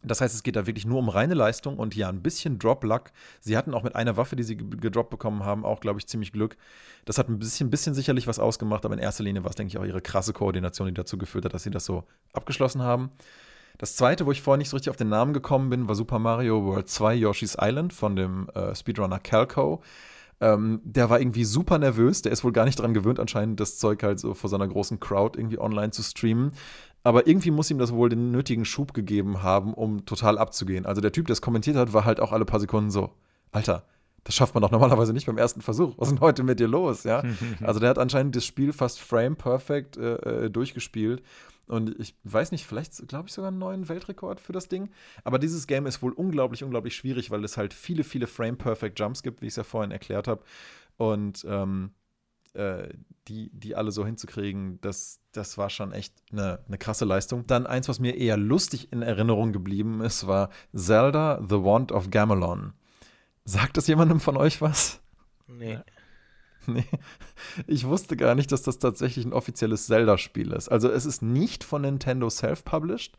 Das 0.08 0.20
heißt, 0.20 0.34
es 0.34 0.42
geht 0.42 0.56
da 0.56 0.66
wirklich 0.66 0.86
nur 0.86 0.98
um 0.98 1.08
reine 1.08 1.34
Leistung 1.34 1.78
und 1.78 1.96
ja, 1.96 2.08
ein 2.08 2.22
bisschen 2.22 2.58
Drop-Luck. 2.58 3.10
Sie 3.40 3.56
hatten 3.56 3.74
auch 3.74 3.82
mit 3.82 3.96
einer 3.96 4.16
Waffe, 4.16 4.36
die 4.36 4.42
sie 4.42 4.56
gedroppt 4.56 5.10
bekommen 5.10 5.44
haben, 5.44 5.64
auch, 5.64 5.80
glaube 5.80 5.98
ich, 5.98 6.06
ziemlich 6.06 6.32
Glück. 6.32 6.56
Das 7.04 7.18
hat 7.18 7.28
ein 7.28 7.38
bisschen, 7.38 7.70
bisschen 7.70 7.94
sicherlich 7.94 8.26
was 8.26 8.38
ausgemacht, 8.38 8.84
aber 8.84 8.94
in 8.94 9.00
erster 9.00 9.24
Linie 9.24 9.42
war 9.44 9.50
es, 9.50 9.56
denke 9.56 9.70
ich, 9.70 9.78
auch 9.78 9.84
ihre 9.84 10.00
krasse 10.00 10.32
Koordination, 10.32 10.88
die 10.88 10.94
dazu 10.94 11.18
geführt 11.18 11.44
hat, 11.44 11.54
dass 11.54 11.62
sie 11.62 11.70
das 11.70 11.84
so 11.84 12.04
abgeschlossen 12.32 12.82
haben. 12.82 13.10
Das 13.78 13.94
zweite, 13.94 14.24
wo 14.24 14.32
ich 14.32 14.40
vorher 14.40 14.58
nicht 14.58 14.70
so 14.70 14.76
richtig 14.76 14.90
auf 14.90 14.96
den 14.96 15.10
Namen 15.10 15.34
gekommen 15.34 15.68
bin, 15.68 15.86
war 15.86 15.94
Super 15.94 16.18
Mario 16.18 16.64
World 16.64 16.88
2 16.88 17.14
Yoshi's 17.14 17.56
Island 17.60 17.92
von 17.92 18.16
dem 18.16 18.48
äh, 18.54 18.74
Speedrunner 18.74 19.18
Calco. 19.18 19.82
Ähm, 20.40 20.80
der 20.84 21.08
war 21.08 21.20
irgendwie 21.20 21.44
super 21.44 21.78
nervös. 21.78 22.22
Der 22.22 22.32
ist 22.32 22.44
wohl 22.44 22.52
gar 22.52 22.64
nicht 22.64 22.78
daran 22.78 22.94
gewöhnt, 22.94 23.20
anscheinend 23.20 23.58
das 23.60 23.78
Zeug 23.78 24.02
halt 24.02 24.18
so 24.20 24.34
vor 24.34 24.50
seiner 24.50 24.68
großen 24.68 25.00
Crowd 25.00 25.38
irgendwie 25.38 25.58
online 25.58 25.90
zu 25.92 26.02
streamen. 26.02 26.52
Aber 27.02 27.26
irgendwie 27.26 27.50
muss 27.50 27.70
ihm 27.70 27.78
das 27.78 27.92
wohl 27.92 28.08
den 28.08 28.32
nötigen 28.32 28.64
Schub 28.64 28.92
gegeben 28.92 29.42
haben, 29.42 29.72
um 29.72 30.04
total 30.06 30.38
abzugehen. 30.38 30.86
Also 30.86 31.00
der 31.00 31.12
Typ, 31.12 31.26
der 31.26 31.34
es 31.34 31.40
kommentiert 31.40 31.76
hat, 31.76 31.92
war 31.92 32.04
halt 32.04 32.20
auch 32.20 32.32
alle 32.32 32.44
paar 32.44 32.60
Sekunden 32.60 32.90
so: 32.90 33.10
Alter, 33.52 33.84
das 34.24 34.34
schafft 34.34 34.54
man 34.54 34.62
doch 34.62 34.72
normalerweise 34.72 35.12
nicht 35.12 35.26
beim 35.26 35.38
ersten 35.38 35.62
Versuch. 35.62 35.94
Was 35.98 36.08
ist 36.08 36.14
denn 36.14 36.20
heute 36.20 36.42
mit 36.42 36.58
dir 36.58 36.66
los? 36.66 37.04
Ja? 37.04 37.22
also 37.62 37.78
der 37.78 37.90
hat 37.90 37.98
anscheinend 37.98 38.34
das 38.34 38.44
Spiel 38.44 38.72
fast 38.72 39.00
frame 39.00 39.36
perfect 39.36 39.96
äh, 39.96 40.46
äh, 40.46 40.50
durchgespielt. 40.50 41.22
Und 41.66 41.98
ich 41.98 42.14
weiß 42.24 42.52
nicht, 42.52 42.66
vielleicht 42.66 43.08
glaube 43.08 43.28
ich 43.28 43.34
sogar 43.34 43.48
einen 43.48 43.58
neuen 43.58 43.88
Weltrekord 43.88 44.40
für 44.40 44.52
das 44.52 44.68
Ding. 44.68 44.90
Aber 45.24 45.38
dieses 45.38 45.66
Game 45.66 45.86
ist 45.86 46.02
wohl 46.02 46.12
unglaublich, 46.12 46.62
unglaublich 46.62 46.94
schwierig, 46.94 47.30
weil 47.30 47.44
es 47.44 47.56
halt 47.56 47.74
viele, 47.74 48.04
viele 48.04 48.26
Frame-Perfect 48.26 48.98
Jumps 48.98 49.22
gibt, 49.22 49.42
wie 49.42 49.46
ich 49.46 49.52
es 49.52 49.56
ja 49.56 49.64
vorhin 49.64 49.90
erklärt 49.90 50.28
habe. 50.28 50.44
Und 50.96 51.44
ähm, 51.48 51.90
äh, 52.54 52.88
die, 53.28 53.50
die 53.52 53.74
alle 53.74 53.90
so 53.90 54.06
hinzukriegen, 54.06 54.80
das, 54.80 55.20
das 55.32 55.58
war 55.58 55.68
schon 55.68 55.92
echt 55.92 56.14
eine, 56.30 56.60
eine 56.68 56.78
krasse 56.78 57.04
Leistung. 57.04 57.44
Dann 57.46 57.66
eins, 57.66 57.88
was 57.88 57.98
mir 57.98 58.16
eher 58.16 58.36
lustig 58.36 58.92
in 58.92 59.02
Erinnerung 59.02 59.52
geblieben 59.52 60.00
ist, 60.00 60.28
war 60.28 60.50
Zelda 60.72 61.42
The 61.42 61.56
Wand 61.56 61.90
of 61.90 62.10
Gamelon. 62.10 62.72
Sagt 63.44 63.76
das 63.76 63.88
jemandem 63.88 64.20
von 64.20 64.36
euch 64.36 64.60
was? 64.60 65.00
Nee. 65.48 65.78
Nee. 66.72 66.84
Ich 67.66 67.86
wusste 67.86 68.16
gar 68.16 68.34
nicht, 68.34 68.52
dass 68.52 68.62
das 68.62 68.78
tatsächlich 68.78 69.24
ein 69.24 69.32
offizielles 69.32 69.86
Zelda-Spiel 69.86 70.52
ist. 70.52 70.68
Also 70.68 70.90
es 70.90 71.06
ist 71.06 71.22
nicht 71.22 71.64
von 71.64 71.82
Nintendo 71.82 72.28
self-published, 72.28 73.16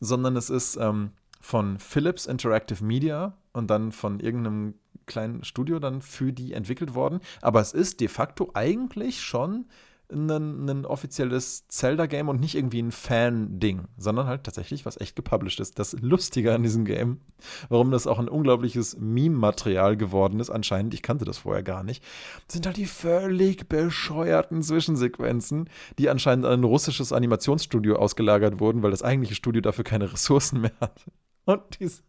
sondern 0.00 0.36
es 0.36 0.50
ist 0.50 0.76
ähm, 0.76 1.12
von 1.40 1.78
Philips 1.78 2.26
Interactive 2.26 2.84
Media 2.84 3.36
und 3.52 3.68
dann 3.68 3.92
von 3.92 4.20
irgendeinem 4.20 4.74
kleinen 5.06 5.44
Studio 5.44 5.78
dann 5.78 6.02
für 6.02 6.32
die 6.32 6.52
entwickelt 6.52 6.94
worden. 6.94 7.20
Aber 7.40 7.60
es 7.60 7.72
ist 7.72 8.00
de 8.00 8.08
facto 8.08 8.50
eigentlich 8.54 9.20
schon 9.20 9.66
ein, 10.10 10.68
ein 10.68 10.86
offizielles 10.86 11.68
Zelda-Game 11.68 12.28
und 12.28 12.40
nicht 12.40 12.54
irgendwie 12.54 12.80
ein 12.80 12.92
Fan-Ding, 12.92 13.84
sondern 13.96 14.26
halt 14.26 14.44
tatsächlich 14.44 14.86
was 14.86 15.00
echt 15.00 15.16
gepublished 15.16 15.60
ist. 15.60 15.78
Das 15.78 15.92
Lustige 16.00 16.54
an 16.54 16.62
diesem 16.62 16.84
Game, 16.84 17.20
warum 17.68 17.90
das 17.90 18.06
auch 18.06 18.18
ein 18.18 18.28
unglaubliches 18.28 18.96
Meme-Material 18.98 19.96
geworden 19.96 20.40
ist, 20.40 20.50
anscheinend, 20.50 20.94
ich 20.94 21.02
kannte 21.02 21.24
das 21.24 21.38
vorher 21.38 21.62
gar 21.62 21.82
nicht, 21.82 22.02
sind 22.48 22.66
halt 22.66 22.76
die 22.76 22.86
völlig 22.86 23.68
bescheuerten 23.68 24.62
Zwischensequenzen, 24.62 25.68
die 25.98 26.08
anscheinend 26.08 26.46
an 26.46 26.60
ein 26.60 26.64
russisches 26.64 27.12
Animationsstudio 27.12 27.96
ausgelagert 27.96 28.60
wurden, 28.60 28.82
weil 28.82 28.90
das 28.90 29.02
eigentliche 29.02 29.34
Studio 29.34 29.60
dafür 29.60 29.84
keine 29.84 30.12
Ressourcen 30.12 30.62
mehr 30.62 30.72
hat. 30.80 31.04
Und 31.44 31.80
dies, 31.80 32.02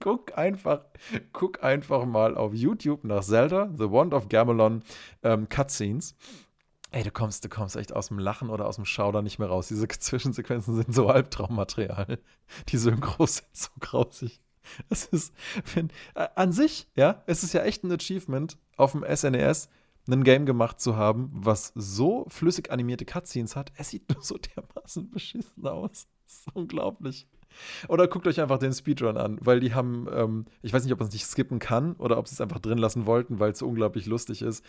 guck 0.00 0.36
einfach, 0.36 0.80
guck 1.32 1.62
einfach 1.62 2.04
mal 2.04 2.36
auf 2.36 2.54
YouTube 2.54 3.04
nach 3.04 3.22
Zelda, 3.22 3.70
The 3.76 3.90
Wand 3.90 4.14
of 4.14 4.28
Gamelon 4.28 4.82
ähm, 5.22 5.48
Cutscenes. 5.48 6.14
Ey, 6.92 7.04
du 7.04 7.12
kommst, 7.12 7.44
du 7.44 7.48
kommst 7.48 7.76
echt 7.76 7.92
aus 7.92 8.08
dem 8.08 8.18
Lachen 8.18 8.50
oder 8.50 8.66
aus 8.66 8.76
dem 8.76 8.84
Schauder 8.84 9.22
nicht 9.22 9.38
mehr 9.38 9.48
raus. 9.48 9.68
Diese 9.68 9.86
Zwischensequenzen 9.88 10.74
sind 10.74 10.94
so 10.94 11.08
Albtraummaterial. 11.08 12.18
Die 12.68 12.76
Synchros 12.76 13.36
sind 13.36 13.56
so 13.56 13.68
grausig. 13.78 14.40
Es 14.88 15.04
ist, 15.06 15.32
wenn, 15.74 15.90
äh, 16.14 16.28
an 16.34 16.52
sich, 16.52 16.88
ja, 16.94 17.22
es 17.26 17.42
ist 17.42 17.54
ja 17.54 17.62
echt 17.62 17.84
ein 17.84 17.92
Achievement, 17.92 18.58
auf 18.76 18.92
dem 18.92 19.04
SNES 19.04 19.66
e 19.66 20.12
ein 20.12 20.24
Game 20.24 20.44
gemacht 20.46 20.80
zu 20.80 20.96
haben, 20.96 21.30
was 21.32 21.72
so 21.76 22.26
flüssig 22.28 22.70
animierte 22.72 23.04
Cutscenes 23.04 23.54
hat. 23.54 23.72
Es 23.76 23.90
sieht 23.90 24.08
nur 24.12 24.22
so 24.22 24.36
dermaßen 24.36 25.10
beschissen 25.10 25.66
aus. 25.66 26.08
Das 26.26 26.38
ist 26.38 26.48
unglaublich. 26.54 27.28
Oder 27.88 28.06
guckt 28.06 28.26
euch 28.26 28.40
einfach 28.40 28.58
den 28.58 28.72
Speedrun 28.72 29.16
an, 29.16 29.38
weil 29.40 29.60
die 29.60 29.74
haben, 29.74 30.06
ähm, 30.12 30.46
ich 30.62 30.72
weiß 30.72 30.84
nicht, 30.84 30.92
ob 30.92 31.00
man 31.00 31.08
es 31.08 31.14
nicht 31.14 31.26
skippen 31.26 31.58
kann 31.58 31.94
oder 31.94 32.18
ob 32.18 32.28
sie 32.28 32.34
es 32.34 32.40
einfach 32.40 32.60
drin 32.60 32.78
lassen 32.78 33.06
wollten, 33.06 33.40
weil 33.40 33.52
es 33.52 33.58
so 33.58 33.66
unglaublich 33.66 34.06
lustig 34.06 34.42
ist 34.42 34.64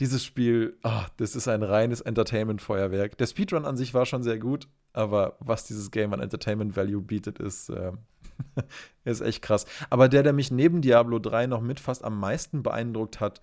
dieses 0.00 0.24
Spiel, 0.24 0.76
oh, 0.82 1.02
das 1.16 1.36
ist 1.36 1.48
ein 1.48 1.62
reines 1.62 2.00
Entertainment-Feuerwerk. 2.00 3.16
Der 3.18 3.26
Speedrun 3.26 3.64
an 3.64 3.76
sich 3.76 3.94
war 3.94 4.06
schon 4.06 4.22
sehr 4.22 4.38
gut, 4.38 4.68
aber 4.92 5.36
was 5.40 5.64
dieses 5.64 5.90
Game 5.90 6.12
an 6.12 6.20
Entertainment 6.20 6.76
Value 6.76 7.02
bietet, 7.02 7.38
ist, 7.38 7.68
äh, 7.68 7.92
ist 9.04 9.20
echt 9.20 9.42
krass. 9.42 9.66
Aber 9.90 10.08
der, 10.08 10.22
der 10.22 10.32
mich 10.32 10.50
neben 10.50 10.82
Diablo 10.82 11.18
3 11.18 11.46
noch 11.46 11.60
mit 11.60 11.80
fast 11.80 12.04
am 12.04 12.18
meisten 12.18 12.62
beeindruckt 12.62 13.20
hat, 13.20 13.40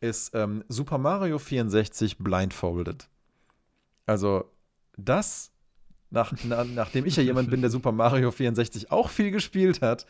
ist 0.00 0.34
ähm, 0.34 0.64
Super 0.68 0.98
Mario 0.98 1.38
64 1.38 2.18
Blindfolded. 2.18 3.08
Also, 4.06 4.44
das, 4.96 5.52
nach, 6.10 6.32
na, 6.44 6.64
nachdem 6.64 7.06
ich 7.06 7.16
ja 7.16 7.22
jemand 7.22 7.50
bin, 7.50 7.60
der 7.60 7.70
Super 7.70 7.92
Mario 7.92 8.30
64 8.30 8.90
auch 8.90 9.10
viel 9.10 9.30
gespielt 9.30 9.82
hat, 9.82 10.06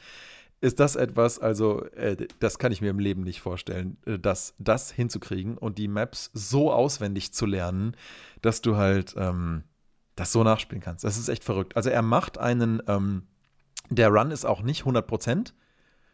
ist 0.61 0.81
das 0.81 0.97
etwas, 0.97 1.39
also 1.39 1.85
äh, 1.91 2.17
das 2.41 2.59
kann 2.59 2.73
ich 2.73 2.81
mir 2.81 2.91
im 2.91 2.99
Leben 2.99 3.23
nicht 3.23 3.41
vorstellen, 3.41 3.97
äh, 4.07 4.19
das, 4.19 4.55
das 4.59 4.91
hinzukriegen 4.91 5.57
und 5.57 5.79
die 5.79 5.89
Maps 5.89 6.31
so 6.35 6.73
auswendig 6.73 7.33
zu 7.33 7.47
lernen, 7.47 7.97
dass 8.43 8.61
du 8.61 8.77
halt 8.77 9.15
ähm, 9.17 9.63
das 10.17 10.33
so 10.33 10.43
nachspielen 10.43 10.83
kannst. 10.83 11.05
Das 11.05 11.17
ist 11.17 11.29
echt 11.29 11.45
verrückt. 11.45 11.77
Also 11.77 11.91
er 11.91 12.03
macht 12.03 12.39
einen, 12.39 12.83
ähm, 12.89 13.23
der 13.89 14.09
Run 14.09 14.33
ist 14.33 14.45
auch 14.45 14.63
nicht 14.63 14.81
100 14.81 15.07
Prozent, 15.07 15.55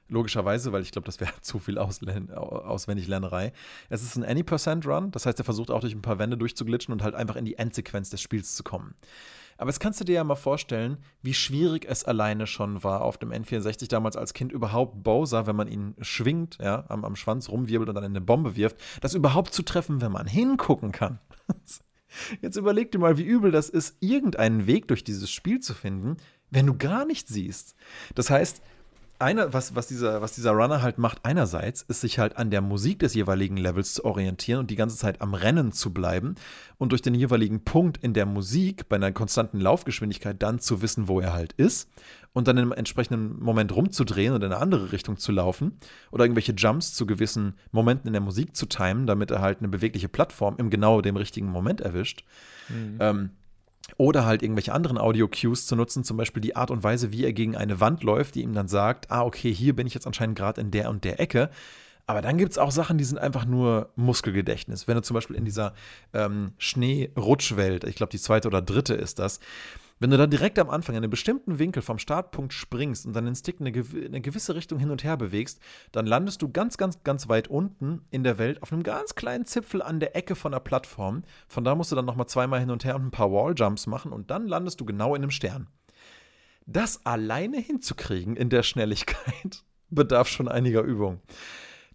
logischerweise, 0.08 0.72
weil 0.72 0.82
ich 0.82 0.92
glaube, 0.92 1.06
das 1.06 1.20
wäre 1.20 1.32
zu 1.40 1.58
viel 1.58 1.78
Auswendiglernerei. 1.78 3.52
Es 3.88 4.02
ist 4.02 4.16
ein 4.16 4.24
Any-Percent-Run, 4.24 5.10
das 5.10 5.24
heißt, 5.24 5.38
er 5.38 5.44
versucht 5.44 5.70
auch 5.70 5.80
durch 5.80 5.94
ein 5.94 6.02
paar 6.02 6.18
Wände 6.18 6.36
durchzuglitschen 6.36 6.92
und 6.92 7.02
halt 7.02 7.14
einfach 7.14 7.36
in 7.36 7.46
die 7.46 7.56
Endsequenz 7.56 8.10
des 8.10 8.20
Spiels 8.20 8.54
zu 8.54 8.62
kommen. 8.62 8.94
Aber 9.56 9.70
jetzt 9.70 9.80
kannst 9.80 10.00
du 10.00 10.04
dir 10.04 10.16
ja 10.16 10.24
mal 10.24 10.34
vorstellen, 10.34 10.98
wie 11.22 11.34
schwierig 11.34 11.86
es 11.88 12.04
alleine 12.04 12.46
schon 12.46 12.82
war, 12.82 13.02
auf 13.02 13.18
dem 13.18 13.30
N64 13.30 13.88
damals 13.88 14.16
als 14.16 14.34
Kind 14.34 14.52
überhaupt 14.52 15.02
Bowser, 15.02 15.46
wenn 15.46 15.56
man 15.56 15.68
ihn 15.68 15.94
schwingt, 16.00 16.58
ja, 16.60 16.84
am, 16.88 17.04
am 17.04 17.16
Schwanz 17.16 17.48
rumwirbelt 17.48 17.88
und 17.88 17.94
dann 17.94 18.04
in 18.04 18.12
eine 18.12 18.20
Bombe 18.20 18.56
wirft, 18.56 18.76
das 19.00 19.14
überhaupt 19.14 19.54
zu 19.54 19.62
treffen, 19.62 20.00
wenn 20.00 20.12
man 20.12 20.26
hingucken 20.26 20.92
kann. 20.92 21.18
Jetzt 22.40 22.56
überleg 22.56 22.92
dir 22.92 22.98
mal, 22.98 23.18
wie 23.18 23.24
übel 23.24 23.50
das 23.50 23.68
ist, 23.68 23.96
irgendeinen 24.00 24.66
Weg 24.66 24.88
durch 24.88 25.04
dieses 25.04 25.30
Spiel 25.30 25.60
zu 25.60 25.74
finden, 25.74 26.16
wenn 26.50 26.66
du 26.66 26.76
gar 26.76 27.04
nichts 27.04 27.32
siehst. 27.32 27.74
Das 28.14 28.30
heißt, 28.30 28.62
einer, 29.24 29.52
was, 29.52 29.74
was, 29.74 29.88
dieser, 29.88 30.20
was 30.20 30.34
dieser 30.34 30.52
Runner 30.52 30.82
halt 30.82 30.98
macht, 30.98 31.24
einerseits, 31.24 31.82
ist 31.82 32.02
sich 32.02 32.18
halt 32.18 32.36
an 32.36 32.50
der 32.50 32.60
Musik 32.60 32.98
des 33.00 33.14
jeweiligen 33.14 33.56
Levels 33.56 33.94
zu 33.94 34.04
orientieren 34.04 34.60
und 34.60 34.70
die 34.70 34.76
ganze 34.76 34.96
Zeit 34.96 35.20
am 35.20 35.34
Rennen 35.34 35.72
zu 35.72 35.92
bleiben 35.92 36.34
und 36.78 36.92
durch 36.92 37.02
den 37.02 37.14
jeweiligen 37.14 37.64
Punkt 37.64 37.96
in 37.98 38.12
der 38.12 38.26
Musik 38.26 38.88
bei 38.88 38.96
einer 38.96 39.12
konstanten 39.12 39.60
Laufgeschwindigkeit 39.60 40.42
dann 40.42 40.60
zu 40.60 40.82
wissen, 40.82 41.08
wo 41.08 41.20
er 41.20 41.32
halt 41.32 41.54
ist 41.54 41.90
und 42.34 42.48
dann 42.48 42.58
im 42.58 42.72
entsprechenden 42.72 43.42
Moment 43.42 43.74
rumzudrehen 43.74 44.34
oder 44.34 44.46
in 44.46 44.52
eine 44.52 44.60
andere 44.60 44.92
Richtung 44.92 45.16
zu 45.16 45.32
laufen 45.32 45.78
oder 46.10 46.24
irgendwelche 46.24 46.52
Jumps 46.52 46.92
zu 46.92 47.06
gewissen 47.06 47.54
Momenten 47.72 48.08
in 48.08 48.12
der 48.12 48.22
Musik 48.22 48.54
zu 48.54 48.66
timen, 48.66 49.06
damit 49.06 49.30
er 49.30 49.40
halt 49.40 49.60
eine 49.60 49.68
bewegliche 49.68 50.08
Plattform 50.08 50.56
im 50.58 50.68
genau 50.68 51.00
dem 51.00 51.16
richtigen 51.16 51.48
Moment 51.48 51.80
erwischt. 51.80 52.24
Mhm. 52.68 52.98
Ähm, 53.00 53.30
oder 53.96 54.24
halt 54.24 54.42
irgendwelche 54.42 54.72
anderen 54.72 54.98
Audio-Cues 54.98 55.66
zu 55.66 55.76
nutzen, 55.76 56.04
zum 56.04 56.16
Beispiel 56.16 56.40
die 56.40 56.56
Art 56.56 56.70
und 56.70 56.82
Weise, 56.82 57.12
wie 57.12 57.24
er 57.24 57.32
gegen 57.32 57.56
eine 57.56 57.80
Wand 57.80 58.02
läuft, 58.02 58.34
die 58.34 58.42
ihm 58.42 58.54
dann 58.54 58.68
sagt, 58.68 59.10
ah, 59.10 59.22
okay, 59.22 59.52
hier 59.52 59.76
bin 59.76 59.86
ich 59.86 59.94
jetzt 59.94 60.06
anscheinend 60.06 60.36
gerade 60.36 60.60
in 60.60 60.70
der 60.70 60.90
und 60.90 61.04
der 61.04 61.20
Ecke. 61.20 61.50
Aber 62.06 62.20
dann 62.20 62.36
gibt 62.36 62.52
es 62.52 62.58
auch 62.58 62.70
Sachen, 62.70 62.98
die 62.98 63.04
sind 63.04 63.18
einfach 63.18 63.46
nur 63.46 63.90
Muskelgedächtnis. 63.96 64.86
Wenn 64.86 64.96
du 64.96 65.02
zum 65.02 65.14
Beispiel 65.14 65.36
in 65.36 65.44
dieser 65.44 65.72
ähm, 66.12 66.52
Schneerutschwelt, 66.58 67.84
ich 67.84 67.96
glaube, 67.96 68.10
die 68.10 68.18
zweite 68.18 68.48
oder 68.48 68.60
dritte 68.60 68.94
ist 68.94 69.18
das, 69.18 69.40
wenn 70.04 70.10
du 70.10 70.18
da 70.18 70.26
direkt 70.26 70.58
am 70.58 70.68
Anfang 70.68 70.96
in 70.96 71.02
einem 71.02 71.10
bestimmten 71.10 71.58
Winkel 71.58 71.80
vom 71.80 71.98
Startpunkt 71.98 72.52
springst 72.52 73.06
und 73.06 73.14
dann 73.14 73.24
den 73.24 73.34
Stick 73.34 73.58
in 73.58 73.66
eine, 73.66 73.78
in 73.78 74.08
eine, 74.08 74.20
gewisse 74.20 74.54
Richtung 74.54 74.78
hin 74.78 74.90
und 74.90 75.02
her 75.02 75.16
bewegst, 75.16 75.60
dann 75.92 76.04
landest 76.04 76.42
du 76.42 76.50
ganz, 76.52 76.76
ganz, 76.76 77.02
ganz 77.04 77.30
weit 77.30 77.48
unten 77.48 78.02
in 78.10 78.22
der 78.22 78.36
Welt 78.36 78.62
auf 78.62 78.70
einem 78.70 78.82
ganz 78.82 79.14
kleinen 79.14 79.46
Zipfel 79.46 79.80
an 79.80 80.00
der 80.00 80.14
Ecke 80.14 80.34
von 80.34 80.52
der 80.52 80.60
Plattform. 80.60 81.22
Von 81.48 81.64
da 81.64 81.74
musst 81.74 81.90
du 81.90 81.96
dann 81.96 82.04
nochmal 82.04 82.26
zweimal 82.26 82.60
hin 82.60 82.70
und 82.70 82.84
her 82.84 82.96
und 82.96 83.06
ein 83.06 83.10
paar 83.12 83.32
Walljumps 83.32 83.86
machen 83.86 84.12
und 84.12 84.30
dann 84.30 84.46
landest 84.46 84.78
du 84.78 84.84
genau 84.84 85.14
in 85.14 85.22
einem 85.22 85.30
Stern. 85.30 85.68
Das 86.66 87.06
alleine 87.06 87.56
hinzukriegen 87.56 88.36
in 88.36 88.50
der 88.50 88.62
Schnelligkeit 88.62 89.64
bedarf 89.88 90.28
schon 90.28 90.48
einiger 90.48 90.82
Übung. 90.82 91.22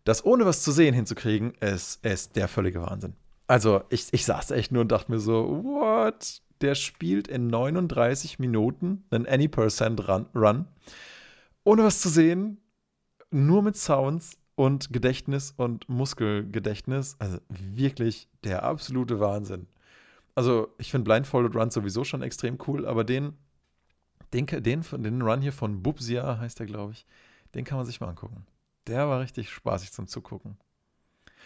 Das 0.04 0.26
ohne 0.26 0.48
was 0.48 0.64
zu 0.64 0.72
sehen 0.72 0.96
hinzukriegen, 0.96 1.54
ist, 1.62 2.04
ist 2.04 2.36
der 2.36 2.48
völlige 2.48 2.82
Wahnsinn. 2.82 3.14
Also, 3.46 3.84
ich, 3.90 4.08
ich 4.14 4.26
saß 4.26 4.50
echt 4.50 4.72
nur 4.72 4.82
und 4.82 4.92
dachte 4.92 5.12
mir 5.12 5.20
so, 5.20 5.64
what? 5.64 6.42
Der 6.62 6.76
spielt 6.76 7.28
in 7.28 7.48
39 7.48 8.40
Minuten 8.40 9.04
einen 9.10 9.26
Any 9.26 9.48
Percent 9.48 10.08
Run, 10.08 10.26
Run, 10.36 10.68
ohne 11.64 11.84
was 11.84 12.02
zu 12.02 12.10
sehen, 12.10 12.58
nur 13.32 13.62
mit 13.62 13.78
Sounds 13.78 14.38
und 14.56 14.92
Gedächtnis 14.92 15.54
und 15.56 15.88
Muskelgedächtnis. 15.88 17.16
Also 17.20 17.38
wirklich 17.48 18.28
der 18.44 18.64
absolute 18.64 19.20
Wahnsinn. 19.20 19.68
Also 20.36 20.74
ich 20.78 20.92
finde 20.92 21.06
Blindfolded 21.06 21.56
Run 21.56 21.72
sowieso 21.72 22.04
schon 22.04 22.22
extrem 22.22 22.58
cool, 22.68 22.86
aber 22.86 23.04
den, 23.04 23.34
den, 24.34 24.46
den, 24.48 24.82
den 24.82 25.22
Run 25.22 25.42
hier 25.42 25.54
von 25.54 25.82
Bubsia 25.82 26.40
heißt 26.40 26.60
der, 26.60 26.66
glaube 26.66 26.94
ich, 26.94 27.06
den 27.56 27.66
kann 27.66 27.78
man 27.78 27.86
sich 27.86 28.00
mal 28.00 28.10
angucken. 28.10 28.46
Der 28.88 29.08
war 29.08 29.20
richtig 29.22 29.50
spaßig 29.50 29.92
zum 29.92 30.08
Zugucken. 30.08 30.58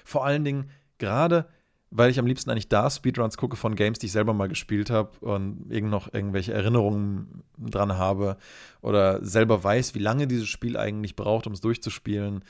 Vor 0.03 0.25
allen 0.25 0.43
Dingen, 0.43 0.69
gerade 0.97 1.47
weil 1.95 2.09
ich 2.09 2.17
am 2.17 2.25
liebsten 2.25 2.49
eigentlich 2.49 2.69
da 2.69 2.89
Speedruns 2.89 3.37
gucke 3.37 3.55
von 3.55 3.75
Games, 3.75 3.99
die 3.99 4.07
ich 4.07 4.11
selber 4.11 4.33
mal 4.33 4.49
gespielt 4.49 4.89
habe 4.89 5.17
und 5.19 5.71
irgend 5.71 5.91
noch 5.91 6.11
irgendwelche 6.11 6.51
Erinnerungen 6.51 7.43
dran 7.57 7.97
habe 7.97 8.37
oder 8.81 9.23
selber 9.23 9.63
weiß, 9.63 9.93
wie 9.93 9.99
lange 9.99 10.27
dieses 10.27 10.47
Spiel 10.47 10.75
eigentlich 10.75 11.15
braucht, 11.15 11.45
um 11.45 11.53
es 11.53 11.61
durchzuspielen, 11.61 12.43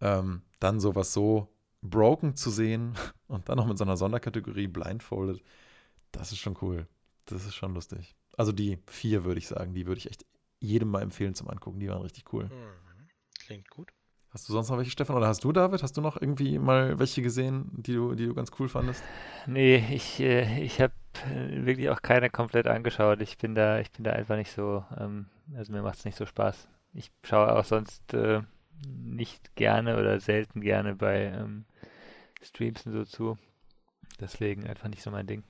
ähm, 0.00 0.42
dann 0.58 0.80
sowas 0.80 1.12
so 1.12 1.48
broken 1.82 2.34
zu 2.34 2.50
sehen 2.50 2.94
und 3.28 3.48
dann 3.48 3.58
noch 3.58 3.66
mit 3.66 3.78
so 3.78 3.84
einer 3.84 3.96
Sonderkategorie 3.96 4.66
blindfolded, 4.66 5.40
das 6.10 6.32
ist 6.32 6.38
schon 6.38 6.56
cool. 6.60 6.88
Das 7.26 7.46
ist 7.46 7.54
schon 7.54 7.74
lustig. 7.74 8.16
Also 8.36 8.50
die 8.50 8.78
vier 8.88 9.24
würde 9.24 9.38
ich 9.38 9.46
sagen, 9.46 9.72
die 9.72 9.86
würde 9.86 9.98
ich 9.98 10.10
echt 10.10 10.26
jedem 10.58 10.90
mal 10.90 11.02
empfehlen 11.02 11.36
zum 11.36 11.48
Angucken. 11.48 11.78
Die 11.78 11.88
waren 11.88 12.02
richtig 12.02 12.32
cool. 12.32 12.46
Mhm. 12.46 13.08
Klingt 13.38 13.70
gut. 13.70 13.92
Hast 14.32 14.48
du 14.48 14.52
sonst 14.52 14.70
noch 14.70 14.78
welche, 14.78 14.92
Stefan? 14.92 15.16
Oder 15.16 15.26
hast 15.26 15.42
du, 15.42 15.50
David? 15.50 15.82
Hast 15.82 15.96
du 15.96 16.00
noch 16.00 16.20
irgendwie 16.20 16.58
mal 16.60 16.98
welche 17.00 17.20
gesehen, 17.20 17.68
die 17.72 17.94
du, 17.94 18.14
die 18.14 18.26
du 18.26 18.34
ganz 18.34 18.52
cool 18.58 18.68
fandest? 18.68 19.02
Nee, 19.46 19.84
ich, 19.90 20.20
äh, 20.20 20.62
ich 20.62 20.80
habe 20.80 20.92
äh, 21.34 21.66
wirklich 21.66 21.90
auch 21.90 22.00
keine 22.00 22.30
komplett 22.30 22.68
angeschaut. 22.68 23.20
Ich 23.22 23.38
bin 23.38 23.56
da, 23.56 23.80
ich 23.80 23.90
bin 23.90 24.04
da 24.04 24.12
einfach 24.12 24.36
nicht 24.36 24.52
so, 24.52 24.84
ähm, 24.96 25.26
also 25.56 25.72
mir 25.72 25.82
macht 25.82 25.98
es 25.98 26.04
nicht 26.04 26.16
so 26.16 26.26
Spaß. 26.26 26.68
Ich 26.94 27.10
schaue 27.24 27.56
auch 27.56 27.64
sonst 27.64 28.14
äh, 28.14 28.42
nicht 28.86 29.56
gerne 29.56 29.98
oder 29.98 30.20
selten 30.20 30.60
gerne 30.60 30.94
bei 30.94 31.24
ähm, 31.24 31.64
Streams 32.40 32.86
und 32.86 32.92
so 32.92 33.04
zu. 33.04 33.38
Deswegen 34.20 34.64
einfach 34.64 34.88
nicht 34.88 35.02
so 35.02 35.10
mein 35.10 35.26
Ding. 35.26 35.42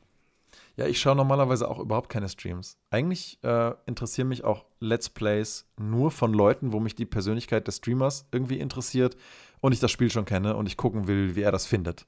Ja, 0.76 0.86
ich 0.86 1.00
schaue 1.00 1.16
normalerweise 1.16 1.68
auch 1.68 1.78
überhaupt 1.78 2.08
keine 2.08 2.28
Streams. 2.28 2.78
Eigentlich 2.90 3.38
äh, 3.42 3.72
interessieren 3.86 4.28
mich 4.28 4.44
auch 4.44 4.64
Let's 4.78 5.08
Plays 5.08 5.68
nur 5.78 6.10
von 6.10 6.32
Leuten, 6.32 6.72
wo 6.72 6.80
mich 6.80 6.94
die 6.94 7.06
Persönlichkeit 7.06 7.66
des 7.66 7.76
Streamers 7.76 8.26
irgendwie 8.32 8.58
interessiert 8.58 9.16
und 9.60 9.72
ich 9.72 9.80
das 9.80 9.90
Spiel 9.90 10.10
schon 10.10 10.24
kenne 10.24 10.56
und 10.56 10.66
ich 10.66 10.76
gucken 10.76 11.06
will, 11.06 11.36
wie 11.36 11.42
er 11.42 11.52
das 11.52 11.66
findet. 11.66 12.06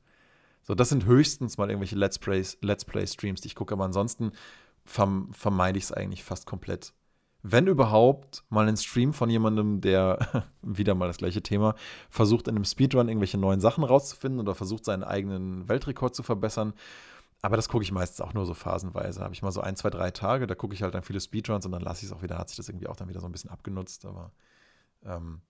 So, 0.62 0.74
das 0.74 0.88
sind 0.88 1.07
höchstens 1.07 1.59
mal 1.59 1.68
irgendwelche 1.68 1.97
Let's 1.97 2.18
Plays, 2.18 2.57
Let's 2.61 2.84
Play 2.84 3.07
Streams, 3.07 3.40
die 3.40 3.49
ich 3.49 3.55
gucke, 3.55 3.74
aber 3.74 3.84
ansonsten 3.84 4.32
verm 4.84 5.32
vermeide 5.32 5.78
ich 5.78 5.84
es 5.84 5.93
eigentlich 5.93 6.24
fast 6.24 6.47
komplett. 6.47 6.93
Wenn 7.45 7.66
überhaupt, 7.66 8.45
mal 8.51 8.68
einen 8.68 8.76
Stream 8.76 9.12
von 9.12 9.28
jemandem, 9.28 9.80
der 9.80 10.45
wieder 10.62 10.95
mal 10.95 11.09
das 11.09 11.16
gleiche 11.16 11.43
Thema 11.43 11.74
versucht, 12.09 12.47
in 12.47 12.55
einem 12.55 12.64
Speedrun 12.64 13.09
irgendwelche 13.09 13.38
neuen 13.38 13.61
Sachen 13.61 13.82
rauszufinden 13.82 14.40
oder 14.40 14.55
versucht, 14.55 14.84
seinen 14.84 15.03
eigenen 15.03 15.68
Weltrekord 15.68 16.14
zu 16.14 16.22
verbessern 16.22 16.72
aber 17.43 17.57
das 17.57 17.68
gucke 17.68 17.82
ich 17.82 17.90
meistens 17.90 18.20
auch 18.20 18.34
nur 18.34 18.47
so 18.47 18.55
phasenweise. 18.55 19.20
Habe 19.20 19.34
ich 19.34 19.43
mal 19.43 19.51
so 19.51 19.61
ein, 19.61 19.74
zwei, 19.74 19.90
drei 19.90 20.12
Tage, 20.12 20.47
da 20.47 20.55
gucke 20.55 20.74
ich 20.74 20.82
halt 20.82 20.95
dann 20.95 21.03
viele 21.03 21.20
Speedruns 21.20 21.66
und 21.66 21.72
dann 21.72 21.82
lasse 21.82 22.05
ich 22.05 22.11
es 22.11 22.16
auch 22.16 22.22
wieder, 22.22 22.38
hat 22.38 22.49
sich 22.49 22.57
das 22.57 22.68
irgendwie 22.68 22.86
auch 22.86 22.97
dann 22.97 23.09
wieder 23.09 23.20
so 23.20 23.26
ein 23.26 23.32
bisschen 23.32 23.51
abgenutzt. 23.51 24.05
Aber 24.07 24.30
ähm, 25.05 25.43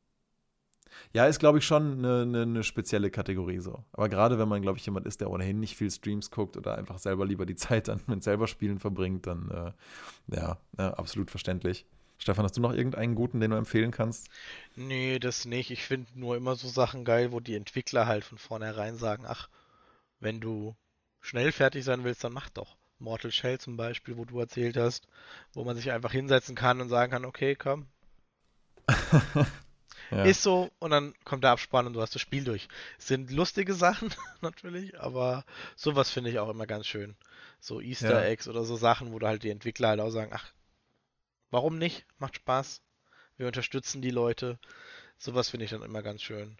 ja, 1.13 1.27
ist, 1.27 1.39
glaube 1.39 1.59
ich, 1.59 1.67
schon 1.67 1.99
eine, 1.99 2.23
eine, 2.23 2.43
eine, 2.43 2.65
spezielle 2.65 3.11
Kategorie 3.11 3.59
so. 3.59 3.85
Aber 3.93 4.09
gerade 4.09 4.39
wenn 4.39 4.49
man, 4.49 4.63
glaube 4.63 4.79
ich, 4.79 4.87
jemand 4.87 5.07
ist, 5.07 5.21
der 5.21 5.31
ohnehin 5.31 5.61
nicht 5.61 5.77
viel 5.77 5.91
Streams 5.91 6.31
guckt 6.31 6.57
oder 6.57 6.79
einfach 6.79 6.99
selber 6.99 7.27
lieber 7.27 7.45
die 7.45 7.57
Zeit 7.57 7.89
dann 7.89 8.01
mit 8.07 8.23
selber 8.23 8.49
Spielen 8.49 8.79
verbringt, 8.79 9.27
dann 9.27 9.51
äh, 9.51 10.35
ja, 10.35 10.59
ja, 10.79 10.95
absolut 10.95 11.31
verständlich. 11.31 11.85
Stefan, 12.17 12.45
hast 12.45 12.57
du 12.57 12.63
noch 12.63 12.73
irgendeinen 12.73 13.17
guten, 13.17 13.41
den 13.41 13.51
du 13.51 13.57
empfehlen 13.57 13.91
kannst? 13.91 14.29
Nee, 14.77 15.19
das 15.19 15.45
nicht. 15.45 15.71
Ich 15.71 15.83
finde 15.83 16.07
nur 16.15 16.37
immer 16.37 16.55
so 16.55 16.69
Sachen 16.69 17.05
geil, 17.05 17.33
wo 17.33 17.41
die 17.41 17.57
Entwickler 17.57 18.07
halt 18.07 18.25
von 18.25 18.39
vornherein 18.39 18.97
sagen, 18.97 19.25
ach, 19.27 19.49
wenn 20.21 20.41
du 20.41 20.77
schnell 21.23 21.53
fertig 21.53 21.85
sein 21.85 22.05
willst, 22.05 22.23
dann 22.25 22.35
mach 22.35 22.51
doch. 22.51 22.77
Mortal 22.99 23.33
Shell 23.33 23.59
zum 23.59 23.77
Beispiel, 23.77 24.17
wo 24.17 24.25
du 24.25 24.39
erzählt 24.39 24.77
hast, 24.77 25.09
wo 25.55 25.65
man 25.65 25.77
sich 25.77 25.91
einfach 25.91 26.13
hinsetzen 26.13 26.55
kann 26.55 26.81
und 26.81 26.89
sagen 26.89 27.13
kann, 27.13 27.25
okay, 27.25 27.57
komm. 27.57 27.87
ja. 30.11 30.25
Ist 30.25 30.43
so, 30.43 30.71
und 30.79 30.91
dann 30.91 31.15
kommt 31.25 31.45
der 31.45 31.51
Abspann 31.51 31.87
und 31.87 31.95
du 31.95 32.01
hast 32.01 32.15
das 32.15 32.23
Spiel 32.23 32.45
durch. 32.45 32.69
Sind 32.99 33.31
lustige 33.31 33.75
Sachen, 33.75 34.15
natürlich, 34.41 34.99
aber 35.01 35.45
sowas 35.75 36.11
finde 36.11 36.31
ich 36.31 36.39
auch 36.39 36.51
immer 36.51 36.67
ganz 36.67 36.87
schön. 36.87 37.17
So 37.61 37.81
Easter 37.81 38.23
ja. 38.23 38.29
Eggs 38.29 38.47
oder 38.49 38.65
so 38.65 38.77
Sachen, 38.77 39.13
wo 39.13 39.19
du 39.19 39.27
halt 39.27 39.43
die 39.43 39.51
Entwickler 39.51 39.89
halt 39.89 40.01
auch 40.01 40.11
sagen, 40.11 40.33
ach, 40.35 40.53
warum 41.51 41.79
nicht? 41.79 42.05
Macht 42.19 42.37
Spaß. 42.37 42.83
Wir 43.37 43.47
unterstützen 43.47 44.03
die 44.03 44.11
Leute. 44.11 44.59
Sowas 45.19 45.51
finde 45.51 45.65
ich 45.65 45.71
dann 45.71 45.83
immer 45.83 46.03
ganz 46.03 46.23
schön. 46.23 46.57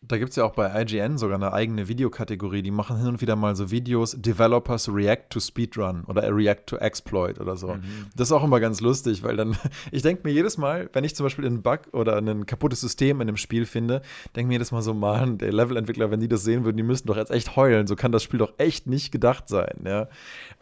Da 0.00 0.16
gibt 0.16 0.30
es 0.30 0.36
ja 0.36 0.44
auch 0.44 0.52
bei 0.52 0.80
IGN 0.80 1.18
sogar 1.18 1.36
eine 1.36 1.52
eigene 1.52 1.88
Videokategorie. 1.88 2.62
Die 2.62 2.70
machen 2.70 2.98
hin 2.98 3.08
und 3.08 3.20
wieder 3.20 3.34
mal 3.34 3.56
so 3.56 3.72
Videos, 3.72 4.12
Developers 4.12 4.88
React 4.88 5.24
to 5.28 5.40
Speedrun 5.40 6.04
oder 6.04 6.34
React 6.34 6.66
to 6.66 6.76
Exploit 6.76 7.40
oder 7.40 7.56
so. 7.56 7.74
Mhm. 7.74 8.06
Das 8.14 8.28
ist 8.28 8.32
auch 8.32 8.44
immer 8.44 8.60
ganz 8.60 8.80
lustig, 8.80 9.24
weil 9.24 9.36
dann, 9.36 9.56
ich 9.90 10.02
denke 10.02 10.22
mir 10.24 10.32
jedes 10.32 10.56
Mal, 10.56 10.88
wenn 10.92 11.02
ich 11.02 11.16
zum 11.16 11.24
Beispiel 11.24 11.46
einen 11.46 11.62
Bug 11.62 11.80
oder 11.92 12.16
ein 12.16 12.46
kaputtes 12.46 12.80
System 12.80 13.20
in 13.20 13.28
einem 13.28 13.36
Spiel 13.36 13.66
finde, 13.66 14.02
denke 14.36 14.46
mir 14.46 14.54
jedes 14.54 14.70
Mal 14.70 14.82
so, 14.82 14.94
Mann, 14.94 15.36
der 15.36 15.52
Levelentwickler, 15.52 16.12
wenn 16.12 16.20
die 16.20 16.28
das 16.28 16.44
sehen 16.44 16.64
würden, 16.64 16.76
die 16.76 16.84
müssten 16.84 17.08
doch 17.08 17.16
jetzt 17.16 17.32
echt 17.32 17.56
heulen. 17.56 17.88
So 17.88 17.96
kann 17.96 18.12
das 18.12 18.22
Spiel 18.22 18.38
doch 18.38 18.52
echt 18.58 18.86
nicht 18.86 19.10
gedacht 19.10 19.48
sein. 19.48 19.80
Ja? 19.84 20.08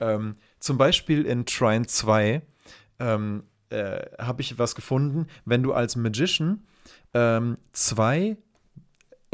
Ähm, 0.00 0.36
zum 0.60 0.78
Beispiel 0.78 1.26
in 1.26 1.44
Trine 1.44 1.86
2 1.86 2.40
ähm, 3.00 3.42
äh, 3.68 4.00
habe 4.18 4.40
ich 4.40 4.58
was 4.58 4.74
gefunden, 4.74 5.26
wenn 5.44 5.62
du 5.62 5.74
als 5.74 5.94
Magician 5.94 6.62
ähm, 7.14 7.58
zwei 7.72 8.36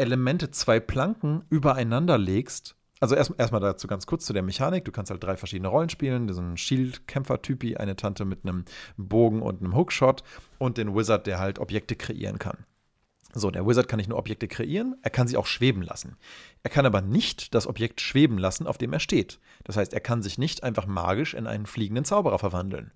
Elemente, 0.03 0.51
zwei 0.51 0.81
Planken 0.81 1.45
übereinander 1.49 2.19
legst, 2.19 2.77
also 3.03 3.17
erstmal 3.17 3.41
erst 3.41 3.53
dazu 3.53 3.89
ganz 3.89 4.07
kurz 4.07 4.25
zu 4.25 4.33
der 4.33 4.45
Mechanik. 4.45 4.85
Du 4.85 4.93
kannst 4.93 5.11
halt 5.11 5.25
drei 5.25 5.37
verschiedene 5.37 5.67
Rollen 5.67 5.89
spielen. 5.89 6.31
Einen 6.31 6.57
Shield-Kämpfer-Typi, 6.57 7.77
eine 7.77 7.97
Tante 7.97 8.25
mit 8.25 8.45
einem 8.45 8.65
Bogen 8.97 9.43
und 9.43 9.61
einem 9.61 9.75
Hookshot 9.75 10.23
und 10.59 10.79
den 10.79 10.95
Wizard, 10.95 11.27
der 11.27 11.41
halt 11.41 11.59
Objekte 11.59 11.97
kreieren 11.97 12.39
kann. 12.39 12.59
So, 13.35 13.51
der 13.51 13.67
Wizard 13.67 13.89
kann 13.89 13.97
nicht 13.97 14.09
nur 14.09 14.19
Objekte 14.19 14.47
kreieren, 14.47 14.95
er 15.03 15.11
kann 15.11 15.27
sie 15.27 15.37
auch 15.37 15.47
schweben 15.47 15.83
lassen. 15.83 16.17
Er 16.63 16.71
kann 16.71 16.87
aber 16.87 17.01
nicht 17.01 17.55
das 17.55 17.67
Objekt 17.67 18.01
schweben 18.01 18.39
lassen, 18.39 18.69
auf 18.69 18.79
dem 18.79 18.93
er 18.93 19.01
steht. 19.01 19.41
Das 19.65 19.77
heißt, 19.77 19.95
er 19.95 20.01
kann 20.01 20.23
sich 20.23 20.39
nicht 20.39 20.63
einfach 20.63 20.87
magisch 20.87 21.35
in 21.35 21.49
einen 21.49 21.67
fliegenden 21.67 22.05
Zauberer 22.05 22.39
verwandeln. 22.39 22.93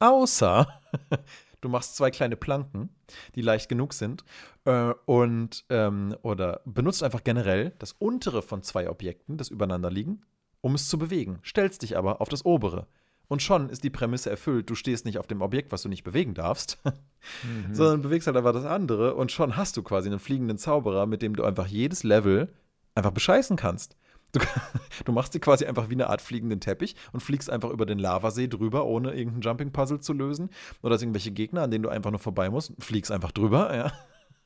Außer 0.00 0.66
du 1.60 1.68
machst 1.68 1.96
zwei 1.96 2.10
kleine 2.10 2.36
Planken, 2.36 2.90
die 3.34 3.42
leicht 3.42 3.68
genug 3.68 3.92
sind, 3.92 4.24
äh, 4.64 4.92
und 5.06 5.64
ähm, 5.68 6.16
oder 6.22 6.60
benutzt 6.64 7.02
einfach 7.02 7.24
generell 7.24 7.72
das 7.78 7.92
untere 7.92 8.42
von 8.42 8.62
zwei 8.62 8.88
Objekten, 8.88 9.36
das 9.36 9.48
übereinander 9.48 9.90
liegen, 9.90 10.22
um 10.60 10.74
es 10.74 10.88
zu 10.88 10.98
bewegen. 10.98 11.38
Stellst 11.44 11.82
dich 11.82 11.96
aber 11.96 12.20
auf 12.20 12.28
das 12.28 12.44
obere. 12.44 12.86
Und 13.28 13.42
schon 13.42 13.68
ist 13.70 13.84
die 13.84 13.90
Prämisse 13.90 14.28
erfüllt. 14.28 14.68
Du 14.68 14.74
stehst 14.74 15.04
nicht 15.04 15.18
auf 15.18 15.28
dem 15.28 15.40
Objekt, 15.40 15.70
was 15.70 15.82
du 15.82 15.88
nicht 15.88 16.02
bewegen 16.02 16.34
darfst, 16.34 16.78
mhm. 16.84 17.72
sondern 17.74 18.02
bewegst 18.02 18.26
halt 18.26 18.36
einfach 18.36 18.52
das 18.52 18.64
andere 18.64 19.14
und 19.14 19.30
schon 19.30 19.56
hast 19.56 19.76
du 19.76 19.82
quasi 19.84 20.08
einen 20.08 20.18
fliegenden 20.18 20.58
Zauberer, 20.58 21.06
mit 21.06 21.22
dem 21.22 21.36
du 21.36 21.44
einfach 21.44 21.68
jedes 21.68 22.02
Level 22.02 22.52
einfach 22.96 23.12
bescheißen 23.12 23.56
kannst. 23.56 23.96
Du, 24.32 24.40
du, 25.04 25.12
machst 25.12 25.34
dir 25.34 25.40
quasi 25.40 25.64
einfach 25.64 25.88
wie 25.88 25.94
eine 25.94 26.08
Art 26.08 26.22
fliegenden 26.22 26.60
Teppich 26.60 26.96
und 27.12 27.20
fliegst 27.20 27.50
einfach 27.50 27.70
über 27.70 27.86
den 27.86 27.98
Lavasee 27.98 28.48
drüber, 28.48 28.86
ohne 28.86 29.12
irgendein 29.12 29.42
Jumping-Puzzle 29.42 30.00
zu 30.00 30.12
lösen. 30.12 30.50
Oder 30.82 31.00
irgendwelche 31.00 31.32
Gegner, 31.32 31.62
an 31.62 31.70
denen 31.70 31.82
du 31.82 31.88
einfach 31.88 32.10
nur 32.10 32.20
vorbei 32.20 32.50
musst, 32.50 32.72
fliegst 32.78 33.10
einfach 33.10 33.32
drüber, 33.32 33.74
ja. 33.74 33.92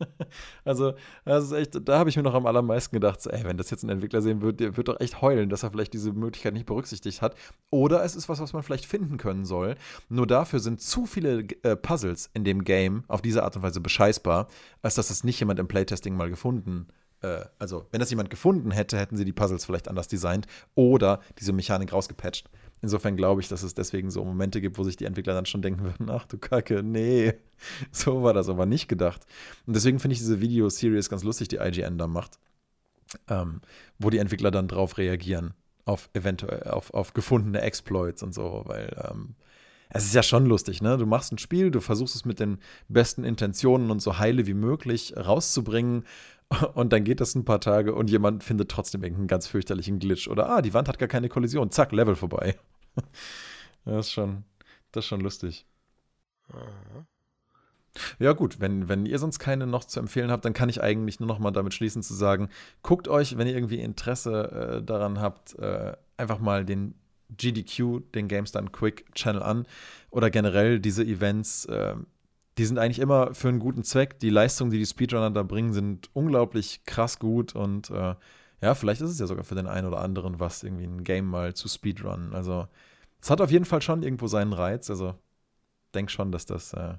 Also, 0.64 0.94
das 1.24 1.44
ist 1.44 1.52
echt, 1.52 1.88
da 1.88 1.98
habe 1.98 2.10
ich 2.10 2.16
mir 2.16 2.22
noch 2.22 2.34
am 2.34 2.46
allermeisten 2.46 2.96
gedacht, 2.96 3.20
so, 3.20 3.30
ey, 3.30 3.44
wenn 3.44 3.56
das 3.56 3.70
jetzt 3.70 3.82
ein 3.84 3.90
Entwickler 3.90 4.22
sehen 4.22 4.42
wird, 4.42 4.60
der 4.60 4.76
wird 4.76 4.88
doch 4.88 4.98
echt 5.00 5.20
heulen, 5.20 5.48
dass 5.48 5.62
er 5.62 5.70
vielleicht 5.70 5.92
diese 5.92 6.12
Möglichkeit 6.12 6.54
nicht 6.54 6.66
berücksichtigt 6.66 7.22
hat. 7.22 7.36
Oder 7.70 8.02
es 8.04 8.16
ist 8.16 8.28
was, 8.28 8.40
was 8.40 8.52
man 8.52 8.62
vielleicht 8.62 8.86
finden 8.86 9.18
können 9.18 9.44
soll. 9.44 9.76
Nur 10.08 10.26
dafür 10.26 10.60
sind 10.60 10.80
zu 10.80 11.06
viele 11.06 11.46
äh, 11.62 11.76
Puzzles 11.76 12.30
in 12.34 12.44
dem 12.44 12.64
Game 12.64 13.04
auf 13.08 13.22
diese 13.22 13.42
Art 13.44 13.56
und 13.56 13.62
Weise 13.62 13.80
bescheißbar, 13.80 14.48
als 14.82 14.96
dass 14.96 15.08
das 15.08 15.24
nicht 15.24 15.38
jemand 15.38 15.60
im 15.60 15.68
Playtesting 15.68 16.16
mal 16.16 16.30
gefunden 16.30 16.88
hat 16.88 17.03
äh, 17.24 17.46
also 17.58 17.86
wenn 17.90 18.00
das 18.00 18.10
jemand 18.10 18.30
gefunden 18.30 18.70
hätte, 18.70 18.98
hätten 18.98 19.16
sie 19.16 19.24
die 19.24 19.32
Puzzles 19.32 19.64
vielleicht 19.64 19.88
anders 19.88 20.08
designt 20.08 20.46
oder 20.74 21.20
diese 21.38 21.52
Mechanik 21.52 21.92
rausgepatcht. 21.92 22.50
Insofern 22.82 23.16
glaube 23.16 23.40
ich, 23.40 23.48
dass 23.48 23.62
es 23.62 23.72
deswegen 23.72 24.10
so 24.10 24.22
Momente 24.24 24.60
gibt, 24.60 24.76
wo 24.76 24.84
sich 24.84 24.96
die 24.96 25.06
Entwickler 25.06 25.32
dann 25.32 25.46
schon 25.46 25.62
denken 25.62 25.84
würden, 25.84 26.10
ach 26.10 26.26
du 26.26 26.36
Kacke, 26.36 26.82
nee, 26.82 27.32
so 27.90 28.22
war 28.22 28.34
das 28.34 28.48
aber 28.48 28.66
nicht 28.66 28.88
gedacht. 28.88 29.24
Und 29.66 29.74
deswegen 29.74 30.00
finde 30.00 30.12
ich 30.12 30.18
diese 30.18 30.40
Video-Series 30.40 31.08
ganz 31.08 31.24
lustig, 31.24 31.48
die 31.48 31.56
IGN 31.56 31.96
da 31.96 32.06
macht, 32.06 32.38
ähm, 33.28 33.62
wo 33.98 34.10
die 34.10 34.18
Entwickler 34.18 34.50
dann 34.50 34.68
drauf 34.68 34.98
reagieren, 34.98 35.54
auf 35.86 36.10
eventuell, 36.12 36.64
auf, 36.64 36.92
auf 36.92 37.14
gefundene 37.14 37.62
Exploits 37.62 38.22
und 38.22 38.34
so, 38.34 38.64
weil 38.66 38.94
ähm, 39.10 39.34
es 39.88 40.04
ist 40.04 40.14
ja 40.14 40.22
schon 40.22 40.46
lustig, 40.46 40.82
ne? 40.82 40.98
Du 40.98 41.06
machst 41.06 41.32
ein 41.32 41.38
Spiel, 41.38 41.70
du 41.70 41.80
versuchst 41.80 42.16
es 42.16 42.24
mit 42.24 42.40
den 42.40 42.58
besten 42.88 43.22
Intentionen 43.22 43.90
und 43.90 44.00
so 44.00 44.18
heile 44.18 44.46
wie 44.46 44.54
möglich 44.54 45.14
rauszubringen 45.16 46.04
und 46.74 46.92
dann 46.92 47.04
geht 47.04 47.20
das 47.20 47.34
ein 47.34 47.44
paar 47.44 47.60
Tage 47.60 47.94
und 47.94 48.10
jemand 48.10 48.44
findet 48.44 48.70
trotzdem 48.70 49.02
irgendeinen 49.02 49.28
ganz 49.28 49.46
fürchterlichen 49.46 49.98
Glitch. 49.98 50.28
Oder, 50.28 50.48
ah, 50.48 50.62
die 50.62 50.74
Wand 50.74 50.88
hat 50.88 50.98
gar 50.98 51.08
keine 51.08 51.28
Kollision. 51.28 51.70
Zack, 51.70 51.92
Level 51.92 52.16
vorbei. 52.16 52.56
das 53.84 54.06
ist 54.06 54.12
schon, 54.12 54.44
das 54.92 55.04
ist 55.04 55.08
schon 55.08 55.20
lustig. 55.20 55.66
Ja, 58.18 58.32
gut, 58.32 58.60
wenn, 58.60 58.88
wenn 58.88 59.06
ihr 59.06 59.18
sonst 59.18 59.38
keine 59.38 59.66
noch 59.66 59.84
zu 59.84 60.00
empfehlen 60.00 60.30
habt, 60.30 60.44
dann 60.44 60.52
kann 60.52 60.68
ich 60.68 60.82
eigentlich 60.82 61.20
nur 61.20 61.28
noch 61.28 61.38
mal 61.38 61.52
damit 61.52 61.74
schließen 61.74 62.02
zu 62.02 62.14
sagen, 62.14 62.48
guckt 62.82 63.06
euch, 63.06 63.38
wenn 63.38 63.46
ihr 63.46 63.54
irgendwie 63.54 63.78
Interesse 63.78 64.80
äh, 64.80 64.82
daran 64.82 65.20
habt, 65.20 65.56
äh, 65.58 65.92
einfach 66.16 66.40
mal 66.40 66.64
den 66.64 66.94
GDQ, 67.36 68.00
den 68.14 68.28
Games 68.28 68.52
Quick 68.72 69.06
Channel 69.14 69.42
an 69.42 69.66
oder 70.10 70.30
generell 70.30 70.80
diese 70.80 71.04
Events. 71.04 71.66
Äh, 71.66 71.94
die 72.58 72.64
sind 72.64 72.78
eigentlich 72.78 73.00
immer 73.00 73.34
für 73.34 73.48
einen 73.48 73.58
guten 73.58 73.82
Zweck. 73.82 74.18
Die 74.20 74.30
Leistungen, 74.30 74.70
die 74.70 74.78
die 74.78 74.86
Speedrunner 74.86 75.30
da 75.30 75.42
bringen, 75.42 75.72
sind 75.72 76.08
unglaublich 76.14 76.84
krass 76.84 77.18
gut 77.18 77.54
und 77.54 77.90
äh, 77.90 78.14
ja, 78.60 78.74
vielleicht 78.74 79.02
ist 79.02 79.10
es 79.10 79.18
ja 79.18 79.26
sogar 79.26 79.44
für 79.44 79.54
den 79.54 79.66
einen 79.66 79.86
oder 79.86 79.98
anderen 79.98 80.40
was, 80.40 80.62
irgendwie 80.62 80.84
ein 80.84 81.04
Game 81.04 81.26
mal 81.26 81.54
zu 81.54 81.68
Speedrunnen. 81.68 82.34
Also, 82.34 82.66
es 83.20 83.28
hat 83.28 83.42
auf 83.42 83.50
jeden 83.50 83.66
Fall 83.66 83.82
schon 83.82 84.02
irgendwo 84.02 84.26
seinen 84.26 84.54
Reiz. 84.54 84.88
Also, 84.88 85.14
denk 85.94 86.10
schon, 86.10 86.32
dass 86.32 86.46
das 86.46 86.72
äh, 86.72 86.94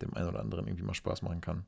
dem 0.00 0.14
einen 0.14 0.28
oder 0.28 0.40
anderen 0.40 0.66
irgendwie 0.66 0.84
mal 0.84 0.94
Spaß 0.94 1.22
machen 1.22 1.40
kann. 1.40 1.64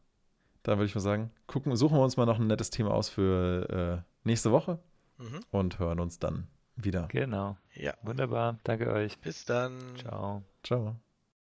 Da 0.63 0.77
würde 0.77 0.87
ich 0.87 0.95
mal 0.95 1.01
sagen, 1.01 1.31
gucken, 1.49 1.75
suchen 1.75 1.97
wir 1.97 2.05
uns 2.05 2.17
mal 2.17 2.27
noch 2.27 2.39
ein 2.39 2.47
nettes 2.47 2.71
Thema 2.71 2.93
aus 2.93 3.09
für 3.09 4.05
äh, 4.05 4.29
nächste 4.29 4.53
Woche 4.53 4.79
mhm. 5.19 5.41
und 5.51 5.79
hören 5.81 5.99
uns 5.99 6.21
dann 6.21 6.47
wieder. 6.77 7.09
Genau. 7.09 7.57
Ja. 7.75 7.95
Wunderbar. 8.03 8.59
Danke 8.63 8.93
euch. 8.93 9.19
Bis 9.19 9.45
dann. 9.45 9.73
Ciao. 9.99 10.43
Ciao. 10.63 10.97